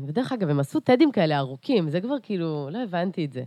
ודרך 0.07 0.31
אגב, 0.31 0.49
הם 0.49 0.59
עשו 0.59 0.79
טדים 0.79 1.11
כאלה 1.11 1.37
ארוכים, 1.37 1.89
זה 1.89 2.01
כבר 2.01 2.15
כאילו, 2.23 2.69
לא 2.71 2.83
הבנתי 2.83 3.25
את 3.25 3.31
זה. 3.31 3.43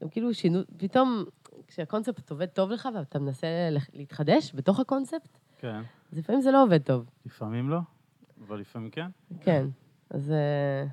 הם 0.00 0.08
כאילו 0.08 0.34
שינו, 0.34 0.60
פתאום, 0.76 1.24
כשהקונספט 1.68 2.30
עובד 2.30 2.46
טוב 2.46 2.70
לך 2.70 2.88
ואתה 2.94 3.18
מנסה 3.18 3.46
להתחדש 3.92 4.52
בתוך 4.54 4.80
הקונספט, 4.80 5.38
כן. 5.58 5.80
אז 6.12 6.18
לפעמים 6.18 6.40
זה 6.40 6.50
לא 6.50 6.64
עובד 6.64 6.82
טוב. 6.82 7.10
לפעמים 7.26 7.70
לא, 7.70 7.78
אבל 8.46 8.60
לפעמים 8.60 8.90
כן. 8.90 9.06
כן. 9.40 9.66
אז, 10.10 10.30
אה, 10.30 10.86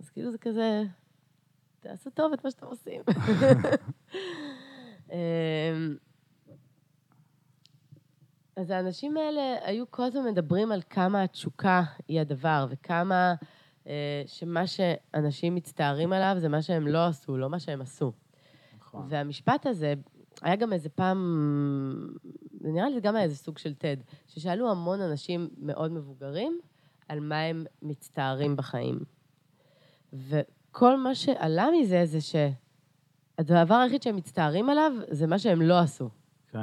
אז 0.00 0.10
כאילו 0.10 0.30
זה 0.30 0.38
כזה, 0.38 0.82
תעשו 1.88 2.10
טוב 2.10 2.32
את 2.32 2.44
מה 2.44 2.50
שאתם 2.50 2.66
עושים. 2.66 3.02
אמ, 5.12 5.16
אז 8.56 8.70
האנשים 8.70 9.16
האלה 9.16 9.56
היו 9.62 9.90
כל 9.90 10.02
הזמן 10.02 10.24
מדברים 10.24 10.72
על 10.72 10.82
כמה 10.90 11.22
התשוקה 11.22 11.82
היא 12.08 12.20
הדבר, 12.20 12.66
וכמה 12.70 13.34
אה, 13.86 14.22
שמה 14.26 14.66
שאנשים 14.66 15.54
מצטערים 15.54 16.12
עליו 16.12 16.34
זה 16.38 16.48
מה 16.48 16.62
שהם 16.62 16.86
לא 16.86 17.06
עשו, 17.06 17.36
לא 17.36 17.50
מה 17.50 17.60
שהם 17.60 17.80
עשו. 17.80 18.12
נכון. 18.78 19.06
והמשפט 19.08 19.66
הזה, 19.66 19.94
היה 20.42 20.56
גם 20.56 20.72
איזה 20.72 20.88
פעם, 20.88 21.18
נראה 22.60 22.88
לי 22.88 22.94
זה 22.94 23.00
גם 23.00 23.16
היה 23.16 23.24
איזה 23.24 23.36
סוג 23.36 23.58
של 23.58 23.74
TED, 23.80 24.12
ששאלו 24.26 24.70
המון 24.70 25.00
אנשים 25.00 25.48
מאוד 25.58 25.92
מבוגרים 25.92 26.60
על 27.08 27.20
מה 27.20 27.40
הם 27.40 27.64
מצטערים 27.82 28.56
בחיים. 28.56 28.98
וכל 30.76 30.96
מה 30.96 31.14
שעלה 31.14 31.68
מזה 31.80 32.04
זה 32.04 32.18
שהדבר 32.20 33.74
היחיד 33.74 34.02
שהם 34.02 34.16
מצטערים 34.16 34.70
עליו 34.70 34.92
זה 35.10 35.26
מה 35.26 35.38
שהם 35.38 35.62
לא 35.62 35.78
עשו. 35.78 36.08
כן, 36.52 36.58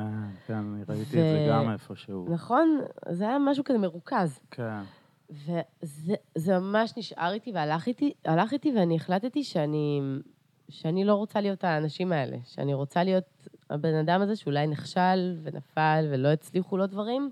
כן, 0.48 0.64
ראיתי 0.90 1.02
ו- 1.02 1.04
את 1.04 1.08
זה 1.10 1.48
גם 1.50 1.72
איפשהו. 1.72 2.26
נכון? 2.30 2.82
זה 3.10 3.28
היה 3.28 3.38
משהו 3.40 3.64
כזה 3.64 3.78
מרוכז. 3.78 4.40
כן. 4.52 4.82
וזה 5.30 6.14
זה 6.36 6.60
ממש 6.60 6.94
נשאר 6.98 7.34
איתי 7.34 7.52
והלך 7.52 7.88
איתי, 7.88 8.14
הלך 8.26 8.54
איתי 8.54 8.72
ואני 8.76 8.96
החלטתי 8.96 9.44
שאני, 9.44 10.02
שאני 10.70 11.06
לא 11.06 11.16
רוצה 11.16 11.42
להיות 11.42 11.64
האנשים 11.64 12.12
האלה, 12.12 12.38
שאני 12.46 12.74
רוצה 12.74 13.04
להיות 13.04 13.48
הבן 13.70 13.96
אדם 13.96 14.22
הזה 14.22 14.36
שאולי 14.36 14.68
נכשל 14.68 15.38
ונפל 15.44 16.08
ולא 16.12 16.28
הצליחו 16.28 16.78
לו 16.78 16.88
דברים, 16.88 17.32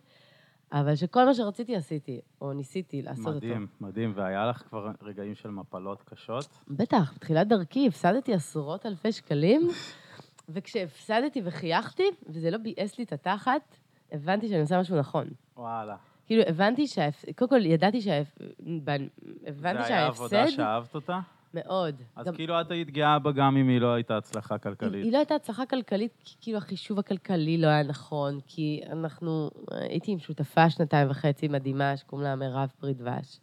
אבל 0.72 0.96
שכל 0.96 1.26
מה 1.26 1.34
שרציתי 1.34 1.76
עשיתי, 1.76 2.22
או 2.42 2.54
ניסיתי 2.54 3.02
לעשות 3.02 3.26
אותו. 3.26 3.38
מדהים, 3.38 3.68
מדהים. 3.82 4.14
והיה 4.16 4.46
לך 4.50 4.58
כבר 4.58 4.92
רגעים 5.02 5.36
של 5.36 5.50
מפלות 5.50 6.04
קשות? 6.04 6.60
בטח, 6.68 7.14
בתחילת 7.16 7.48
דרכי 7.48 7.88
הפסדתי 7.88 8.34
עשרות 8.34 8.86
אלפי 8.86 9.12
שקלים, 9.12 9.68
וכשהפסדתי 10.54 11.42
וחייכתי, 11.46 12.04
וזה 12.28 12.52
לא 12.52 12.58
ביאס 12.58 12.98
לי 12.98 13.04
את 13.04 13.14
התחת, 13.14 13.78
הבנתי 14.12 14.48
שאני 14.48 14.62
עושה 14.62 14.80
משהו 14.80 15.00
נכון. 15.00 15.28
וואלה. 15.58 15.96
כאילו, 16.26 16.44
הבנתי 16.48 16.88
שההפסד, 16.88 17.32
קודם 17.32 17.50
כל, 17.50 17.66
ידעתי 17.66 18.02
שההפסד, 18.02 18.44
הבנתי 19.48 19.84
זה 19.84 19.94
היה 19.94 20.08
עבודה 20.08 20.30
שההפסד, 20.30 20.56
שאהבת 20.56 20.96
אותה? 20.96 21.20
מאוד. 21.54 22.02
אז 22.16 22.26
גם- 22.26 22.36
כאילו 22.36 22.62
את 22.62 22.72
היית 22.72 22.89
גאה 22.91 23.20
בה 23.20 23.32
גם 23.32 23.58
אם 23.58 23.68
היא 23.68 23.82
לא 23.82 23.93
הייתה 23.93 24.18
הצלחה 24.18 24.56
היא, 24.56 24.60
כלכלית. 24.62 25.04
היא 25.04 25.12
לא 25.12 25.18
הייתה 25.18 25.36
הצלחה 25.36 25.66
כלכלית, 25.66 26.12
כי 26.24 26.36
כאילו 26.41 26.58
החישוב 26.58 26.99
הכלכלי 26.99 27.58
לא 27.58 27.68
היה 27.68 27.84
נכון, 27.84 28.39
כי 28.47 28.82
אנחנו, 28.91 29.49
הייתי 29.72 30.12
עם 30.12 30.20
שותפה 30.20 30.70
שנתיים 30.70 31.10
וחצי 31.10 31.47
מדהימה, 31.47 31.97
שקוראים 31.97 32.28
לה 32.28 32.36
מירב 32.36 32.70
פרי 32.80 32.93
דבש. 32.93 33.39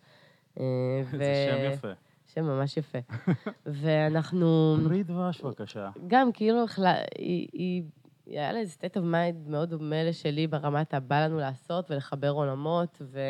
אה, 0.61 0.65
זה 1.19 1.25
שם 1.51 1.73
יפה. 1.73 1.89
שם 2.35 2.45
ממש 2.45 2.77
יפה. 2.77 2.99
ואנחנו... 3.67 4.77
פרי 4.85 5.03
דבש, 5.03 5.41
בבקשה. 5.41 5.91
גם 6.07 6.33
כאילו, 6.33 6.65
החלה- 6.65 6.95
היא, 7.19 7.49
היא, 7.53 7.83
היה 8.27 8.53
לה 8.53 8.59
איזה 8.59 8.77
state 8.81 8.95
of 8.97 9.03
mind 9.03 9.51
מאוד 9.51 9.71
דומה 9.71 10.05
לשלי 10.05 10.47
ברמת 10.47 10.95
הבא 10.95 11.25
לנו 11.25 11.39
לעשות 11.39 11.91
ולחבר 11.91 12.31
עולמות 12.31 13.03
ו, 13.03 13.21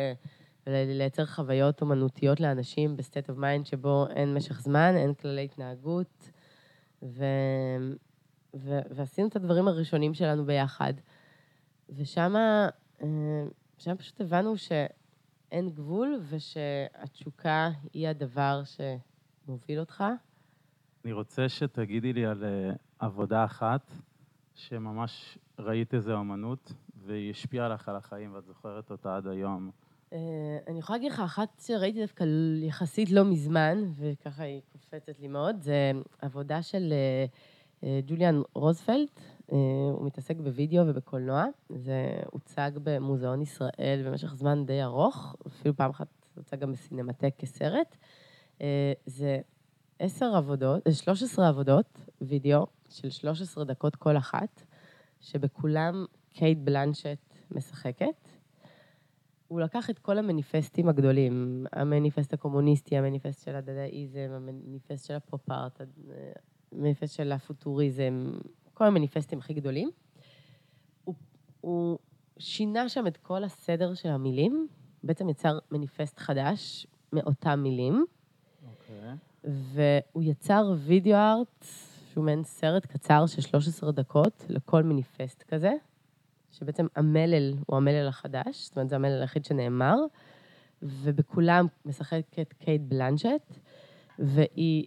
ולייצר 0.69 1.25
חוויות 1.25 1.81
אומנותיות 1.81 2.39
לאנשים 2.39 2.97
ב 2.97 3.02
state 3.02 3.29
of 3.29 3.33
mind 3.33 3.65
שבו 3.65 4.07
אין 4.09 4.33
משך 4.33 4.61
זמן, 4.61 4.93
אין 4.95 5.13
כללי 5.13 5.45
התנהגות, 5.45 6.31
ו, 7.03 7.23
ו, 8.55 8.79
ועשינו 8.89 9.27
את 9.27 9.35
הדברים 9.35 9.67
הראשונים 9.67 10.13
שלנו 10.13 10.45
ביחד. 10.45 10.93
ושם 11.89 12.33
שם 13.77 13.95
פשוט 13.97 14.21
הבנו 14.21 14.57
שאין 14.57 15.69
גבול 15.69 16.19
ושהתשוקה 16.29 17.69
היא 17.93 18.07
הדבר 18.07 18.61
שמוביל 18.65 19.79
אותך. 19.79 20.03
אני 21.05 21.13
רוצה 21.13 21.49
שתגידי 21.49 22.13
לי 22.13 22.25
על 22.25 22.43
אה, 22.43 22.71
עבודה 22.99 23.45
אחת, 23.45 23.91
שממש 24.55 25.37
ראית 25.59 25.93
איזה 25.93 26.13
אומנות, 26.13 26.73
והיא 27.05 27.31
השפיעה 27.31 27.69
לך 27.69 27.89
על 27.89 27.95
החיים, 27.95 28.33
ואת 28.33 28.45
זוכרת 28.45 28.91
אותה 28.91 29.17
עד 29.17 29.27
היום. 29.27 29.71
אה, 30.13 30.19
אני 30.67 30.79
יכולה 30.79 30.97
להגיד 30.97 31.11
לך, 31.11 31.19
אחת 31.19 31.61
שראיתי 31.65 32.01
דווקא 32.01 32.25
יחסית 32.61 33.11
לא 33.11 33.25
מזמן, 33.25 33.83
וככה 33.95 34.43
היא 34.43 34.61
קופצת 34.71 35.19
לי 35.19 35.27
מאוד, 35.27 35.61
זה 35.61 35.91
עבודה 36.21 36.61
של 36.61 36.93
אה, 36.93 37.25
אה, 37.83 37.99
ג'וליאן 38.07 38.41
רוזפלד. 38.53 39.07
אה, 39.51 39.57
הוא 39.93 40.05
מתעסק 40.05 40.37
בווידאו 40.37 40.83
ובקולנוע. 40.87 41.45
זה 41.69 42.19
הוצג 42.31 42.71
במוזיאון 42.83 43.41
ישראל 43.41 44.01
במשך 44.05 44.33
זמן 44.35 44.65
די 44.65 44.83
ארוך, 44.83 45.35
אפילו 45.47 45.75
פעם 45.75 45.89
אחת 45.89 46.07
זה 46.35 46.41
הוצג 46.41 46.59
גם 46.59 46.71
בסינמטק 46.71 47.33
כסרט. 47.37 47.95
אה, 48.61 48.93
זה 49.05 49.39
עשר 49.99 50.35
עבודות, 50.35 50.87
אה, 50.87 50.93
13 50.93 51.47
עבודות 51.47 51.99
וידאו 52.21 52.67
של 52.89 53.09
13 53.09 53.63
דקות 53.63 53.95
כל 53.95 54.17
אחת, 54.17 54.61
שבכולם 55.21 56.05
קייט 56.33 56.57
בלנשט 56.63 57.19
משחקת. 57.51 58.28
הוא 59.49 59.61
לקח 59.61 59.89
את 59.89 59.99
כל 59.99 60.17
המניפסטים 60.17 60.89
הגדולים, 60.89 61.65
המניפסט 61.73 62.33
הקומוניסטי, 62.33 62.97
המניפסט 62.97 63.45
של 63.45 63.55
הדדאיזם, 63.55 64.29
המניפסט 64.31 65.05
של 65.05 65.13
הפופ-ארט, 65.13 65.81
המניפסט 66.71 67.15
של 67.15 67.31
הפוטוריזם, 67.31 68.31
כל 68.73 68.85
המניפסטים 68.85 69.39
הכי 69.39 69.53
גדולים. 69.53 69.89
הוא, 71.03 71.15
הוא 71.61 71.97
שינה 72.39 72.89
שם 72.89 73.07
את 73.07 73.17
כל 73.17 73.43
הסדר 73.43 73.93
של 73.93 74.09
המילים, 74.09 74.67
בעצם 75.03 75.29
יצר 75.29 75.59
מניפסט 75.71 76.19
חדש 76.19 76.87
מאותם 77.13 77.59
מילים, 77.63 78.05
אוקיי. 78.65 79.13
והוא 79.43 80.23
יצר 80.23 80.73
וידאו 80.77 81.15
ארט, 81.15 81.65
שהוא 82.11 82.23
מעין 82.23 82.43
סרט 82.43 82.85
קצר 82.85 83.25
של 83.25 83.41
13 83.41 83.91
דקות 83.91 84.45
לכל 84.49 84.83
מניפסט 84.83 85.43
כזה, 85.43 85.73
שבעצם 86.51 86.87
המלל 86.95 87.53
הוא 87.65 87.77
המלל 87.77 88.07
החדש, 88.07 88.65
זאת 88.65 88.75
אומרת, 88.75 88.89
זה 88.89 88.95
המלל 88.95 89.21
היחיד 89.21 89.45
שנאמר, 89.45 89.95
ובכולם 90.81 91.65
משחקת 91.85 92.53
קייט 92.59 92.81
בלנשט, 92.81 93.59
והיא, 94.19 94.85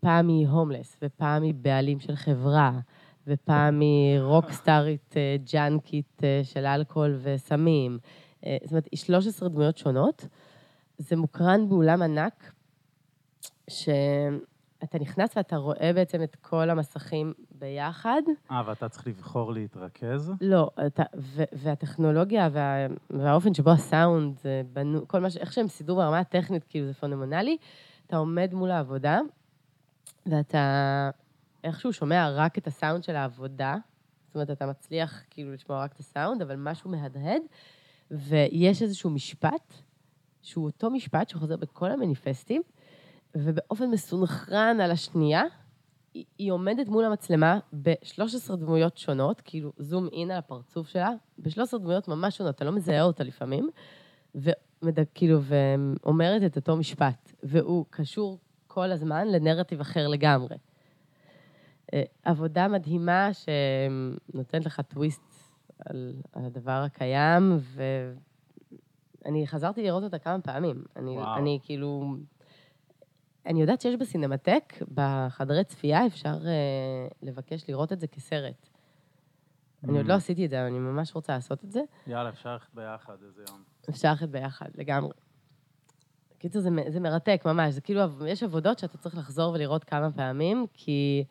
פעם 0.00 0.28
היא 0.28 0.48
הומלס, 0.48 0.96
ופעם 1.02 1.42
היא 1.42 1.54
בעלים 1.54 2.00
של 2.00 2.16
חברה, 2.16 2.78
ופעם 3.26 3.80
היא 3.80 4.20
רוקסטארית 4.20 5.14
אה, 5.16 5.36
ג'אנקית 5.52 6.20
אה, 6.24 6.40
של 6.44 6.66
אלכוהול 6.66 7.18
וסמים. 7.22 7.98
אה, 8.46 8.56
זאת 8.62 8.70
אומרת, 8.70 8.88
היא 8.90 8.98
13 8.98 9.48
דמויות 9.48 9.78
שונות. 9.78 10.26
זה 10.98 11.16
מוקרן 11.16 11.68
באולם 11.68 12.02
ענק, 12.02 12.52
שאתה 13.70 14.98
נכנס 15.00 15.36
ואתה 15.36 15.56
רואה 15.56 15.90
בעצם 15.94 16.22
את 16.22 16.36
כל 16.36 16.70
המסכים 16.70 17.32
ביחד. 17.54 18.22
אה, 18.50 18.62
ואתה 18.66 18.88
צריך 18.88 19.06
לבחור 19.06 19.52
להתרכז? 19.52 20.32
לא, 20.40 20.70
אתה, 20.86 21.02
ו, 21.16 21.42
והטכנולוגיה 21.52 22.48
וה, 22.52 22.86
והאופן 23.10 23.54
שבו 23.54 23.70
הסאונד 23.70 24.38
זה 24.38 24.62
בנו, 24.72 25.08
כל 25.08 25.20
מה 25.20 25.30
ש... 25.30 25.36
איך 25.36 25.52
שהם 25.52 25.68
סידרו 25.68 25.96
ברמה 25.96 26.18
הטכנית, 26.18 26.64
כאילו 26.64 26.86
זה 26.86 26.94
פונומנלי, 26.94 27.56
אתה 28.06 28.16
עומד 28.16 28.54
מול 28.54 28.70
העבודה, 28.70 29.20
ואתה 30.26 31.10
איכשהו 31.64 31.92
שומע 31.92 32.30
רק 32.30 32.58
את 32.58 32.66
הסאונד 32.66 33.04
של 33.04 33.16
העבודה, 33.16 33.76
זאת 34.26 34.34
אומרת, 34.34 34.50
אתה 34.50 34.66
מצליח 34.66 35.22
כאילו 35.30 35.52
לשמוע 35.52 35.84
רק 35.84 35.92
את 35.92 35.98
הסאונד, 35.98 36.42
אבל 36.42 36.56
משהו 36.56 36.90
מהדהד, 36.90 37.42
ויש 38.10 38.82
איזשהו 38.82 39.10
משפט, 39.10 39.74
שהוא 40.42 40.64
אותו 40.64 40.90
משפט 40.90 41.28
שחוזר 41.28 41.56
בכל 41.56 41.90
המניפסטים, 41.90 42.62
ובאופן 43.34 43.90
מסונכרן 43.90 44.80
על 44.80 44.90
השנייה, 44.90 45.42
היא, 46.14 46.24
היא 46.38 46.52
עומדת 46.52 46.88
מול 46.88 47.04
המצלמה 47.04 47.58
ב-13 47.82 48.56
דמויות 48.56 48.98
שונות, 48.98 49.40
כאילו 49.44 49.72
זום 49.78 50.08
אין 50.12 50.30
על 50.30 50.38
הפרצוף 50.38 50.88
שלה, 50.88 51.10
ב-13 51.38 51.78
דמויות 51.78 52.08
ממש 52.08 52.36
שונות, 52.36 52.54
אתה 52.54 52.64
לא 52.64 52.72
מזהה 52.72 53.02
אותה 53.02 53.24
לפעמים, 53.24 53.70
ומד... 54.34 54.98
כאילו, 55.14 55.40
ואומרת 55.42 56.42
את 56.46 56.56
אותו 56.56 56.76
משפט, 56.76 57.32
והוא 57.42 57.84
קשור 57.90 58.38
כל 58.66 58.92
הזמן 58.92 59.28
לנרטיב 59.28 59.80
אחר 59.80 60.08
לגמרי. 60.08 60.56
אה, 61.94 62.02
עבודה 62.22 62.68
מדהימה 62.68 63.30
שנותנת 63.32 64.66
לך 64.66 64.80
טוויסט 64.80 65.54
על, 65.86 66.14
על 66.32 66.44
הדבר 66.44 66.82
הקיים, 66.86 67.58
ואני 69.24 69.46
חזרתי 69.46 69.82
לראות 69.82 70.02
אותה 70.02 70.18
כמה 70.18 70.40
פעמים. 70.40 70.84
אני, 70.96 71.10
וואו. 71.10 71.36
אני 71.36 71.58
כאילו... 71.62 72.16
אני 73.46 73.60
יודעת 73.60 73.80
שיש 73.80 73.94
בסינמטק, 73.96 74.74
בחדרי 74.94 75.64
צפייה, 75.64 76.06
אפשר 76.06 76.46
אה, 76.46 76.52
לבקש 77.22 77.68
לראות 77.68 77.92
את 77.92 78.00
זה 78.00 78.06
כסרט. 78.06 78.68
אני 79.84 79.98
עוד 79.98 80.06
לא 80.06 80.14
Mm. 80.14 80.16
עשיתי 80.16 80.44
את 80.44 80.50
זה, 80.50 80.60
אבל 80.60 80.66
אני 80.66 80.78
ממש 80.78 81.14
רוצה 81.14 81.32
לעשות 81.34 81.64
את 81.64 81.72
זה. 81.72 81.80
יאללה, 82.06 82.28
אפשר 82.28 82.52
ללכת 82.52 82.74
ביחד 82.74 83.16
איזה 83.26 83.42
יום. 83.48 83.62
אפשר 83.90 84.10
ללכת 84.10 84.28
ביחד, 84.28 84.66
לגמרי. 84.74 85.12
קיצור, 86.38 86.62
זה, 86.62 86.68
זה 86.88 87.00
מרתק 87.00 87.42
ממש. 87.46 87.74
זה 87.74 87.80
כאילו, 87.80 88.00
יש 88.26 88.42
עבודות 88.42 88.78
שאתה 88.78 88.98
צריך 88.98 89.16
לחזור 89.16 89.52
ולראות 89.54 89.84
כמה 89.84 90.12
פעמים, 90.12 90.66
כי 90.74 91.24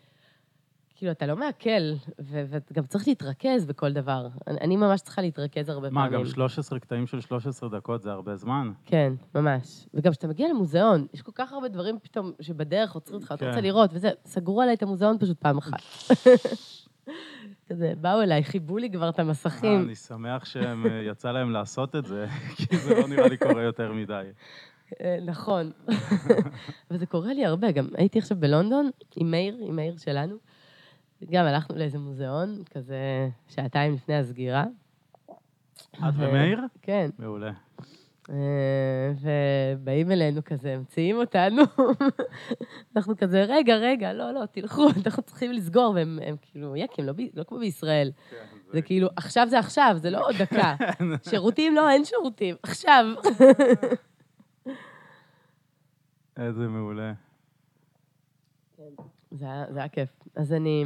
כאילו, 1.03 1.11
אתה 1.11 1.25
לא 1.25 1.35
מעכל, 1.35 1.93
ו- 2.21 2.43
ואתה 2.49 2.73
גם 2.73 2.83
צריך 2.83 3.07
להתרכז 3.07 3.65
בכל 3.65 3.93
דבר. 3.93 4.27
אני, 4.47 4.57
אני 4.61 4.75
ממש 4.75 5.01
צריכה 5.01 5.21
להתרכז 5.21 5.69
הרבה 5.69 5.89
מה, 5.89 6.03
פעמים. 6.03 6.19
גם 6.19 6.25
13 6.25 6.79
קטעים 6.79 7.07
של 7.07 7.21
13 7.21 7.69
דקות 7.69 8.01
זה 8.01 8.11
הרבה 8.11 8.35
זמן? 8.35 8.71
כן, 8.85 9.13
ממש. 9.35 9.87
וגם 9.93 10.11
כשאתה 10.11 10.27
מגיע 10.27 10.47
למוזיאון, 10.49 11.07
יש 11.13 11.21
כל 11.21 11.31
כך 11.35 11.53
הרבה 11.53 11.67
דברים 11.67 11.99
פתאום 11.99 12.31
שבדרך 12.41 12.93
עוצרים 12.93 13.19
אותך, 13.19 13.31
אתה 13.31 13.37
כן. 13.37 13.47
רוצה 13.47 13.61
לראות, 13.61 13.89
וזה, 13.93 14.09
סגרו 14.25 14.61
עליי 14.61 14.73
את 14.73 14.83
המוזיאון 14.83 15.17
פשוט 15.19 15.39
פעם 15.39 15.57
אחת. 15.57 15.79
כזה, 17.69 17.93
באו 18.01 18.21
אליי, 18.21 18.43
חיבו 18.43 18.77
לי 18.77 18.91
כבר 18.91 19.09
את 19.09 19.19
אה, 19.19 19.25
המסכים. 19.25 19.81
אני 19.85 19.95
שמח 19.95 20.45
שהם, 20.45 20.85
אה, 20.85 21.01
יצא 21.07 21.31
להם 21.31 21.51
לעשות 21.51 21.95
את 21.95 22.05
זה, 22.05 22.27
כי 22.57 22.77
זה 22.77 22.95
לא 22.95 23.07
נראה 23.07 23.27
לי 23.27 23.37
קורה 23.37 23.63
יותר 23.63 23.93
מדי. 23.93 24.23
אה, 25.01 25.17
נכון. 25.25 25.71
וזה 26.91 27.05
קורה 27.05 27.33
לי 27.33 27.45
הרבה. 27.45 27.71
גם 27.71 27.87
הייתי 27.97 28.19
עכשיו 28.19 28.37
בלונדון 28.39 28.89
עם 29.15 29.31
מאיר, 29.31 29.57
עם 29.59 29.75
מאיר 29.75 29.97
שלנו. 29.97 30.35
גם 31.31 31.45
הלכנו 31.45 31.77
לאיזה 31.77 31.99
מוזיאון, 31.99 32.63
כזה 32.71 33.29
שעתיים 33.47 33.93
לפני 33.93 34.15
הסגירה. 34.15 34.63
את 35.95 36.13
ומאיר? 36.17 36.59
כן. 36.81 37.09
מעולה. 37.19 37.51
אה, 38.29 39.13
ובאים 39.21 40.11
אלינו 40.11 40.41
כזה, 40.45 40.77
ממציאים 40.77 41.15
אותנו. 41.17 41.61
אנחנו 42.95 43.17
כזה, 43.17 43.45
רגע, 43.47 43.75
רגע, 43.75 44.13
לא, 44.13 44.31
לא, 44.31 44.45
תלכו, 44.45 44.87
אנחנו 45.05 45.23
צריכים 45.23 45.51
לסגור, 45.51 45.93
והם 45.95 46.19
הם 46.25 46.35
כאילו, 46.41 46.75
יקים, 46.75 47.05
לא, 47.05 47.13
לא 47.33 47.43
כמו 47.43 47.57
בישראל. 47.57 48.11
זה 48.73 48.81
כאילו, 48.81 49.09
עכשיו 49.15 49.47
זה 49.49 49.59
עכשיו, 49.59 49.95
זה 49.97 50.09
לא 50.09 50.25
עוד 50.25 50.35
דקה. 50.35 50.75
שירותים, 51.29 51.75
לא, 51.75 51.89
אין 51.89 52.05
שירותים, 52.05 52.55
עכשיו. 52.63 53.05
איזה 56.37 56.67
מעולה. 56.67 57.13
זה 59.31 59.45
היה 59.75 59.87
כיף. 59.87 60.09
אז 60.35 60.53
אני... 60.53 60.85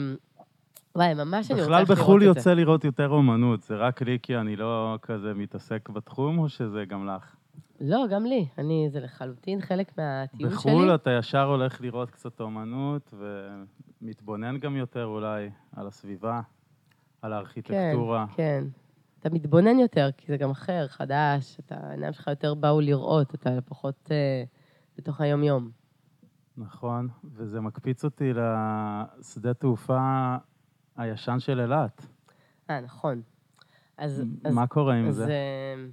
וואי, 0.95 1.13
ממש 1.13 1.51
אני 1.51 1.61
רוצה 1.61 1.71
בכלל 1.71 1.83
לראות 1.83 1.97
בחו"ל 1.97 2.15
את 2.15 2.21
זה. 2.21 2.25
יוצא 2.25 2.53
לראות 2.53 2.83
יותר 2.83 3.09
אומנות, 3.09 3.63
זה 3.63 3.75
רק 3.75 4.01
לי 4.01 4.17
כי 4.23 4.37
אני 4.37 4.55
לא 4.55 4.97
כזה 5.01 5.33
מתעסק 5.33 5.89
בתחום, 5.89 6.39
או 6.39 6.49
שזה 6.49 6.85
גם 6.85 7.07
לך? 7.07 7.35
לא, 7.81 8.05
גם 8.09 8.25
לי. 8.25 8.47
אני, 8.57 8.87
זה 8.91 8.99
לחלוטין 8.99 9.61
חלק 9.61 9.97
מהטיול 9.97 10.49
שלי. 10.49 10.57
בחו"ל 10.57 10.95
אתה 10.95 11.11
ישר 11.11 11.43
הולך 11.43 11.81
לראות 11.81 12.11
קצת 12.11 12.39
אומנות, 12.39 13.13
ומתבונן 14.01 14.57
גם 14.57 14.75
יותר 14.75 15.05
אולי 15.05 15.49
על 15.75 15.87
הסביבה, 15.87 16.41
על 17.21 17.33
הארכיטקטורה. 17.33 18.25
כן, 18.27 18.33
כן. 18.35 18.63
אתה 19.19 19.29
מתבונן 19.29 19.79
יותר, 19.79 20.09
כי 20.17 20.25
זה 20.27 20.37
גם 20.37 20.49
אחר, 20.49 20.87
חדש, 20.87 21.57
אתה, 21.59 21.75
העיניים 21.81 22.13
שלך 22.13 22.27
יותר 22.27 22.53
באו 22.53 22.81
לראות, 22.81 23.35
אתה 23.35 23.61
פחות 23.65 24.09
אה, 24.11 24.43
בתוך 24.97 25.21
היום-יום. 25.21 25.69
נכון, 26.57 27.07
וזה 27.23 27.61
מקפיץ 27.61 28.05
אותי 28.05 28.31
לשדה 28.33 29.53
תעופה 29.53 30.35
הישן 30.97 31.39
של 31.39 31.59
אילת. 31.59 32.05
אה, 32.69 32.81
נכון. 32.81 33.21
אז, 33.97 34.23
אז, 34.43 34.53
מה 34.55 34.67
קורה 34.67 34.95
עם 34.95 35.07
אז 35.07 35.15
זה? 35.15 35.27
אה, 35.27 35.85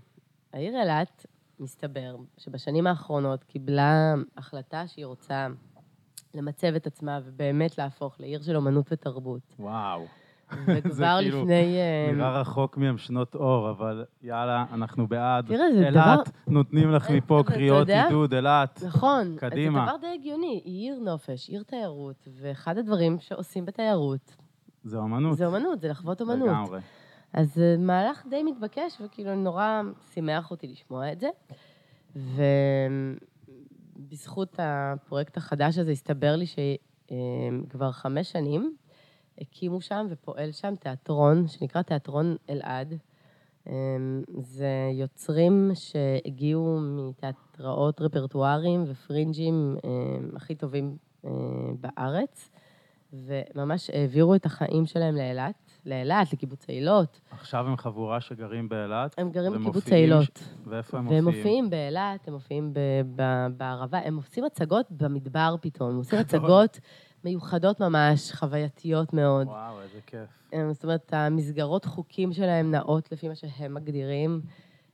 העיר 0.53 0.81
אילת, 0.81 1.27
מסתבר, 1.61 2.17
שבשנים 2.39 2.87
האחרונות 2.87 3.45
קיבלה 3.45 4.15
החלטה 4.37 4.87
שהיא 4.89 5.07
רוצה 5.07 5.49
למצב 6.35 6.75
את 6.75 6.87
עצמה 6.87 7.21
ובאמת 7.25 7.79
להפוך 7.79 8.21
לעיר 8.21 8.43
של 8.43 8.57
אומנות 8.57 8.93
ותרבות. 8.93 9.55
וואו. 9.59 10.07
וכבר 10.67 11.19
כאילו 11.21 11.41
לפני... 11.43 11.77
אה, 11.77 12.13
נראה 12.13 12.41
רחוק 12.41 12.77
מהם 12.77 12.99
שנות 12.99 13.35
אור, 13.35 13.71
אבל 13.71 14.05
יאללה, 14.23 14.65
אנחנו 14.73 15.09
בעד. 15.09 15.47
תראה, 15.47 15.73
זה 15.75 15.87
אילת, 15.87 16.31
נותנים 16.47 16.91
לך 16.91 17.11
אה, 17.11 17.17
מפה 17.17 17.43
קריאות? 17.47 17.89
עידוד, 17.89 18.35
אילת. 18.35 18.83
נכון. 18.87 19.37
קדימה. 19.39 19.79
זה 19.79 19.87
דבר 19.87 19.97
די 20.01 20.15
הגיוני, 20.15 20.61
היא 20.65 20.91
עיר 20.91 21.01
נופש, 21.01 21.49
עיר 21.49 21.63
תיירות, 21.63 22.29
ואחד 22.41 22.79
הדברים 22.79 23.19
שעושים 23.21 23.65
בתיירות 23.65 24.37
זה 24.85 24.99
אומנות. 24.99 25.37
זה 25.37 25.47
אומנות, 25.47 25.81
זה 25.81 25.89
לחוות 25.89 26.21
אומנות. 26.21 26.49
לגמרי. 26.49 26.81
אז 27.33 27.55
זה 27.55 27.77
מהלך 27.79 28.27
די 28.31 28.43
מתבקש, 28.43 29.01
וכאילו 29.01 29.35
נורא 29.35 29.83
שימח 30.13 30.51
אותי 30.51 30.67
לשמוע 30.67 31.13
את 31.13 31.21
זה. 31.21 31.29
ובזכות 33.97 34.57
הפרויקט 34.59 35.37
החדש 35.37 35.79
הזה 35.79 35.91
הסתבר 35.91 36.37
לי 36.37 36.45
שכבר 36.47 37.93
חמש 37.93 38.33
שנים 38.33 38.77
הקימו 39.41 39.81
שם 39.81 40.07
ופועל 40.11 40.53
שם 40.53 40.75
תיאטרון 40.81 41.49
שנקרא 41.49 41.83
תיאטרון 41.83 42.37
אלעד. 42.51 42.95
זה 44.39 44.69
יוצרים 44.93 45.71
שהגיעו 45.75 46.79
מתיאטראות 46.81 48.01
רפרטואריים 48.01 48.85
ופרינג'ים 48.87 49.77
הכי 50.37 50.55
טובים 50.55 50.97
אה, 51.25 51.31
בארץ, 51.81 52.51
וממש 53.13 53.91
העבירו 53.91 54.35
את 54.35 54.47
החיים 54.47 54.87
שלהם 54.87 55.15
לאילת, 55.17 55.55
לאילת, 55.87 56.33
לקיבוץ 56.33 56.69
אילות. 56.69 57.21
עכשיו 57.31 57.67
הם 57.67 57.77
חבורה 57.77 58.21
שגרים 58.21 58.69
באילת. 58.69 59.15
הם 59.19 59.31
גרים 59.31 59.53
בקיבוץ 59.53 59.89
אילות. 59.93 60.25
ש- 60.25 60.55
ואיפה 60.67 60.99
הם 60.99 61.09
והם 61.09 61.25
מופיעים? 61.25 61.39
מופיעים 61.39 61.71
באילת, 61.71 62.29
הם 62.29 62.35
מופיעים 62.35 62.73
ב- 62.75 62.79
ב- 63.17 63.47
בערבה, 63.57 63.99
הם 63.99 64.17
עושים 64.17 64.45
הצגות 64.45 64.87
במדבר 64.91 65.55
פתאום, 65.61 65.91
הם 65.91 65.97
עושים 65.97 66.19
גדול. 66.19 66.39
הצגות 66.41 66.81
מיוחדות 67.25 67.81
ממש, 67.81 68.33
חווייתיות 68.33 69.13
מאוד. 69.13 69.47
וואו, 69.47 69.81
איזה 69.83 70.01
כיף. 70.07 70.29
הם, 70.53 70.73
זאת 70.73 70.85
אומרת, 70.85 71.13
המסגרות 71.15 71.85
חוקים 71.85 72.33
שלהם 72.33 72.71
נעות 72.71 73.13
לפי 73.13 73.29
מה 73.29 73.35
שהם 73.35 73.75
מגדירים. 73.75 74.41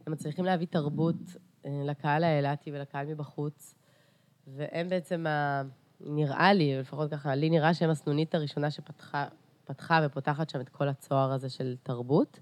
הם 0.07 0.13
מצליחים 0.13 0.45
להביא 0.45 0.67
תרבות 0.67 1.37
אה, 1.67 1.83
לקהל 1.85 2.25
האילתי 2.25 2.73
ולקהל 2.73 3.07
מבחוץ, 3.07 3.75
והם 4.47 4.89
בעצם, 4.89 5.27
ה... 5.27 5.63
נראה 6.01 6.53
לי, 6.53 6.79
לפחות 6.79 7.11
ככה, 7.11 7.35
לי 7.35 7.51
נראה 7.51 7.75
שהם 7.75 7.91
הסנונית 7.91 8.35
הראשונה 8.35 8.71
שפתחה 8.71 9.27
פתחה 9.65 10.01
ופותחת 10.05 10.51
שם 10.51 10.61
את 10.61 10.69
כל 10.69 10.89
הצוהר 10.89 11.33
הזה 11.33 11.51
של 11.51 11.77
תרבות. 11.83 12.41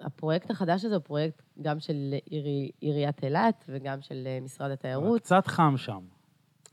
והפרויקט 0.00 0.50
החדש 0.50 0.84
הזה 0.84 0.94
הוא 0.94 1.02
פרויקט 1.02 1.42
גם 1.62 1.80
של 1.80 2.14
עירי, 2.24 2.70
עיריית 2.80 3.24
אילת 3.24 3.64
וגם 3.68 4.02
של 4.02 4.22
אה, 4.26 4.38
משרד 4.42 4.70
התיירות. 4.70 5.20
קצת 5.20 5.46
חם 5.46 5.74
שם. 5.76 6.00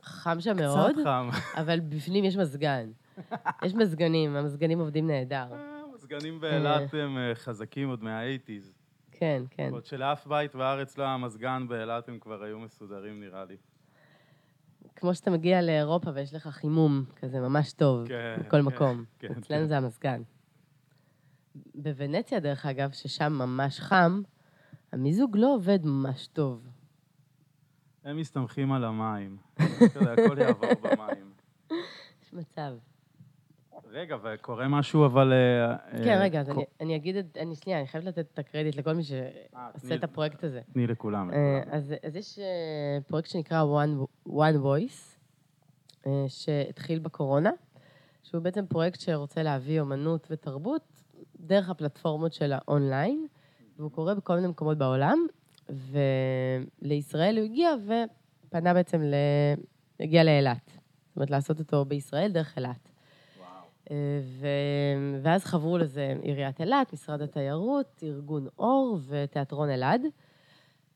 חם 0.04 0.41
שם 0.41 0.56
מאוד, 0.58 0.91
קצת 0.91 1.04
חם. 1.04 1.30
אבל 1.62 1.80
בפנים 1.80 2.24
יש 2.24 2.38
מזגן. 2.38 2.91
יש 3.64 3.74
מזגנים, 3.74 4.36
המזגנים 4.36 4.80
עובדים 4.80 5.08
נהדר. 5.08 5.47
המזגנים 5.91 6.39
באילת 6.39 6.93
הם 6.93 7.18
אה, 7.18 7.36
חזקים 7.36 7.89
עוד 7.89 8.04
מה-80's. 8.04 8.82
כן, 9.12 9.43
כן. 9.49 9.70
עוד 9.72 9.86
שלאף 9.86 10.28
בית 10.28 10.56
בארץ 10.56 10.97
לא 10.97 11.04
היה 11.04 11.18
מזגן, 11.18 11.66
באילת 11.68 12.10
הם 12.10 12.20
כבר 12.20 12.43
היו 12.43 12.60
מסודרים 12.60 13.20
נראה 13.20 13.45
לי. 13.45 13.58
כמו 14.95 15.16
שאתה 15.16 15.32
מגיע 15.32 15.62
לאירופה 15.62 16.12
ויש 16.14 16.34
לך 16.34 16.47
חימום 16.47 17.06
כזה 17.16 17.39
ממש 17.39 17.74
טוב, 17.74 18.08
כן, 18.08 18.36
בכל 18.39 18.49
כן, 18.49 18.62
מקום. 18.62 19.04
כן, 19.20 19.28
אצלנו 19.28 19.62
כן. 19.62 19.68
זה 19.68 19.78
המזגן. 19.78 20.22
בוונציה, 21.76 22.39
דרך 22.39 22.66
אגב, 22.66 22.91
ששם 22.91 23.34
ממש 23.34 23.80
חם, 23.80 24.22
המיזוג 24.91 25.38
לא 25.38 25.56
עובד 25.56 25.86
ממש 25.86 26.28
טוב. 26.28 26.68
הם 28.04 28.18
מסתמכים 28.18 28.72
על 28.72 28.84
המים. 28.84 29.38
יודע, 29.95 30.14
הכל 30.14 30.38
יעבור 30.38 30.70
במים. 30.84 31.32
יש 32.24 32.34
מצב. 32.34 32.74
רגע, 33.91 34.18
וקורה 34.24 34.68
משהו 34.68 35.06
אבל... 35.06 35.34
אה, 35.34 35.78
כן, 36.04 36.08
אה, 36.10 36.22
רגע, 36.22 36.39
אז 36.39 36.49
אני, 36.82 36.95
אגיד 36.95 37.16
את... 37.16 37.38
אני 37.38 37.56
שנייה, 37.56 37.80
אני 37.80 37.88
חייבת 37.88 38.08
לתת 38.08 38.26
את 38.34 38.39
הקרדיט 38.39 38.76
לכל 38.76 38.93
מי 38.93 39.04
תני- 39.04 39.20
שעושה 39.74 39.95
את 39.95 40.04
הפרויקט 40.04 40.43
הזה. 40.43 40.62
תני 40.74 40.88
לכולם. 40.88 41.32
אה. 41.34 41.62
אז, 41.72 41.93
יש 42.16 42.39
אה, 42.39 42.45
פרויקט 43.08 43.30
שנקרא 43.30 43.64
One 44.28 44.55
Voice, 44.64 45.18
אה, 46.08 46.26
שהתחיל 46.28 46.99
בקורונה, 46.99 47.52
שהוא 48.24 48.41
בעצם 48.43 48.66
פרויקט 48.66 48.99
שרוצה 48.99 49.43
להביא 49.43 49.82
אומנות 49.82 50.28
ותרבות 50.32 50.84
דרך 51.39 51.70
הפלטפורמות 51.70 52.34
של 52.34 52.54
האונליין, 52.54 53.28
והוא 53.78 53.91
קורה 53.91 54.16
בכל 54.16 54.36
מיני 54.36 54.47
מקומות 54.47 54.78
בעולם, 54.78 55.18
ולישראל 55.72 57.38
הוא 57.38 57.45
הגיע 57.45 57.69
ופנה 58.47 58.74
בעצם 58.74 59.01
ל... 59.01 59.13
הגיע 59.99 60.24
לאילת. 60.24 60.65
זאת 60.65 61.15
אומרת, 61.15 61.30
לעשות 61.30 61.59
אותו 61.59 61.86
בישראל 61.86 62.32
דרך 62.32 62.57
אילת. 62.57 62.89
אה, 63.91 64.19
ו... 64.24 64.47
ואז 65.22 65.45
חברו 65.45 65.78
לזה 65.78 66.15
עיריית 66.22 66.61
אילת, 66.61 66.93
משרד 66.93 67.22
התיירות, 67.22 68.03
ארגון 68.03 68.47
אור 68.59 68.99
ותיאטרון 69.07 69.69
אלעד. 69.69 70.01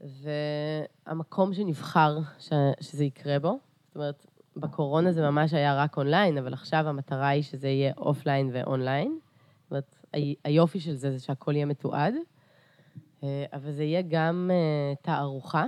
והמקום 0.02 1.54
שנבחר 1.54 2.18
ש... 2.40 2.50
שזה 2.80 3.04
יקרה 3.06 3.40
בו, 3.40 3.60
זאת 3.88 3.96
אומרת, 3.96 4.26
בקורונה 4.58 5.12
זה 5.12 5.22
ממש 5.22 5.54
היה 5.54 5.76
רק 5.76 5.98
אונליין, 5.98 6.38
אבל 6.38 6.54
עכשיו 6.54 6.88
המטרה 6.88 7.28
היא 7.28 7.44
שזה 7.44 7.68
יהיה 7.68 7.94
offline 7.98 8.50
ו 8.54 8.62
online. 8.62 9.20
זאת 9.64 9.72
אומרת, 9.72 9.96
היופי 10.44 10.80
של 10.80 10.94
זה 10.94 11.12
זה 11.12 11.20
שהכל 11.20 11.56
יהיה 11.56 11.66
מתועד, 11.66 12.14
אבל 13.54 13.72
זה 13.72 13.84
יהיה 13.84 14.02
גם 14.08 14.52
אה, 14.54 14.94
תערוכה 15.02 15.66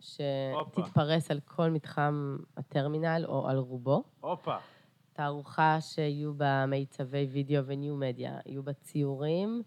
שתתפרס 0.00 1.30
על 1.30 1.40
כל 1.40 1.70
מתחם 1.70 2.36
הטרמינל 2.56 3.24
או 3.28 3.48
על 3.48 3.56
רובו. 3.56 4.02
הופה. 4.20 4.56
תערוכה 5.12 5.80
שיהיו 5.80 6.34
בה 6.34 6.66
מיצבי 6.66 7.28
וידאו 7.32 7.66
וניו 7.66 7.96
מדיה, 7.96 8.38
יהיו 8.46 8.62
בה 8.62 8.72
ציורים, 8.72 9.62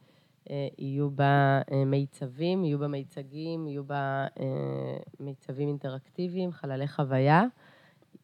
אה, 0.50 0.68
יהיו 0.78 1.10
בה 1.12 1.62
אה, 1.72 1.86
מיצבים, 1.86 2.66
יהיו 2.66 2.80
בה 2.80 2.88
מיצגים, 2.88 3.68
יהיו 3.68 3.84
בה 3.84 4.28
אה, 4.40 4.98
מיצבים 5.20 5.68
אינטראקטיביים, 5.68 6.52
חללי 6.52 6.88
חוויה, 6.88 7.44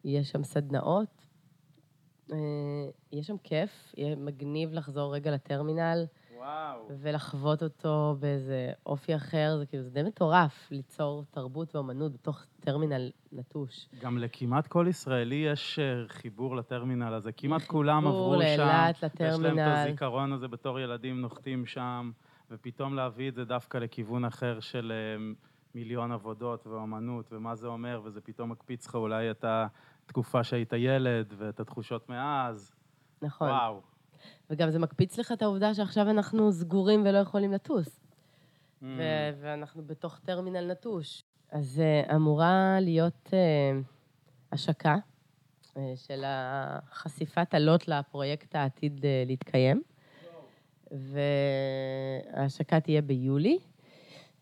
יש 0.03 0.31
שם 0.31 0.43
סדנאות, 0.43 1.25
יש 3.11 3.27
שם 3.27 3.37
כיף, 3.43 3.93
יהיה 3.97 4.15
מגניב 4.15 4.73
לחזור 4.73 5.15
רגע 5.15 5.31
לטרמינל. 5.31 6.05
וואו. 6.45 6.87
ולחוות 6.99 7.63
אותו 7.63 8.15
באיזה 8.19 8.71
אופי 8.85 9.15
אחר, 9.15 9.55
זה 9.59 9.65
כאילו, 9.65 9.83
זה 9.83 9.89
די 9.89 10.03
מטורף 10.03 10.71
ליצור 10.71 11.23
תרבות 11.31 11.75
ואומנות 11.75 12.13
בתוך 12.13 12.45
טרמינל 12.59 13.11
נטוש. 13.31 13.89
גם 14.01 14.17
לכמעט 14.17 14.67
כל 14.67 14.85
ישראלי 14.89 15.35
יש 15.35 15.79
אה, 15.79 16.07
חיבור 16.07 16.55
לטרמינל 16.55 17.13
הזה. 17.13 17.31
כמעט 17.31 17.61
כולם 17.73 18.07
עברו 18.07 18.33
שם. 18.33 18.47
חיבור 18.47 18.65
לאילת, 18.65 19.03
לטרמינל. 19.03 19.35
יש 19.35 19.57
להם 19.57 19.59
את 19.59 19.77
הזיכרון 19.77 20.33
הזה 20.33 20.47
בתור 20.47 20.79
ילדים 20.79 21.21
נוחתים 21.21 21.65
שם, 21.65 22.11
ופתאום 22.51 22.95
להביא 22.95 23.29
את 23.29 23.35
זה 23.35 23.45
דווקא 23.45 23.77
לכיוון 23.77 24.25
אחר 24.25 24.59
של 24.59 24.91
אה, 24.95 25.23
מיליון 25.75 26.11
עבודות 26.11 26.67
ואומנות, 26.67 27.25
ומה 27.31 27.55
זה 27.55 27.67
אומר, 27.67 28.01
וזה 28.03 28.21
פתאום 28.21 28.51
מקפיץ 28.51 28.87
לך 28.87 28.95
אולי 28.95 29.31
את 29.31 29.45
התקופה 29.47 30.43
שהיית 30.43 30.73
ילד, 30.73 31.33
ואת 31.37 31.59
התחושות 31.59 32.09
מאז. 32.09 32.75
נכון. 33.21 33.49
וואו. 33.49 33.94
וגם 34.49 34.69
זה 34.69 34.79
מקפיץ 34.79 35.17
לך 35.19 35.31
את 35.31 35.41
העובדה 35.41 35.73
שעכשיו 35.73 36.09
אנחנו 36.09 36.51
סגורים 36.51 37.03
ולא 37.05 37.17
יכולים 37.17 37.51
לטוס. 37.51 37.87
Mm. 37.87 38.85
ו- 38.85 39.29
ואנחנו 39.41 39.83
בתוך 39.85 40.19
טרמינל 40.19 40.71
נטוש. 40.71 41.23
אז 41.51 41.81
uh, 42.07 42.15
אמורה 42.15 42.77
להיות 42.81 43.29
uh, 43.29 43.33
השקה 44.51 44.95
uh, 45.73 45.77
של 45.95 46.23
חשיפת 46.91 47.53
הלוט 47.53 47.87
לפרויקט 47.87 48.55
העתיד 48.55 48.97
uh, 48.99 49.27
להתקיים. 49.27 49.81
וההשקה 52.33 52.79
תהיה 52.79 53.01
ביולי, 53.01 53.59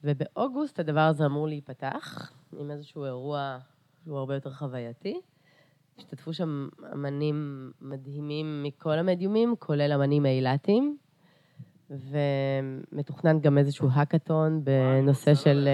ובאוגוסט 0.04 0.80
הדבר 0.80 0.99
הזה 0.99 1.26
אמור 1.26 1.47
להיפתח 1.47 2.32
עם 2.60 2.72
איזשהו 2.72 3.06
אירוע 3.06 3.58
שהוא 4.04 4.18
הרבה 4.18 4.34
יותר 4.36 4.54
חווייתי. 4.54 5.22
השתתפו 5.98 6.34
שם 6.34 6.68
אמנים 6.94 7.72
מדהימים 7.82 8.64
מכל 8.64 9.00
המדיומים, 9.00 9.56
כולל 9.60 9.94
אמנים 9.94 10.26
אילתים, 10.26 10.98
ומתוכנן 11.89 13.39
גם 13.39 13.58
איזשהו 13.58 13.89
האקתון 13.91 14.64
בנושא 14.64 15.36
של... 15.36 15.68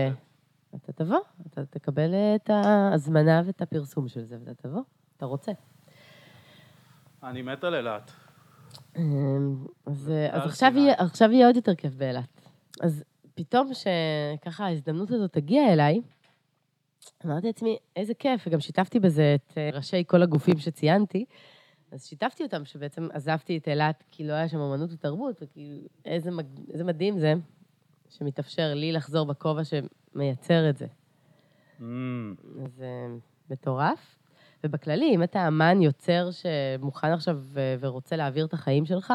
אתה 0.76 0.93
תבוא, 0.93 1.20
אתה 1.47 1.65
תקבל 1.65 2.13
את 2.36 2.49
ההזמנה 2.49 3.41
ואת 3.45 3.61
הפרסום 3.61 4.07
של 4.07 4.24
זה, 4.24 4.38
ואתה 4.39 4.53
תבוא, 4.67 4.82
אתה 5.17 5.26
רוצה. 5.26 5.51
אני 7.24 7.41
מת 7.41 7.63
על 7.63 7.76
אילת. 7.76 8.11
אמ, 8.97 9.65
אז, 9.86 10.11
אז 10.32 10.45
עכשיו, 10.45 10.72
יהיה, 10.76 10.93
עכשיו 10.97 11.32
יהיה 11.32 11.47
עוד 11.47 11.55
יותר 11.55 11.76
כיף 11.76 11.95
באילת. 11.95 12.47
אז 12.82 13.03
פתאום 13.36 13.72
שככה 13.74 14.65
ההזדמנות 14.65 15.11
הזאת 15.11 15.34
תגיע 15.34 15.74
אליי, 15.74 16.01
אמרתי 17.26 17.47
לעצמי, 17.47 17.78
איזה 17.95 18.13
כיף, 18.13 18.47
וגם 18.47 18.59
שיתפתי 18.59 18.99
בזה 18.99 19.36
את 19.36 19.57
אה, 19.57 19.70
ראשי 19.74 20.03
כל 20.07 20.22
הגופים 20.24 20.57
שציינתי, 20.59 21.26
אז 21.91 22.05
שיתפתי 22.05 22.43
אותם 22.43 22.65
שבעצם 22.65 23.07
עזבתי 23.13 23.57
את 23.57 23.67
אילת 23.67 24.03
כי 24.11 24.28
לא 24.28 24.34
היה 24.34 24.49
שם 24.49 24.57
אמנות 24.57 24.89
ותרבות, 24.93 25.36
וכאילו, 25.41 25.88
איזה, 26.05 26.32
מג... 26.32 26.45
איזה 26.74 26.84
מדהים 26.84 27.20
זה 27.20 27.34
שמתאפשר 28.09 28.74
לי 28.74 28.91
לחזור 28.91 29.26
בכובע 29.26 29.61
שמייצר 29.63 30.70
את 30.70 30.78
זה. 30.78 30.86
Mm. 30.86 31.84
זה 32.67 32.84
אה, 32.84 33.15
מטורף. 33.49 34.15
ובכללי, 34.63 35.15
אם 35.15 35.24
אתה 35.24 35.47
אמן 35.47 35.82
יוצר 35.82 36.30
שמוכן 36.32 37.11
עכשיו 37.11 37.39
ורוצה 37.80 38.15
להעביר 38.15 38.45
את 38.45 38.53
החיים 38.53 38.86
שלך, 38.86 39.13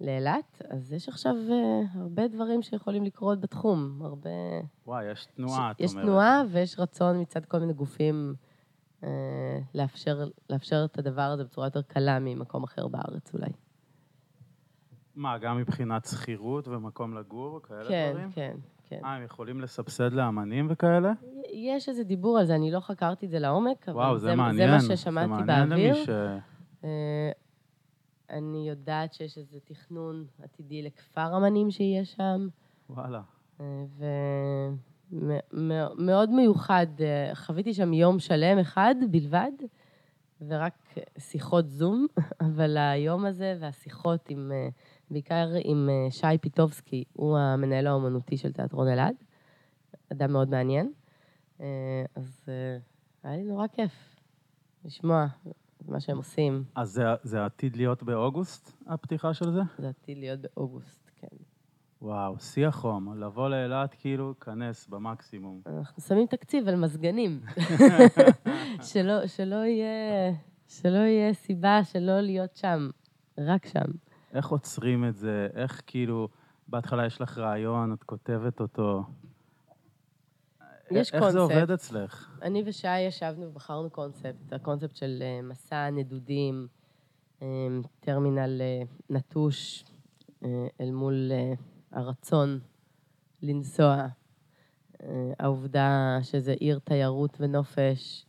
לאילת, 0.00 0.62
אז 0.70 0.92
יש 0.92 1.08
עכשיו 1.08 1.34
uh, 1.48 1.98
הרבה 1.98 2.28
דברים 2.28 2.62
שיכולים 2.62 3.04
לקרות 3.04 3.40
בתחום, 3.40 4.02
הרבה... 4.04 4.30
וואי, 4.86 5.10
יש 5.10 5.26
תנועה, 5.34 5.56
את 5.70 5.80
אומרת. 5.80 5.80
יש 5.80 5.92
תנועה 5.92 6.42
ויש 6.50 6.78
רצון 6.78 7.20
מצד 7.20 7.44
כל 7.44 7.58
מיני 7.58 7.72
גופים 7.72 8.34
uh, 9.00 9.06
לאפשר, 9.74 10.28
לאפשר 10.50 10.84
את 10.84 10.98
הדבר 10.98 11.22
הזה 11.22 11.44
בצורה 11.44 11.66
יותר 11.66 11.82
קלה 11.82 12.18
ממקום 12.18 12.64
אחר 12.64 12.88
בארץ 12.88 13.34
אולי. 13.34 13.50
מה, 15.14 15.38
גם 15.38 15.56
מבחינת 15.58 16.04
שכירות 16.04 16.68
ומקום 16.68 17.18
לגור, 17.18 17.60
כאלה 17.62 17.88
כן, 17.88 18.10
דברים? 18.12 18.30
כן, 18.30 18.56
כן. 18.88 19.00
אה, 19.04 19.14
הם 19.14 19.24
יכולים 19.24 19.60
לסבסד 19.60 20.12
לאמנים 20.12 20.66
וכאלה? 20.70 21.12
יש 21.52 21.88
איזה 21.88 22.04
דיבור 22.04 22.38
על 22.38 22.46
זה, 22.46 22.54
אני 22.54 22.70
לא 22.70 22.80
חקרתי 22.80 23.26
את 23.26 23.30
זה 23.30 23.38
לעומק, 23.38 23.84
וואו, 23.88 24.10
אבל 24.10 24.18
זה, 24.18 24.26
זה 24.26 24.34
מעניין. 24.34 24.80
זה 24.80 24.88
מה 24.88 24.96
ששמעתי 24.96 25.28
באוויר. 25.28 25.48
זה 25.48 25.54
מעניין 25.54 25.94
למי 25.94 26.04
ש... 26.04 26.08
אני 28.30 28.68
יודעת 28.68 29.14
שיש 29.14 29.38
איזה 29.38 29.58
תכנון 29.64 30.26
עתידי 30.42 30.82
לכפר 30.82 31.36
אמנים 31.36 31.70
שיהיה 31.70 32.04
שם. 32.04 32.48
וואלה. 32.90 33.20
ומאוד 35.12 36.30
מיוחד, 36.30 36.86
חוויתי 37.34 37.74
שם 37.74 37.92
יום 37.92 38.18
שלם 38.18 38.58
אחד 38.58 38.94
בלבד, 39.10 39.52
ורק 40.40 40.94
שיחות 41.18 41.68
זום, 41.68 42.06
אבל 42.46 42.76
היום 42.76 43.24
הזה 43.24 43.56
והשיחות 43.60 44.30
עם, 44.30 44.52
בעיקר 45.10 45.48
עם 45.64 45.88
שי 46.10 46.38
פיטובסקי, 46.40 47.04
הוא 47.12 47.38
המנהל 47.38 47.86
האומנותי 47.86 48.36
של 48.36 48.52
תיאטרון 48.52 48.88
אלעד, 48.88 49.14
אדם 50.12 50.32
מאוד 50.32 50.48
מעניין. 50.50 50.92
אז 52.14 52.48
היה 53.22 53.36
לי 53.36 53.42
נורא 53.42 53.66
כיף 53.66 54.16
לשמוע 54.84 55.26
מה 55.88 56.00
שהם 56.00 56.16
עושים. 56.16 56.64
אז 56.74 56.90
זה, 56.90 57.04
זה 57.22 57.44
עתיד 57.44 57.76
להיות 57.76 58.02
באוגוסט, 58.02 58.72
הפתיחה 58.86 59.34
של 59.34 59.52
זה? 59.52 59.60
זה 59.78 59.88
עתיד 59.88 60.18
להיות 60.18 60.40
באוגוסט, 60.40 61.10
כן. 61.20 61.36
וואו, 62.02 62.38
שיא 62.38 62.66
החום, 62.66 63.18
לבוא 63.18 63.48
לאילת 63.48 63.94
כאילו, 63.94 64.34
כנס 64.40 64.86
במקסימום. 64.86 65.60
אנחנו 65.66 66.02
שמים 66.02 66.26
תקציב 66.26 66.68
על 66.68 66.76
מזגנים. 66.76 67.40
שלא, 68.92 69.26
שלא, 69.26 69.54
יהיה, 69.54 70.32
שלא 70.68 70.98
יהיה 70.98 71.34
סיבה 71.34 71.84
שלא 71.84 72.20
להיות 72.20 72.56
שם, 72.56 72.88
רק 73.38 73.66
שם. 73.66 73.90
איך 74.34 74.48
עוצרים 74.48 75.04
את 75.04 75.16
זה? 75.16 75.48
איך 75.54 75.82
כאילו, 75.86 76.28
בהתחלה 76.68 77.06
יש 77.06 77.20
לך 77.20 77.38
רעיון, 77.38 77.92
את 77.92 78.02
כותבת 78.02 78.60
אותו, 78.60 79.04
יש 80.90 81.14
איך 81.14 81.22
קונספט. 81.22 81.24
איך 81.24 81.32
זה 81.32 81.38
עובד 81.38 81.70
אצלך? 81.70 82.38
אני 82.42 82.62
ושי 82.66 83.00
ישבנו 83.00 83.46
ובחרנו 83.46 83.90
קונספט, 83.90 84.52
הקונספט 84.52 84.96
של 84.96 85.22
אה, 85.22 85.42
מסע 85.42 85.90
נדודים, 85.90 86.66
אה, 87.42 87.46
טרמינל 88.00 88.60
אה, 88.60 88.82
נטוש 89.10 89.84
אל 90.80 90.90
מול 90.90 91.32
הרצון 91.92 92.60
לנסוע, 93.42 94.06
העובדה 95.38 96.18
שזה 96.22 96.52
עיר 96.52 96.78
תיירות 96.84 97.36
ונופש, 97.40 98.26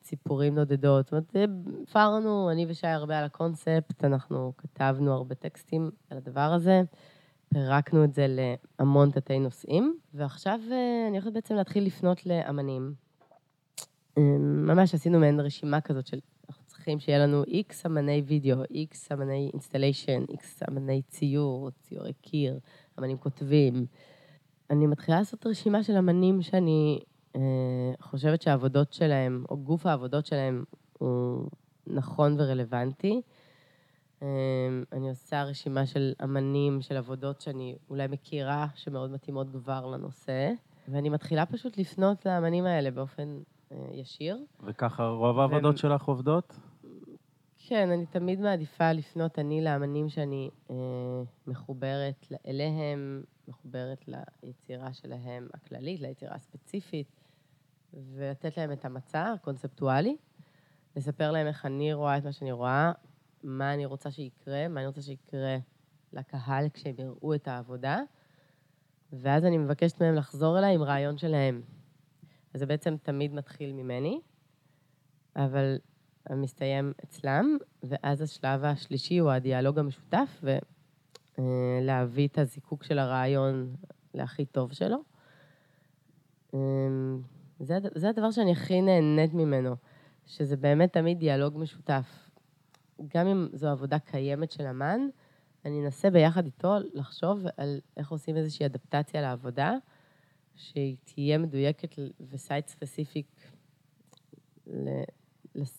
ציפורים 0.00 0.54
נודדות. 0.54 1.04
זאת 1.06 1.12
אומרת, 1.12 1.50
הפרנו, 1.82 2.50
אני 2.50 2.66
ושי, 2.68 2.86
הרבה 2.86 3.18
על 3.18 3.24
הקונספט, 3.24 4.04
אנחנו 4.04 4.52
כתבנו 4.58 5.12
הרבה 5.12 5.34
טקסטים 5.34 5.90
על 6.10 6.18
הדבר 6.18 6.40
הזה. 6.40 6.82
פירקנו 7.52 8.04
את 8.04 8.14
זה 8.14 8.26
להמון 8.28 9.10
תתי 9.10 9.38
נושאים, 9.38 9.98
ועכשיו 10.14 10.60
אה, 10.72 11.06
אני 11.08 11.16
הולכת 11.18 11.32
בעצם 11.32 11.54
להתחיל 11.54 11.84
לפנות 11.84 12.26
לאמנים. 12.26 12.94
אה, 14.18 14.22
ממש 14.38 14.94
עשינו 14.94 15.18
מעין 15.18 15.40
רשימה 15.40 15.80
כזאת 15.80 16.06
של, 16.06 16.18
אנחנו 16.48 16.64
צריכים 16.66 17.00
שיהיה 17.00 17.18
לנו 17.18 17.44
איקס 17.44 17.86
אמני 17.86 18.22
וידאו, 18.26 18.62
איקס 18.70 19.12
אמני 19.12 19.50
installation, 19.52 20.24
איקס 20.30 20.62
אמני 20.68 21.02
ציור, 21.02 21.70
ציורי 21.70 22.12
קיר, 22.12 22.58
אמנים 22.98 23.16
כותבים. 23.16 23.86
אני 24.70 24.86
מתחילה 24.86 25.18
לעשות 25.18 25.46
רשימה 25.46 25.82
של 25.82 25.96
אמנים 25.96 26.42
שאני 26.42 27.00
אה, 27.36 27.40
חושבת 28.00 28.42
שהעבודות 28.42 28.92
שלהם, 28.92 29.44
או 29.50 29.56
גוף 29.56 29.86
העבודות 29.86 30.26
שלהם, 30.26 30.64
הוא 30.98 31.48
נכון 31.86 32.36
ורלוונטי. 32.38 33.20
אמ, 34.22 34.26
אני 34.92 35.08
עושה 35.08 35.42
רשימה 35.42 35.86
של 35.86 36.12
אמנים, 36.24 36.82
של 36.82 36.96
עבודות 36.96 37.40
שאני 37.40 37.76
אולי 37.90 38.06
מכירה, 38.06 38.66
שמאוד 38.74 39.10
מתאימות 39.10 39.46
כבר 39.50 39.86
לנושא, 39.86 40.52
ואני 40.88 41.08
מתחילה 41.08 41.46
פשוט 41.46 41.78
לפנות 41.78 42.26
לאמנים 42.26 42.64
האלה 42.64 42.90
באופן 42.90 43.38
אה, 43.72 43.76
ישיר. 43.92 44.38
וככה 44.64 45.06
רוב 45.06 45.38
העבודות 45.38 45.74
ו... 45.74 45.78
שלך 45.78 46.04
עובדות? 46.04 46.60
כן, 47.68 47.90
אני 47.90 48.06
תמיד 48.06 48.40
מעדיפה 48.40 48.92
לפנות 48.92 49.38
אני 49.38 49.64
לאמנים 49.64 50.08
שאני 50.08 50.50
אה, 50.70 50.76
מחוברת 51.46 52.26
אליהם, 52.46 53.22
מחוברת 53.48 54.04
ליצירה 54.42 54.92
שלהם 54.92 55.48
הכללית, 55.54 56.00
ליצירה 56.00 56.34
הספציפית, 56.34 57.06
ולתת 57.94 58.56
להם 58.56 58.72
את 58.72 58.84
המצע 58.84 59.32
הקונספטואלי, 59.32 60.16
לספר 60.96 61.30
להם 61.30 61.46
איך 61.46 61.66
אני 61.66 61.92
רואה 61.92 62.18
את 62.18 62.24
מה 62.24 62.32
שאני 62.32 62.52
רואה, 62.52 62.92
מה 63.42 63.74
אני 63.74 63.86
רוצה 63.86 64.10
שיקרה, 64.10 64.68
מה 64.68 64.80
אני 64.80 64.86
רוצה 64.86 65.02
שיקרה 65.02 65.56
לקהל 66.12 66.68
כשהם 66.68 66.94
יראו 66.98 67.34
את 67.34 67.48
העבודה, 67.48 68.00
ואז 69.12 69.44
אני 69.44 69.58
מבקשת 69.58 70.00
מהם 70.00 70.14
לחזור 70.14 70.58
אליי 70.58 70.74
עם 70.74 70.82
רעיון 70.82 71.18
שלהם. 71.18 71.62
אז 72.54 72.60
זה 72.60 72.66
בעצם 72.66 72.96
תמיד 73.02 73.34
מתחיל 73.34 73.72
ממני, 73.72 74.20
אבל 75.36 75.78
מסתיים 76.30 76.92
אצלם, 77.04 77.56
ואז 77.82 78.20
השלב 78.20 78.64
השלישי 78.64 79.18
הוא 79.18 79.30
הדיאלוג 79.30 79.78
המשותף, 79.78 80.44
ולהביא 81.38 82.28
את 82.28 82.38
הזיקוק 82.38 82.84
של 82.84 82.98
הרעיון 82.98 83.74
להכי 84.14 84.46
טוב 84.46 84.72
שלו. 84.72 84.98
אמ, 86.54 87.20
זה, 87.60 87.78
זה 87.94 88.08
הדבר 88.08 88.30
שאני 88.30 88.52
הכי 88.52 88.82
נהנית 88.82 89.34
ממנו, 89.34 89.76
שזה 90.26 90.56
באמת 90.56 90.92
תמיד 90.92 91.18
דיאלוג 91.18 91.58
משותף. 91.58 92.25
גם 93.08 93.26
אם 93.26 93.48
זו 93.52 93.68
עבודה 93.68 93.98
קיימת 93.98 94.50
של 94.50 94.66
אמן, 94.66 95.00
אני 95.64 95.84
אנסה 95.84 96.10
ביחד 96.10 96.44
איתו 96.44 96.74
לחשוב 96.94 97.44
על 97.56 97.80
איך 97.96 98.10
עושים 98.10 98.36
איזושהי 98.36 98.66
אדפטציה 98.66 99.20
לעבודה, 99.20 99.72
שהיא 100.54 100.96
תהיה 101.04 101.38
מדויקת 101.38 101.94
וסייט 102.20 102.68
ספציפיק 102.68 103.26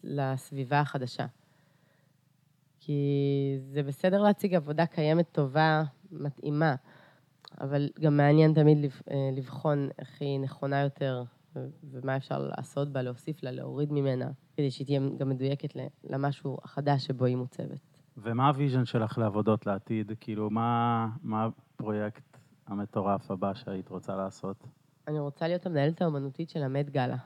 לסביבה 0.04 0.80
החדשה. 0.80 1.26
כי 2.80 3.58
זה 3.60 3.84
בסדר 3.84 4.22
להציג 4.22 4.56
עבודה 4.56 4.86
קיימת 4.86 5.32
טובה, 5.32 5.84
מתאימה, 6.12 6.76
אבל 7.62 7.90
גם 8.00 8.18
מעניין 8.18 8.54
תמיד 8.54 8.78
לבחון 9.38 9.90
איך 10.00 10.22
היא 10.22 10.40
נכונה 10.40 10.82
יותר 10.82 11.24
ומה 11.92 12.18
אפשר 12.18 12.50
לעשות 12.58 12.90
בה, 12.90 13.02
להוסיף 13.02 13.44
לה, 13.44 13.52
להוריד 13.52 13.92
ממנה, 13.92 14.32
כדי 14.58 14.72
שהיא 14.72 14.86
תהיה 14.86 15.02
גם 15.18 15.30
מדויקת 15.30 15.74
למשהו 16.04 16.58
החדש 16.64 17.06
שבו 17.06 17.26
היא 17.26 17.36
מוצבת. 17.36 18.02
ומה 18.18 18.48
ה 18.48 18.53
vision 18.53 18.86
שלך 18.86 19.18
לעבודות 19.18 19.66
לעתיד? 19.66 20.12
כאילו, 20.20 20.50
מה, 20.50 21.10
מה 21.24 21.50
הפרויקט 21.76 22.38
המטורף 22.68 23.32
הבא 23.32 23.54
שהיית 23.54 23.90
רוצה 23.90 24.16
לעשות? 24.16 24.64
אני 25.08 25.20
רוצה 25.20 25.48
להיות 25.48 25.66
המנהלת 25.66 26.02
האומנותית 26.02 26.50
של 26.50 26.64
ה 26.64 26.70
Met 26.70 26.90
Gala. 26.90 27.18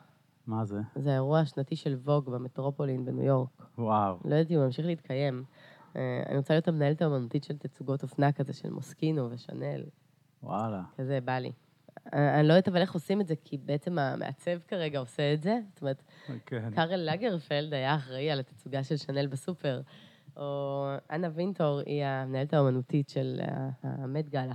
מה 0.48 0.66
זה? 0.66 0.80
זה 0.96 1.10
האירוע 1.10 1.40
השנתי 1.40 1.76
של 1.76 1.96
Vogue 2.04 2.30
במטרופולין 2.30 3.06
בניו 3.06 3.26
יורק. 3.26 3.68
וואו. 3.78 4.18
לא 4.26 4.36
יודעת 4.36 4.52
אם 4.52 4.56
הוא 4.56 4.66
ממשיך 4.66 4.86
להתקיים. 4.86 5.44
אה, 5.96 6.24
אני 6.30 6.38
רוצה 6.38 6.54
להיות 6.54 6.68
המנהלת 6.68 7.02
האומנותית 7.02 7.44
של 7.44 7.58
תצוגות 7.58 8.04
אופנה 8.04 8.32
כזה, 8.32 8.54
של 8.54 8.70
מוסקינו 8.70 9.28
ושנל. 9.32 9.84
וואלה. 10.44 10.84
כזה, 10.98 11.20
בא 11.26 11.38
לי. 11.38 11.52
אה, 12.14 12.40
אני 12.40 12.48
לא 12.48 12.54
יודעת 12.54 12.68
אבל 12.68 12.82
איך 12.82 12.94
עושים 12.94 13.22
את 13.22 13.28
זה, 13.28 13.36
כי 13.44 13.58
בעצם 13.58 14.00
המעצב 14.00 14.60
כרגע 14.68 15.00
עושה 15.00 15.34
את 15.34 15.42
זה. 15.42 15.60
זאת 15.74 15.82
אומרת, 15.82 16.04
כן. 16.46 16.72
קארל 16.76 17.10
לגרפלד 17.14 17.74
היה 17.74 17.96
אחראי 17.96 18.32
על 18.32 18.40
התצוגה 18.40 18.84
של 18.84 18.98
שנל 18.98 19.28
בסופר, 19.28 19.82
או 20.38 20.88
אנה 21.12 21.28
וינטור 21.34 21.80
היא 21.86 22.04
המנהלת 22.06 22.54
האומנותית 22.54 23.10
של 23.10 23.40
המד 23.84 24.30
גאלה. 24.30 24.54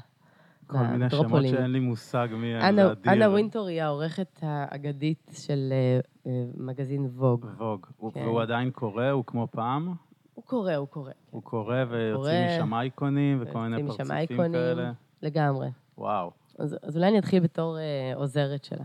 כל 0.66 0.78
מיני 0.78 1.10
שמות 1.10 1.42
שאין 1.50 1.72
לי 1.72 1.80
מושג 1.80 2.28
מי 2.32 2.54
הם, 2.54 2.76
זה 2.76 2.92
אדיר. 2.92 3.12
אנה 3.12 3.30
וינטור 3.30 3.66
היא 3.66 3.82
העורכת 3.82 4.38
האגדית 4.42 5.30
של 5.32 5.72
אה, 5.72 6.00
אה, 6.26 6.44
מגזין 6.56 7.06
ווג. 7.16 7.46
ווג. 7.58 7.86
כן. 8.14 8.20
והוא 8.20 8.42
עדיין 8.42 8.70
קורא, 8.70 9.10
הוא 9.10 9.24
כמו 9.26 9.48
פעם? 9.50 9.94
הוא 10.34 10.44
קורא, 10.44 10.74
הוא 10.74 10.88
קורא. 10.88 11.10
הוא 11.30 11.42
קורא 11.42 11.84
ויוצאים 11.90 12.46
משם 12.46 12.74
אייקונים 12.74 13.38
וכל 13.40 13.58
מיני 13.60 13.82
פרצופים 13.86 14.52
כאלה? 14.52 14.92
לגמרי. 15.22 15.68
וואו. 15.98 16.30
אז, 16.58 16.76
אז 16.82 16.96
אולי 16.96 17.08
אני 17.08 17.18
אתחיל 17.18 17.42
בתור 17.42 17.78
אה, 17.78 18.12
עוזרת 18.14 18.64
שלה. 18.64 18.84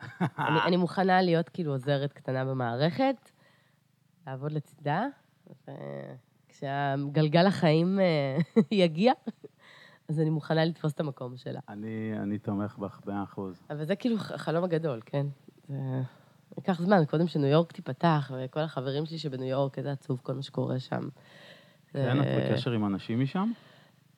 אני, 0.20 0.58
אני 0.66 0.76
מוכנה 0.76 1.22
להיות 1.22 1.48
כאילו 1.48 1.72
עוזרת 1.72 2.12
קטנה 2.12 2.44
במערכת, 2.44 3.30
לעבוד 4.26 4.52
לצידה, 4.52 5.06
וכשהגלגל 6.48 7.46
החיים 7.46 8.00
אה, 8.00 8.36
יגיע, 8.70 9.12
אז 10.08 10.20
אני 10.20 10.30
מוכנה 10.30 10.64
לתפוס 10.64 10.92
את 10.92 11.00
המקום 11.00 11.36
שלה. 11.36 11.60
אני, 11.68 12.12
אני 12.22 12.38
תומך 12.38 12.78
בך 12.78 13.00
במאה 13.04 13.22
אחוז. 13.22 13.62
אבל 13.70 13.84
זה 13.84 13.96
כאילו 13.96 14.16
החלום 14.16 14.64
הגדול, 14.64 15.00
כן? 15.06 15.26
זה 15.68 15.76
ייקח 16.56 16.80
זמן, 16.80 17.04
קודם 17.04 17.26
שניו 17.26 17.48
יורק 17.48 17.72
תיפתח, 17.72 18.30
וכל 18.36 18.60
החברים 18.60 19.06
שלי 19.06 19.18
שבניו 19.18 19.48
יורק, 19.48 19.78
איזה 19.78 19.92
עצוב 19.92 20.20
כל 20.22 20.32
מה 20.32 20.42
שקורה 20.42 20.78
שם. 20.80 21.08
כן, 21.92 22.20
את 22.20 22.26
בקשר 22.50 22.70
עם 22.70 22.86
אנשים 22.86 23.20
משם? 23.20 23.52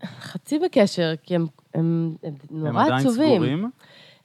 חצי 0.04 0.58
בקשר, 0.58 1.12
כי 1.22 1.34
הם, 1.34 1.46
הם, 1.74 2.16
הם 2.22 2.34
נורא 2.50 2.68
הם 2.68 2.76
עדיין 2.76 3.06
עצובים. 3.06 3.34
סגורים? 3.34 3.70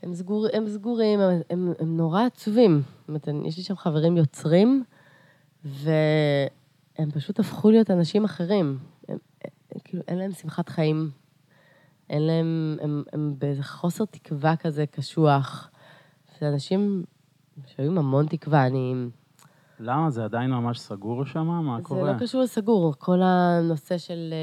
הם, 0.03 0.13
סגור, 0.13 0.47
הם 0.53 0.67
סגורים, 0.67 1.19
הם, 1.19 1.41
הם, 1.49 1.73
הם 1.79 1.97
נורא 1.97 2.25
עצובים. 2.25 2.81
זאת 3.07 3.07
אומרת, 3.07 3.47
יש 3.47 3.57
לי 3.57 3.63
שם 3.63 3.75
חברים 3.75 4.17
יוצרים, 4.17 4.83
והם 5.65 7.11
פשוט 7.13 7.39
הפכו 7.39 7.71
להיות 7.71 7.91
אנשים 7.91 8.25
אחרים. 8.25 8.77
הם, 9.07 9.17
הם, 9.43 9.49
כאילו, 9.83 10.03
אין 10.07 10.17
להם 10.17 10.31
שמחת 10.31 10.69
חיים 10.69 11.11
אין 12.09 12.21
להם, 12.21 12.77
הם, 12.81 13.03
הם 13.13 13.35
באיזה 13.37 13.63
חוסר 13.63 14.05
תקווה 14.05 14.55
כזה 14.55 14.85
קשוח. 14.85 15.69
זה 16.39 16.49
אנשים 16.49 17.03
שהיו 17.65 17.91
עם 17.91 17.97
המון 17.97 18.25
תקווה, 18.25 18.65
אני... 18.67 18.95
למה? 19.79 20.09
זה 20.09 20.23
עדיין 20.23 20.51
ממש 20.51 20.79
סגור 20.79 21.25
שם? 21.25 21.47
מה 21.47 21.77
זה 21.77 21.83
קורה? 21.83 22.05
זה 22.05 22.13
לא 22.13 22.19
קשור 22.19 22.41
לסגור, 22.41 22.93
כל 22.97 23.21
הנושא 23.21 23.97
של... 23.97 24.33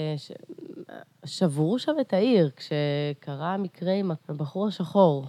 ש... 1.25 1.39
שברו 1.39 1.79
שם 1.79 1.93
את 2.01 2.13
העיר 2.13 2.51
כשקרה 2.57 3.55
המקרה 3.55 3.93
עם 3.93 4.11
הבחור 4.29 4.67
השחור. 4.67 5.27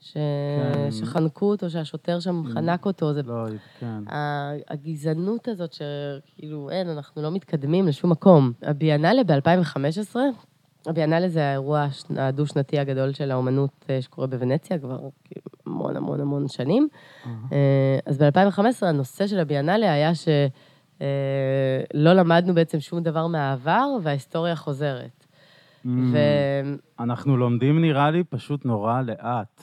ש... 0.00 0.12
כן. 0.12 0.90
שחנקו 0.90 1.50
אותו, 1.50 1.70
שהשוטר 1.70 2.20
שם 2.20 2.42
חנק 2.54 2.86
אותו. 2.86 3.14
זה... 3.14 3.22
לא, 3.22 3.44
כן. 3.80 4.04
הגזענות 4.68 5.48
הזאת 5.48 5.72
שכאילו, 5.72 6.70
אין, 6.70 6.88
אנחנו 6.88 7.22
לא 7.22 7.30
מתקדמים 7.30 7.88
לשום 7.88 8.10
מקום. 8.10 8.52
הביאנלה 8.62 9.24
ב-2015 9.24 10.16
הביאנלה 10.86 11.28
זה 11.28 11.44
האירוע 11.44 11.86
הדו-שנתי 12.16 12.78
הגדול 12.78 13.12
של 13.12 13.30
האומנות 13.30 13.84
אה, 13.90 14.02
שקורה 14.02 14.26
בוונציה 14.26 14.78
כבר 14.78 14.98
כאילו, 15.24 15.46
המון 15.66 15.96
המון 15.96 16.20
המון 16.20 16.48
שנים. 16.48 16.88
אה, 17.52 17.98
אז 18.06 18.18
ב-2015 18.18 18.86
הנושא 18.86 19.26
של 19.26 19.38
הביאנלה 19.38 19.92
היה 19.92 20.14
שלא 20.14 20.32
אה, 21.02 21.84
למדנו 21.94 22.54
בעצם 22.54 22.80
שום 22.80 23.02
דבר 23.02 23.26
מהעבר 23.26 23.86
וההיסטוריה 24.02 24.56
חוזרת. 24.56 25.26
ו... 25.84 26.18
אנחנו 27.00 27.36
לומדים, 27.36 27.80
נראה 27.80 28.10
לי, 28.10 28.24
פשוט 28.24 28.64
נורא 28.64 29.02
לאט. 29.02 29.62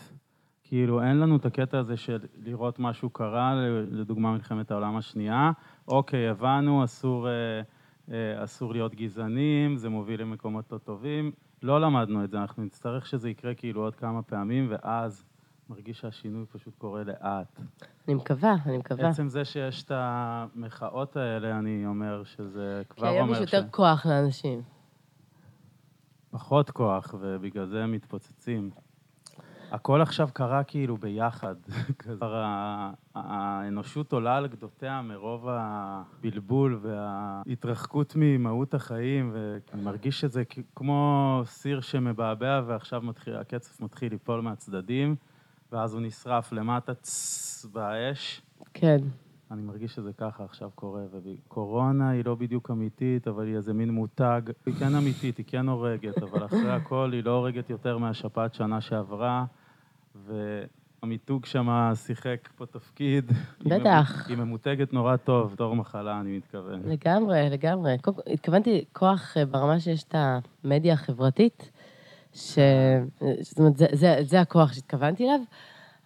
כאילו, 0.64 1.02
אין 1.02 1.20
לנו 1.20 1.36
את 1.36 1.46
הקטע 1.46 1.80
הזה 1.80 1.98
של 1.98 2.20
לראות 2.44 2.80
משהו 2.80 3.10
קרה, 3.10 3.54
לדוגמה 3.92 4.32
מלחמת 4.32 4.72
העולם 4.72 4.98
השנייה. 4.98 5.52
אוקיי, 5.88 6.30
הבנו, 6.30 6.84
אסור... 6.84 7.28
אה, 8.12 8.44
אסור 8.44 8.74
להיות 8.74 8.96
גזענים, 8.96 9.78
זה 9.78 9.90
מוביל 9.90 10.22
למקומות 10.22 10.72
לא 10.72 10.78
טובים. 10.78 11.32
לא 11.64 11.82
למדנו 11.82 12.24
את 12.24 12.30
זה, 12.30 12.38
אנחנו 12.38 12.64
נצטרך 12.64 13.06
שזה 13.06 13.30
יקרה 13.30 13.54
כאילו 13.54 13.82
עוד 13.82 13.96
כמה 13.96 14.22
פעמים, 14.22 14.68
ואז 14.70 15.26
מרגיש 15.70 16.00
שהשינוי 16.00 16.46
פשוט 16.46 16.76
קורה 16.78 17.04
לאט. 17.04 17.60
אני 18.08 18.16
מקווה, 18.16 18.56
אני 18.66 18.78
מקווה. 18.78 19.10
עצם 19.10 19.30
זה 19.30 19.46
שיש 19.46 19.84
את 19.84 19.92
המחאות 19.96 21.18
האלה, 21.18 21.60
אני 21.60 21.86
אומר 21.86 22.24
שזה 22.24 22.82
כבר 22.90 23.08
אומר 23.08 23.14
ש... 23.14 23.18
כי 23.18 23.18
היום 23.18 23.32
יש 23.32 23.40
יותר 23.54 23.68
כוח 23.72 24.06
לאנשים. 24.06 24.62
פחות 26.32 26.72
כוח, 26.72 27.16
ובגלל 27.20 27.66
זה 27.66 27.84
הם 27.84 27.92
מתפוצצים. 27.92 28.70
הכל 29.72 30.02
עכשיו 30.02 30.30
קרה 30.34 30.64
כאילו 30.64 30.98
ביחד. 30.98 31.56
כבר 32.00 32.44
האנושות 33.16 34.14
עולה 34.14 34.38
על 34.38 34.48
גדותיה 34.48 35.02
מרוב 35.02 35.48
הבלבול 35.50 36.80
וההתרחקות 36.82 38.14
ממהות 38.16 38.74
החיים, 38.74 39.32
ואני 39.34 39.84
מרגיש 39.84 40.22
שזה 40.22 40.44
כמו 40.76 41.42
סיר 41.46 41.82
שמבעבע 41.82 42.62
ועכשיו 42.68 43.02
מתחיל, 43.02 43.36
הקצף 43.36 43.82
מתחיל 43.82 44.12
ליפול 44.12 44.42
מהצדדים, 44.42 45.16
ואז 45.76 45.94
הוא 45.94 46.02
נשרף 46.02 46.52
למטה 46.52 46.92
באש. 47.74 48.42
כן. 48.74 48.98
אני 49.52 49.62
מרגיש 49.62 49.96
שזה 49.96 50.14
ככה 50.14 50.44
עכשיו 50.44 50.70
קורה, 50.76 51.02
וקורונה 51.12 52.10
היא 52.10 52.26
לא 52.26 52.36
בדיוק 52.36 52.72
אמיתית, 52.72 53.28
אבל 53.28 53.48
היא 53.48 53.56
איזה 53.56 53.74
מין 53.74 53.90
מותג. 53.90 54.42
היא 54.66 54.74
כן 54.80 54.96
אמיתית, 54.96 55.38
היא 55.38 55.46
כן 55.48 55.70
הורגת, 55.70 56.24
אבל 56.24 56.46
אחרי 56.46 56.72
הכל 56.72 57.10
היא 57.14 57.24
לא 57.24 57.32
הורגת 57.32 57.70
יותר 57.70 57.98
מהשפעת 57.98 58.54
שנה 58.54 58.82
שעברה, 58.82 59.46
והמיתוג 60.26 61.46
שם 61.46 61.92
שיחק 61.96 62.50
פה 62.56 62.66
תפקיד. 62.66 63.32
בטח. 63.62 64.30
היא 64.30 64.38
ממותגת 64.38 64.94
נורא 64.94 65.16
טוב, 65.16 65.52
בתור 65.54 65.76
מחלה, 65.76 66.20
אני 66.20 66.38
מתכוון. 66.38 66.82
לגמרי, 66.86 67.50
לגמרי. 67.50 67.98
התכוונתי 68.34 68.86
כוח 68.94 69.38
אה, 69.38 69.46
ברמה 69.46 69.80
שיש 69.80 70.04
את 70.04 70.16
המדיה 70.18 70.94
החברתית, 70.94 71.72
ש... 72.36 72.60
זאת 73.42 73.60
אומרת, 73.60 73.78
זה, 73.78 73.86
זה, 73.94 74.16
זה 74.22 74.42
הכוח 74.42 74.74
שהתכוונתי 74.74 75.24
אליו, 75.24 75.40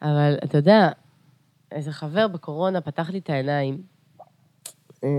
אבל 0.02 0.38
אתה 0.44 0.58
יודע, 0.58 0.90
איזה 1.72 1.92
חבר 1.92 2.28
בקורונה 2.28 2.82
פתח 2.82 3.10
לי 3.10 3.18
את 3.20 3.30
העיניים. 3.30 3.82
אה, 5.04 5.10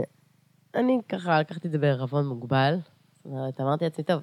אני 0.74 0.98
ככה 1.08 1.40
לקחתי 1.40 1.66
את 1.66 1.72
זה 1.72 1.78
בערבון 1.78 2.26
מוגבל. 2.26 2.76
זאת 3.14 3.26
אומרת, 3.26 3.60
אמרתי 3.60 3.84
לעצמי, 3.84 4.04
טוב, 4.04 4.22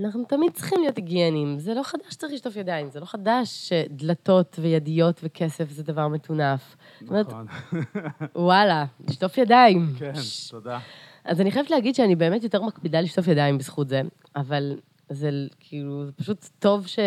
אנחנו 0.00 0.24
תמיד 0.24 0.52
צריכים 0.52 0.80
להיות 0.80 0.96
היגייניים. 0.96 1.58
זה 1.58 1.74
לא 1.74 1.82
חדש 1.82 2.04
שצריך 2.10 2.32
לשטוף 2.32 2.56
ידיים, 2.56 2.90
זה 2.90 3.00
לא 3.00 3.04
חדש 3.04 3.68
שדלתות 3.68 4.56
וידיות 4.58 5.20
וכסף 5.22 5.70
זה 5.70 5.82
דבר 5.82 6.08
מטונף. 6.08 6.76
נכון. 7.02 7.46
וואלה, 8.34 8.84
לשטוף 9.08 9.38
ידיים. 9.38 9.92
כן, 9.98 10.12
תודה. 10.50 10.78
אז 11.24 11.40
אני 11.40 11.50
חייבת 11.50 11.70
להגיד 11.70 11.94
שאני 11.94 12.16
באמת 12.16 12.44
יותר 12.44 12.62
מקפידה 12.62 13.00
לשטוף 13.00 13.28
ידיים 13.28 13.58
בזכות 13.58 13.88
זה, 13.88 14.02
אבל 14.36 14.76
זה 15.10 15.30
כאילו, 15.60 16.06
זה 16.06 16.12
פשוט 16.12 16.48
טוב 16.58 16.86
ש... 16.86 16.98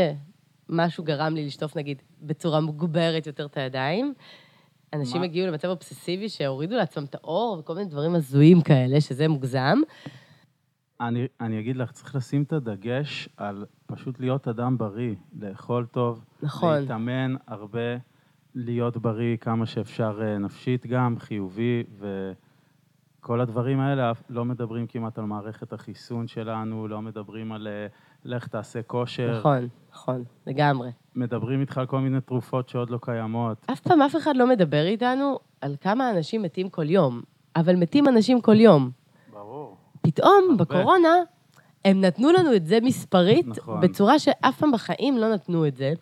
משהו 0.69 1.03
גרם 1.03 1.35
לי 1.35 1.45
לשטוף, 1.45 1.77
נגיד, 1.77 2.01
בצורה 2.21 2.59
מוגברת 2.59 3.27
יותר 3.27 3.45
את 3.45 3.57
הידיים. 3.57 4.13
אנשים 4.93 5.21
מה? 5.21 5.25
הגיעו 5.25 5.47
למצב 5.47 5.67
אובססיבי 5.67 6.29
שהורידו 6.29 6.75
לעצמם 6.75 7.03
את 7.03 7.15
האור 7.15 7.57
וכל 7.59 7.75
מיני 7.75 7.89
דברים 7.89 8.15
הזויים 8.15 8.61
כאלה, 8.61 9.01
שזה 9.01 9.27
מוגזם. 9.27 9.77
אני, 11.01 11.27
אני 11.41 11.59
אגיד 11.59 11.77
לך, 11.77 11.91
צריך 11.91 12.15
לשים 12.15 12.43
את 12.43 12.53
הדגש 12.53 13.29
על 13.37 13.65
פשוט 13.85 14.19
להיות 14.19 14.47
אדם 14.47 14.77
בריא, 14.77 15.15
לאכול 15.39 15.85
טוב, 15.91 16.25
נכון. 16.41 16.79
להתאמן 16.79 17.35
הרבה, 17.47 17.97
להיות 18.55 18.97
בריא 18.97 19.37
כמה 19.37 19.65
שאפשר 19.65 20.19
אה, 20.21 20.37
נפשית 20.37 20.85
גם, 20.85 21.19
חיובי, 21.19 21.83
וכל 23.23 23.41
הדברים 23.41 23.79
האלה, 23.79 24.11
לא 24.29 24.45
מדברים 24.45 24.87
כמעט 24.87 25.19
על 25.19 25.25
מערכת 25.25 25.73
החיסון 25.73 26.27
שלנו, 26.27 26.87
לא 26.87 27.01
מדברים 27.01 27.51
על 27.51 27.67
אה, 27.67 27.87
לך 28.25 28.47
תעשה 28.47 28.81
כושר, 28.81 29.37
נכון, 29.39 29.67
נכון, 29.91 30.23
לגמרי. 30.47 30.89
מדברים 31.15 31.61
איתך 31.61 31.77
על 31.77 31.85
כל 31.85 31.99
מיני 31.99 32.21
תרופות 32.21 32.69
שעוד 32.69 32.89
לא 32.89 32.99
קיימות. 33.01 33.65
אף 33.71 33.79
פעם 33.79 34.01
אף 34.01 34.15
אחד 34.15 34.35
לא 34.35 34.47
מדבר 34.47 34.85
איתנו 34.85 35.39
על 35.61 35.75
כמה 35.81 36.11
אנשים 36.11 36.41
מתים 36.41 36.69
כל 36.69 36.89
יום, 36.89 37.21
אבל 37.55 37.75
מתים 37.75 38.07
אנשים 38.07 38.41
כל 38.41 38.59
יום. 38.59 38.91
ברור. 39.33 39.77
פתאום, 40.01 40.47
הרבה. 40.49 40.63
בקורונה, 40.63 41.13
הם 41.85 42.01
נתנו 42.01 42.31
לנו 42.31 42.55
את 42.55 42.65
זה 42.65 42.79
מספרית, 42.81 43.47
נכון. 43.47 43.81
בצורה 43.81 44.19
שאף 44.19 44.57
פעם 44.59 44.71
בחיים 44.71 45.17
לא 45.17 45.33
נתנו 45.33 45.67
את 45.67 45.75
זה. 45.75 45.93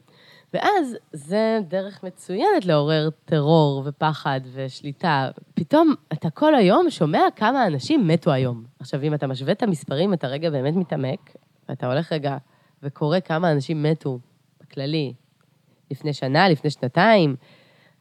ואז 0.54 0.96
זה 1.14 1.60
דרך 1.68 2.04
מצוינת 2.04 2.66
לעורר 2.66 3.10
טרור 3.26 3.84
ופחד 3.86 4.42
ושליטה. 4.54 5.30
פתאום 5.54 5.94
אתה 6.14 6.30
כל 6.30 6.56
היום 6.56 6.90
שומע 6.90 7.22
כמה 7.36 7.68
אנשים 7.68 8.08
מתו 8.08 8.32
היום. 8.32 8.64
עכשיו, 8.80 9.04
אם 9.04 9.14
אתה 9.14 9.28
משווה 9.28 9.52
את 9.52 9.64
המספרים, 9.64 10.14
אתה 10.14 10.28
רגע 10.28 10.50
באמת 10.50 10.76
מתעמק, 10.76 11.36
ואתה 11.70 11.88
הולך 11.88 12.12
רגע 12.12 12.38
וקורא 12.84 13.20
כמה 13.20 13.52
אנשים 13.52 13.84
מתו 13.84 14.20
בכללי, 14.62 15.14
לפני 15.92 16.14
שנה, 16.14 16.50
לפני 16.50 16.70
שנתיים, 16.70 17.36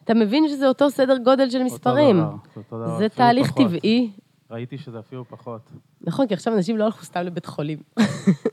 אתה 0.05 0.15
מבין 0.15 0.49
שזה 0.49 0.69
אותו 0.69 0.91
סדר 0.91 1.17
גודל 1.25 1.51
של 1.51 1.63
מספרים. 1.63 2.21
אותו 2.21 2.37
דבר, 2.37 2.47
זה 2.55 2.61
אותו 2.61 2.77
דבר, 2.77 2.99
זה 2.99 3.09
תהליך 3.09 3.51
פחות. 3.51 3.67
טבעי. 3.67 4.11
ראיתי 4.51 4.79
שזה 4.79 4.99
אפילו 4.99 5.25
פחות. 5.25 5.71
נכון, 6.01 6.27
כי 6.27 6.35
עכשיו 6.35 6.55
אנשים 6.55 6.79
לא 6.79 6.85
הלכו 6.85 7.05
סתם 7.05 7.21
לבית 7.21 7.47
חולים. 7.47 7.79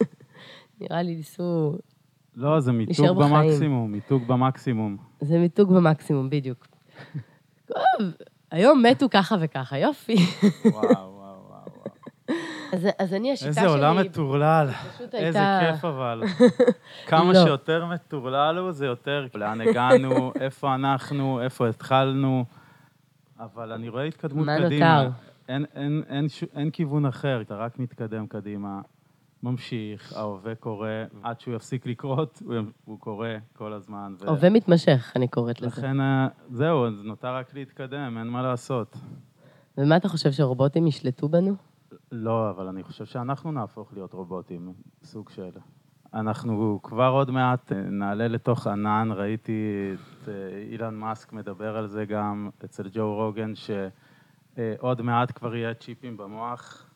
נראה 0.81 1.01
לי 1.01 1.15
ניסו... 1.15 1.77
לא, 2.37 2.59
זה 2.59 2.71
מיתוג. 2.71 3.23
במקסימום, 3.23 3.91
מיתוג 3.91 4.27
במקסימום. 4.27 4.97
זה 5.21 5.37
מיתוג 5.37 5.73
במקסימום, 5.73 6.29
בדיוק. 6.29 6.67
טוב, 7.65 7.77
היום 8.51 8.83
מתו 8.85 9.09
ככה 9.09 9.35
וככה, 9.39 9.77
יופי. 9.77 10.15
וואו. 10.65 11.17
אז, 12.73 12.87
אז 12.99 13.13
אני, 13.13 13.31
השיטה 13.31 13.49
איזה 13.49 13.61
שלי... 13.61 13.69
עולם 13.69 13.97
מטורלל. 13.97 14.69
פשוט 14.95 15.15
איזה 15.15 15.39
הייתה... 15.57 15.71
כיף 15.73 15.85
אבל. 15.85 16.23
כמה 17.07 17.33
לא. 17.33 17.43
שיותר 17.43 17.85
מטורלל 17.85 18.57
הוא, 18.57 18.71
זה 18.71 18.85
יותר... 18.85 19.27
לאן 19.35 19.61
הגענו, 19.61 20.31
איפה 20.41 20.75
אנחנו, 20.75 21.41
איפה 21.41 21.67
התחלנו. 21.67 22.45
אבל 23.39 23.71
אני 23.71 23.89
רואה 23.89 24.03
התקדמות 24.03 24.45
מה 24.45 24.57
קדימה. 24.57 25.03
נותר? 25.03 25.11
אין, 25.49 25.65
אין, 25.75 26.03
אין, 26.09 26.29
ש... 26.29 26.43
אין 26.55 26.71
כיוון 26.71 27.05
אחר, 27.05 27.41
אתה 27.41 27.55
רק 27.55 27.79
מתקדם 27.79 28.27
קדימה, 28.27 28.81
ממשיך, 29.43 30.13
ההווה 30.13 30.55
קורה, 30.55 31.03
עד 31.23 31.39
שהוא 31.39 31.55
יפסיק 31.55 31.85
לקרות, 31.85 32.41
הוא, 32.45 32.55
הוא 32.85 32.99
קורה 32.99 33.35
כל 33.53 33.73
הזמן. 33.73 34.15
ו... 34.19 34.29
הווה 34.29 34.49
מתמשך, 34.49 35.11
אני 35.15 35.27
קוראת 35.27 35.61
לזה. 35.61 35.81
לכן, 35.81 36.01
אה, 36.01 36.27
זהו, 36.51 36.85
אז 36.85 37.03
נותר 37.03 37.35
רק 37.35 37.53
להתקדם, 37.53 38.17
אין 38.17 38.27
מה 38.27 38.41
לעשות. 38.41 38.97
ומה 39.77 39.97
אתה 39.97 40.09
חושב, 40.09 40.31
שרובוטים 40.31 40.87
ישלטו 40.87 41.29
בנו? 41.29 41.55
לא, 42.11 42.49
אבל 42.49 42.67
אני 42.67 42.83
חושב 42.83 43.05
שאנחנו 43.05 43.51
נהפוך 43.51 43.93
להיות 43.93 44.13
רובוטים, 44.13 44.73
סוג 45.03 45.29
של... 45.29 45.49
אנחנו 46.13 46.79
כבר 46.83 47.09
עוד 47.09 47.31
מעט 47.31 47.71
אה, 47.71 47.81
נעלה 47.81 48.27
לתוך 48.27 48.67
ענן, 48.67 49.09
ראיתי 49.11 49.91
את 49.93 50.29
אה, 50.29 50.33
אילן 50.71 50.95
מאסק 50.95 51.33
מדבר 51.33 51.77
על 51.77 51.87
זה 51.87 52.05
גם 52.05 52.49
אצל 52.65 52.89
ג'ו 52.93 53.15
רוגן, 53.15 53.53
שעוד 53.55 55.01
מעט 55.01 55.31
כבר 55.37 55.55
יהיה 55.55 55.73
צ'יפים 55.73 56.17
במוח. 56.17 56.86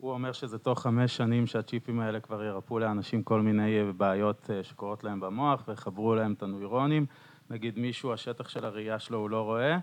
הוא 0.00 0.12
אומר 0.12 0.32
שזה 0.32 0.58
תוך 0.58 0.82
חמש 0.82 1.16
שנים 1.16 1.46
שהצ'יפים 1.46 2.00
האלה 2.00 2.20
כבר 2.20 2.44
ירפאו 2.44 2.78
לאנשים 2.78 3.22
כל 3.22 3.40
מיני 3.40 3.78
אה, 3.78 3.92
בעיות 3.92 4.50
אה, 4.50 4.64
שקורות 4.64 5.04
להם 5.04 5.20
במוח 5.20 5.64
ויחברו 5.68 6.14
להם 6.14 6.32
את 6.32 6.42
הנוירונים. 6.42 7.06
נגיד 7.50 7.78
מישהו, 7.78 8.12
השטח 8.12 8.48
של 8.48 8.64
הראייה 8.64 8.98
שלו 8.98 9.18
הוא 9.18 9.30
לא 9.30 9.42
רואה, 9.42 9.78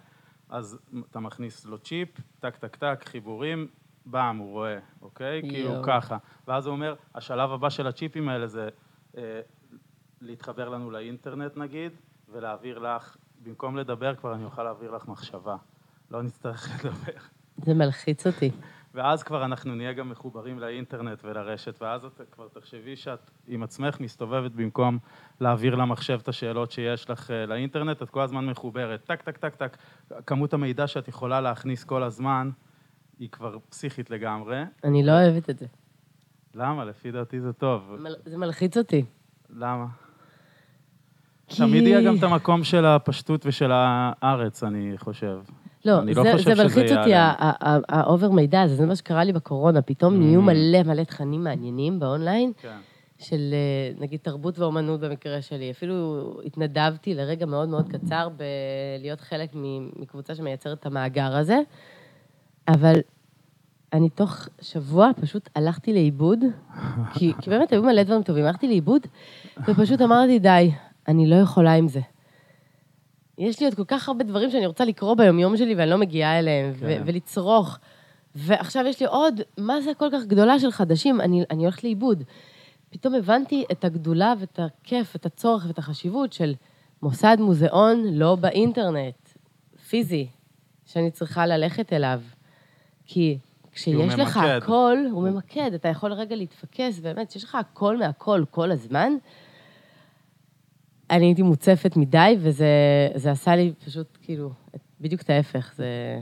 אז 0.50 0.80
אתה 1.12 1.20
מכניס 1.20 1.66
לו 1.66 1.78
צ'יפ, 1.78 2.10
טק 2.40 2.56
טק 2.56 2.76
טק, 2.76 3.04
חיבורים, 3.06 3.68
באם, 4.06 4.38
הוא 4.38 4.52
רואה, 4.52 4.80
אוקיי? 5.02 5.40
יואו. 5.44 5.50
כאילו 5.50 5.84
ככה. 5.84 6.18
ואז 6.48 6.66
הוא 6.66 6.72
אומר, 6.72 6.96
השלב 7.16 7.52
הבא 7.52 7.70
של 7.70 7.88
הצ'יפים 7.88 8.30
האלה 8.30 8.48
זה 8.48 8.70
אה, 9.18 9.42
להתחבר 10.22 10.70
לנו 10.70 10.92
לאינטרנט 10.92 11.58
נגיד, 11.58 11.92
ולהעביר 12.32 12.80
לך, 12.80 13.18
במקום 13.44 13.78
לדבר 13.78 14.16
כבר 14.16 14.34
אני 14.34 14.44
אוכל 14.46 14.64
להעביר 14.64 14.92
לך 14.92 15.08
מחשבה. 15.08 15.56
לא 16.12 16.24
נצטרך 16.24 16.70
לדבר. 16.76 17.20
זה 17.58 17.74
מלחיץ 17.74 18.28
אותי. 18.28 18.52
ואז 18.98 19.24
כבר 19.24 19.46
אנחנו 19.46 19.76
נהיה 19.76 19.94
גם 19.94 20.10
מחוברים 20.10 20.60
לאינטרנט 20.60 21.20
ולרשת, 21.26 21.82
ואז 21.82 22.06
את 22.06 22.22
כבר 22.32 22.48
תחשבי 22.48 22.96
שאת 22.96 23.32
עם 23.48 23.64
עצמך 23.64 24.00
מסתובבת 24.00 24.52
במקום 24.52 24.98
להעביר 25.42 25.76
למחשב 25.76 26.20
את 26.24 26.28
השאלות 26.28 26.72
שיש 26.72 27.10
לך 27.10 27.32
אה, 27.32 27.46
לאינטרנט, 27.46 28.02
את 28.02 28.10
כל 28.10 28.22
הזמן 28.22 28.46
מחוברת, 28.46 29.04
טק, 29.06 29.22
טק, 29.22 29.38
טק, 29.38 29.56
טק. 29.56 29.78
כמות 30.26 30.54
המידע 30.54 30.88
שאת 30.88 31.08
יכולה 31.08 31.42
להכניס 31.42 31.84
כל 31.84 32.04
הזמן 32.04 32.50
היא 33.20 33.30
כבר 33.30 33.58
פסיכית 33.70 34.10
לגמרי. 34.10 34.64
אני 34.84 35.04
לא 35.04 35.12
אוהבת 35.12 35.50
את 35.50 35.58
זה. 35.60 35.66
למה? 36.56 36.86
לפי 36.86 37.12
דעתי 37.12 37.40
זה 37.42 37.54
טוב. 37.54 37.96
מל- 38.00 38.16
זה 38.26 38.38
מלחיץ 38.38 38.78
אותי. 38.78 39.06
למה? 39.50 39.86
כי- 41.48 41.58
תמיד 41.58 41.84
יהיה 41.84 42.02
גם 42.08 42.16
את 42.18 42.24
המקום 42.24 42.64
של 42.64 42.86
הפשטות 42.86 43.46
ושל 43.46 43.72
הארץ, 43.74 44.64
אני 44.64 44.94
חושב. 44.98 45.40
לא, 45.86 46.00
אני 46.00 46.14
לא 46.14 46.24
זה, 46.24 46.32
חושב 46.32 46.44
זה 46.50 46.56
שזה 46.56 46.64
מלחיץ 46.64 46.92
אותי, 46.92 47.12
ה 47.90 47.98
over 47.98 48.32
מידע 48.32 48.62
הזה, 48.62 48.76
זה 48.76 48.86
מה 48.86 48.96
שקרה 48.96 49.24
לי 49.24 49.34
בקורונה. 49.34 49.82
פתאום 49.82 50.20
נהיו 50.20 50.40
Mm. 50.42 50.44
מלא 50.44 50.84
מלא 50.84 51.04
תכנים 51.04 51.44
מעניינים 51.44 52.00
באונליין, 52.00 52.52
כן. 52.62 52.78
של 53.18 53.54
אה, 53.54 54.02
נגיד 54.02 54.20
תרבות 54.24 54.60
ואומנות 54.60 55.00
במקרה 55.00 55.42
שלי. 55.42 55.72
אפילו 55.72 56.32
התנדבתי 56.46 57.14
לרגע 57.14 57.46
מאוד 57.46 57.70
מאוד 57.70 57.90
קצר 57.90 58.30
בלהיות 58.30 59.22
חלק 59.22 59.50
מקבוצה 60.00 60.36
שמייצרת 60.36 60.80
את 60.80 60.86
המאגר 60.86 61.36
הזה, 61.36 61.60
אבל 62.68 62.96
אני 63.94 64.10
תוך 64.10 64.48
שבוע 64.62 65.10
פשוט 65.22 65.50
הלכתי 65.56 65.94
לאיבוד, 65.94 66.40
כי, 67.14 67.34
כי 67.42 67.50
באמת 67.50 67.72
היו 67.72 67.84
מלא 67.84 68.04
דברים 68.04 68.24
טובים, 68.24 68.46
הלכתי 68.46 68.68
לאיבוד, 68.68 69.02
ופשוט 69.68 70.02
אמרתי, 70.02 70.40
די, 70.40 70.72
אני 71.08 71.30
לא 71.30 71.36
יכולה 71.36 71.74
עם 71.74 71.88
זה. 71.88 72.00
יש 73.38 73.60
לי 73.60 73.66
עוד 73.66 73.76
כל 73.76 73.84
כך 73.88 74.08
הרבה 74.08 74.24
דברים 74.24 74.50
שאני 74.52 74.66
רוצה 74.66 74.86
לקרוא 74.86 75.14
ביומיום 75.14 75.58
שלי 75.58 75.76
ואני 75.76 75.90
לא 75.90 75.98
מגיעה 75.98 76.40
אליהם, 76.40 76.72
ו- 76.76 76.80
כן. 76.80 77.02
ולצרוך. 77.06 77.78
ועכשיו 78.36 78.86
יש 78.86 79.00
לי 79.00 79.06
עוד 79.06 79.42
מסה 79.58 79.94
כל 79.94 80.10
כך 80.12 80.24
גדולה 80.28 80.60
של 80.60 80.72
חדשים, 80.72 81.22
אני, 81.22 81.44
אני 81.52 81.64
הולכת 81.64 81.84
לאיבוד. 81.84 82.24
פתאום 82.90 83.16
הבנתי 83.16 83.66
את 83.72 83.86
הגדולה 83.86 84.34
ואת 84.40 84.60
הכיף, 84.60 85.16
את 85.16 85.26
הצורך 85.26 85.66
ואת 85.68 85.78
החשיבות 85.78 86.34
של 86.34 86.54
מוסד 87.02 87.38
מוזיאון 87.40 88.04
לא 88.14 88.36
באינטרנט, 88.36 89.30
פיזי, 89.90 90.28
שאני 90.86 91.12
צריכה 91.12 91.46
ללכת 91.46 91.94
אליו. 91.94 92.22
כי 93.06 93.38
כשיש 93.72 94.14
לך 94.14 94.38
ממקד. 94.38 94.60
הכל, 94.64 94.98
הוא 95.12 95.30
ממקד, 95.30 95.74
אתה 95.74 95.88
יכול 95.88 96.14
רגע 96.14 96.36
להתפקס, 96.36 97.00
באמת, 97.00 97.30
כשיש 97.30 97.44
לך 97.44 97.56
הכל 97.56 97.98
מהכל 97.98 98.44
כל 98.52 98.72
הזמן, 98.72 99.14
אני 101.10 101.26
הייתי 101.26 101.42
מוצפת 101.42 101.98
מדי, 101.98 102.38
וזה 102.40 102.68
זה 103.16 103.32
עשה 103.32 103.56
לי 103.56 103.74
פשוט, 103.86 104.18
כאילו, 104.22 104.52
בדיוק 105.02 105.22
את 105.22 105.30
ההפך, 105.30 105.74
זה, 105.76 106.20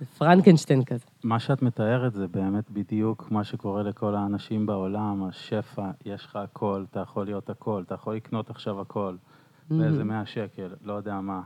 זה 0.00 0.06
פרנקנשטיין 0.06 0.84
כזה. 0.84 1.04
מה 1.24 1.38
שאת 1.38 1.62
מתארת 1.62 2.12
זה 2.14 2.28
באמת 2.28 2.70
בדיוק 2.70 3.30
מה 3.30 3.44
שקורה 3.44 3.82
לכל 3.82 4.14
האנשים 4.14 4.66
בעולם, 4.66 5.24
השפע, 5.24 5.90
יש 6.04 6.24
לך 6.24 6.36
הכל, 6.36 6.84
אתה 6.90 7.00
יכול 7.00 7.24
להיות 7.24 7.50
הכל, 7.50 7.82
אתה 7.86 7.94
יכול 7.94 8.14
לקנות 8.16 8.50
עכשיו 8.50 8.80
הכל, 8.80 9.16
באיזה 9.70 10.04
100 10.04 10.26
שקל, 10.26 10.68
לא 10.84 10.92
יודע 10.92 11.20
מה. 11.20 11.40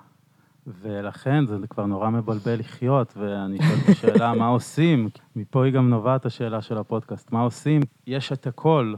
ולכן 0.66 1.46
זה 1.46 1.56
כבר 1.70 1.86
נורא 1.86 2.10
מבלבל 2.10 2.58
לחיות, 2.58 3.14
ואני 3.16 3.56
שואל 3.56 3.78
את 3.84 3.88
השאלה, 3.88 4.34
מה 4.34 4.46
עושים? 4.46 5.08
מפה 5.36 5.64
היא 5.64 5.72
גם 5.72 5.90
נובעת 5.90 6.26
השאלה 6.26 6.62
של 6.62 6.78
הפודקאסט, 6.78 7.32
מה 7.32 7.40
עושים? 7.40 7.80
יש 8.06 8.32
את 8.32 8.46
הכל. 8.46 8.94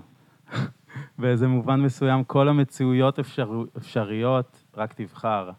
באיזה 1.19 1.49
מובן 1.49 1.81
מסוים, 1.81 2.25
כל 2.25 2.49
המציאויות 2.49 3.19
אפשר, 3.19 3.51
אפשריות, 3.77 4.65
רק 4.77 4.93
תבחר. 4.93 5.51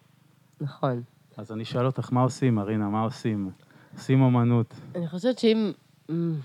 נכון. 0.62 1.02
אז 1.38 1.52
אני 1.52 1.66
שואל 1.66 1.86
אותך, 1.86 2.14
מה 2.14 2.22
עושים, 2.22 2.56
מרינה? 2.56 2.90
מה 2.90 3.02
עושים? 3.02 3.52
עושים 3.94 4.22
אומנות. 4.22 4.74
אני 4.96 5.08
חושבת 5.08 5.40
שאם... 5.40 5.72
אמ, 6.10 6.36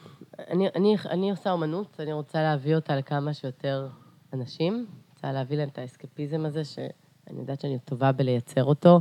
אני, 0.51 0.69
אני, 0.77 0.97
אני 1.11 1.31
עושה 1.31 1.53
אומנות, 1.53 2.01
אני 2.01 2.13
רוצה 2.13 2.43
להביא 2.43 2.75
אותה 2.75 2.97
לכמה 2.97 3.35
שיותר 3.35 3.89
אנשים. 4.33 4.87
רוצה 5.15 5.33
להביא 5.33 5.57
להם 5.57 5.69
את 5.69 5.79
האסקפיזם 5.79 6.45
הזה, 6.47 6.65
שאני 6.65 7.41
יודעת 7.41 7.61
שאני 7.61 7.79
טובה 7.79 8.13
בלייצר 8.13 8.65
אותו. 8.65 9.01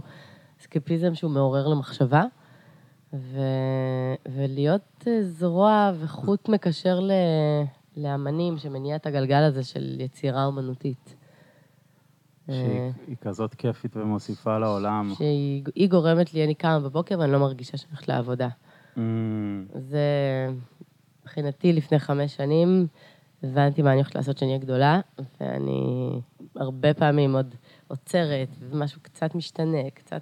אסקפיזם 0.61 1.15
שהוא 1.15 1.31
מעורר 1.31 1.67
למחשבה, 1.67 2.23
ו, 3.13 3.39
ולהיות 4.29 5.07
אה, 5.07 5.23
זרוע 5.23 5.91
וחוט 5.99 6.49
מקשר 6.49 6.99
ל, 6.99 7.11
לאמנים 7.97 8.57
שמניע 8.57 8.95
את 8.95 9.05
הגלגל 9.05 9.43
הזה 9.43 9.63
של 9.63 10.01
יצירה 10.01 10.45
אומנותית. 10.45 11.15
שהיא 12.47 13.15
כזאת 13.21 13.55
כיפית 13.55 13.97
ומוסיפה 13.97 14.57
לעולם. 14.57 15.13
שהיא 15.17 15.89
גורמת 15.89 16.33
לי, 16.33 16.43
אני 16.45 16.55
קמה 16.55 16.79
בבוקר 16.79 17.19
ואני 17.19 17.31
לא 17.31 17.39
מרגישה 17.39 17.77
שאני 17.77 17.91
הולכת 17.91 18.07
לעבודה. 18.07 18.47
Mm, 18.95 18.99
זה 19.75 19.99
מבחינתי 21.21 21.73
לפני 21.73 21.99
חמש 21.99 22.35
שנים, 22.35 22.87
הבנתי 23.43 23.81
מה 23.81 23.89
אני 23.89 23.97
הולכת 23.97 24.15
לעשות 24.15 24.35
כשאני 24.35 24.51
אהיה 24.51 24.61
גדולה, 24.61 24.99
ואני 25.41 26.09
הרבה 26.55 26.93
פעמים 26.93 27.35
עוד 27.35 27.55
עוצרת, 27.87 28.49
ומשהו 28.59 29.01
קצת 29.01 29.35
משתנה, 29.35 29.89
קצת... 29.93 30.21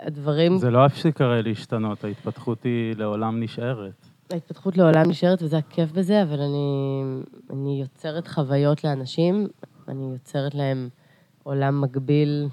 הדברים... 0.00 0.58
זה 0.58 0.70
לא 0.70 0.86
הרי 1.20 1.42
להשתנות, 1.42 2.04
ההתפתחות 2.04 2.62
היא 2.62 2.96
לעולם 2.96 3.42
נשארת. 3.42 4.08
ההתפתחות 4.32 4.76
לעולם 4.76 5.02
נשארת, 5.08 5.42
וזה 5.42 5.58
הכיף 5.58 5.92
בזה, 5.92 6.22
אבל 6.22 6.40
אני, 6.40 7.02
אני 7.50 7.80
יוצרת 7.80 8.28
חוויות 8.28 8.84
לאנשים, 8.84 9.46
אני 9.88 10.12
יוצרת 10.12 10.54
להם 10.54 10.88
עולם 11.42 11.80
מקביל 11.80 12.48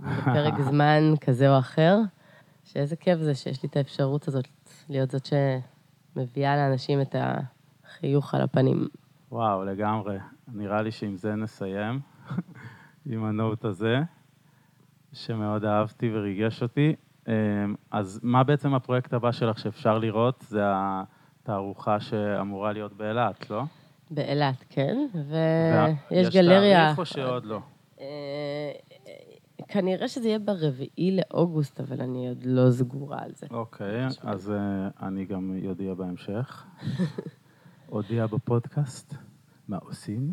בפרק 0.00 0.54
זמן 0.70 1.14
כזה 1.20 1.54
או 1.54 1.58
אחר, 1.58 1.98
שאיזה 2.64 2.96
כיף 2.96 3.18
זה 3.18 3.34
שיש 3.34 3.62
לי 3.62 3.68
את 3.68 3.76
האפשרות 3.76 4.28
הזאת 4.28 4.48
להיות 4.88 5.10
זאת 5.10 5.28
שמביאה 6.16 6.56
לאנשים 6.56 7.00
את 7.00 7.14
החיוך 7.18 8.34
על 8.34 8.42
הפנים. 8.42 8.88
וואו, 9.32 9.64
לגמרי. 9.64 10.18
נראה 10.48 10.82
לי 10.82 10.90
שעם 10.90 11.16
זה 11.16 11.34
נסיים, 11.34 12.00
עם 13.10 13.24
הנוט 13.24 13.64
הזה, 13.64 13.98
שמאוד 15.12 15.64
אהבתי 15.64 16.10
וריגש 16.14 16.62
אותי. 16.62 16.94
אמ, 17.28 17.74
אז 17.90 18.20
מה 18.22 18.44
בעצם 18.44 18.74
הפרויקט 18.74 19.12
הבא 19.14 19.32
שלך 19.32 19.58
שאפשר 19.58 19.98
לראות? 19.98 20.44
זה 20.48 20.62
התערוכה 21.50 22.00
שאמורה 22.00 22.72
להיות 22.72 22.92
באילת, 22.92 23.50
לא? 23.50 23.62
באילת, 24.10 24.64
כן, 24.68 25.06
ויש 25.14 26.26
יש 26.26 26.34
גלריה... 26.34 26.84
תאריך 26.84 26.98
או 26.98 27.06
שעוד 27.06 27.44
לא? 27.44 27.60
אה, 28.00 28.72
כנראה 29.68 30.08
שזה 30.08 30.28
יהיה 30.28 30.38
ברביעי 30.38 31.16
לאוגוסט, 31.16 31.80
אבל 31.80 32.00
אני 32.00 32.28
עוד 32.28 32.38
לא 32.44 32.70
סגורה 32.70 33.18
על 33.22 33.30
זה. 33.34 33.46
אוקיי, 33.50 34.06
אז 34.22 34.50
אה, 34.50 35.06
אני 35.06 35.24
גם 35.24 35.56
יודיע 35.56 35.94
בהמשך. 35.94 36.64
אודיע 37.92 38.26
בפודקאסט 38.26 39.14
מה 39.68 39.76
עושים. 39.76 40.32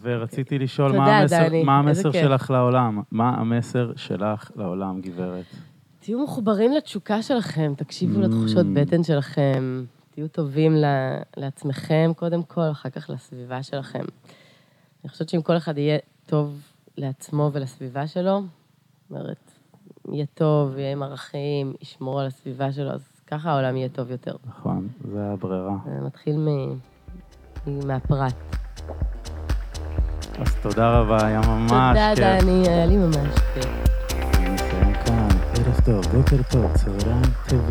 ורציתי 0.00 0.58
לשאול 0.58 0.92
מה 0.92 0.98
תודה, 0.98 1.18
המסר, 1.18 1.48
דני, 1.48 1.64
מה 1.64 1.78
המסר. 1.78 2.12
שלך 2.12 2.50
לעולם? 2.50 3.02
מה 3.10 3.28
המסר 3.28 3.92
שלך 3.96 4.50
לעולם, 4.56 5.00
גברת? 5.00 5.46
תהיו 6.00 6.24
מחוברים 6.24 6.72
לתשוקה 6.72 7.22
שלכם, 7.22 7.72
תקשיבו 7.76 8.20
Mm. 8.20 8.22
לתחושות 8.22 8.66
בטן 8.74 9.02
שלכם, 9.04 9.84
תהיו 10.10 10.28
טובים 10.28 10.76
ל- 10.76 10.84
לעצמכם 11.36 12.10
קודם 12.16 12.42
כל, 12.42 12.70
אחר 12.70 12.90
כך 12.90 13.10
לסביבה 13.10 13.62
שלכם. 13.62 14.04
אני 15.04 15.10
חושבת 15.10 15.28
שאם 15.28 15.42
כל 15.42 15.56
אחד 15.56 15.78
יהיה 15.78 15.98
טוב 16.26 16.60
לעצמו 16.96 17.50
ולסביבה 17.52 18.06
שלו, 18.06 18.40
זאת 18.40 19.10
אומרת, 19.10 19.50
יהיה 20.12 20.26
טוב, 20.34 20.78
יהיה 20.78 20.92
עם 20.92 21.02
ערכים, 21.02 21.74
ישמור 21.80 22.20
על 22.20 22.26
הסביבה 22.26 22.72
שלו, 22.72 22.90
אז 22.90 23.00
ככה 23.26 23.50
העולם 23.50 23.76
יהיה 23.76 23.88
טוב 23.88 24.10
יותר. 24.10 24.36
נכון, 24.48 24.88
זה 25.12 25.22
הברירה. 25.32 25.76
זה 25.84 26.00
מתחיל 26.06 26.36
מ... 26.36 26.48
מהפרט. 27.86 28.34
אז 30.38 30.54
תודה 30.62 30.98
רבה, 31.00 31.26
היה 31.26 31.40
ממש 31.40 31.70
תודה, 31.70 32.12
כיף. 32.14 32.24
דני, 32.44 32.68
היה 32.68 32.86
לי 32.86 32.96
ממש 32.96 33.38
כיף. 33.54 33.89
אני 35.90 35.98
מסיים 35.98 36.22
כאן. 36.22 36.60
ערב 36.60 37.26
טוב, 37.48 37.70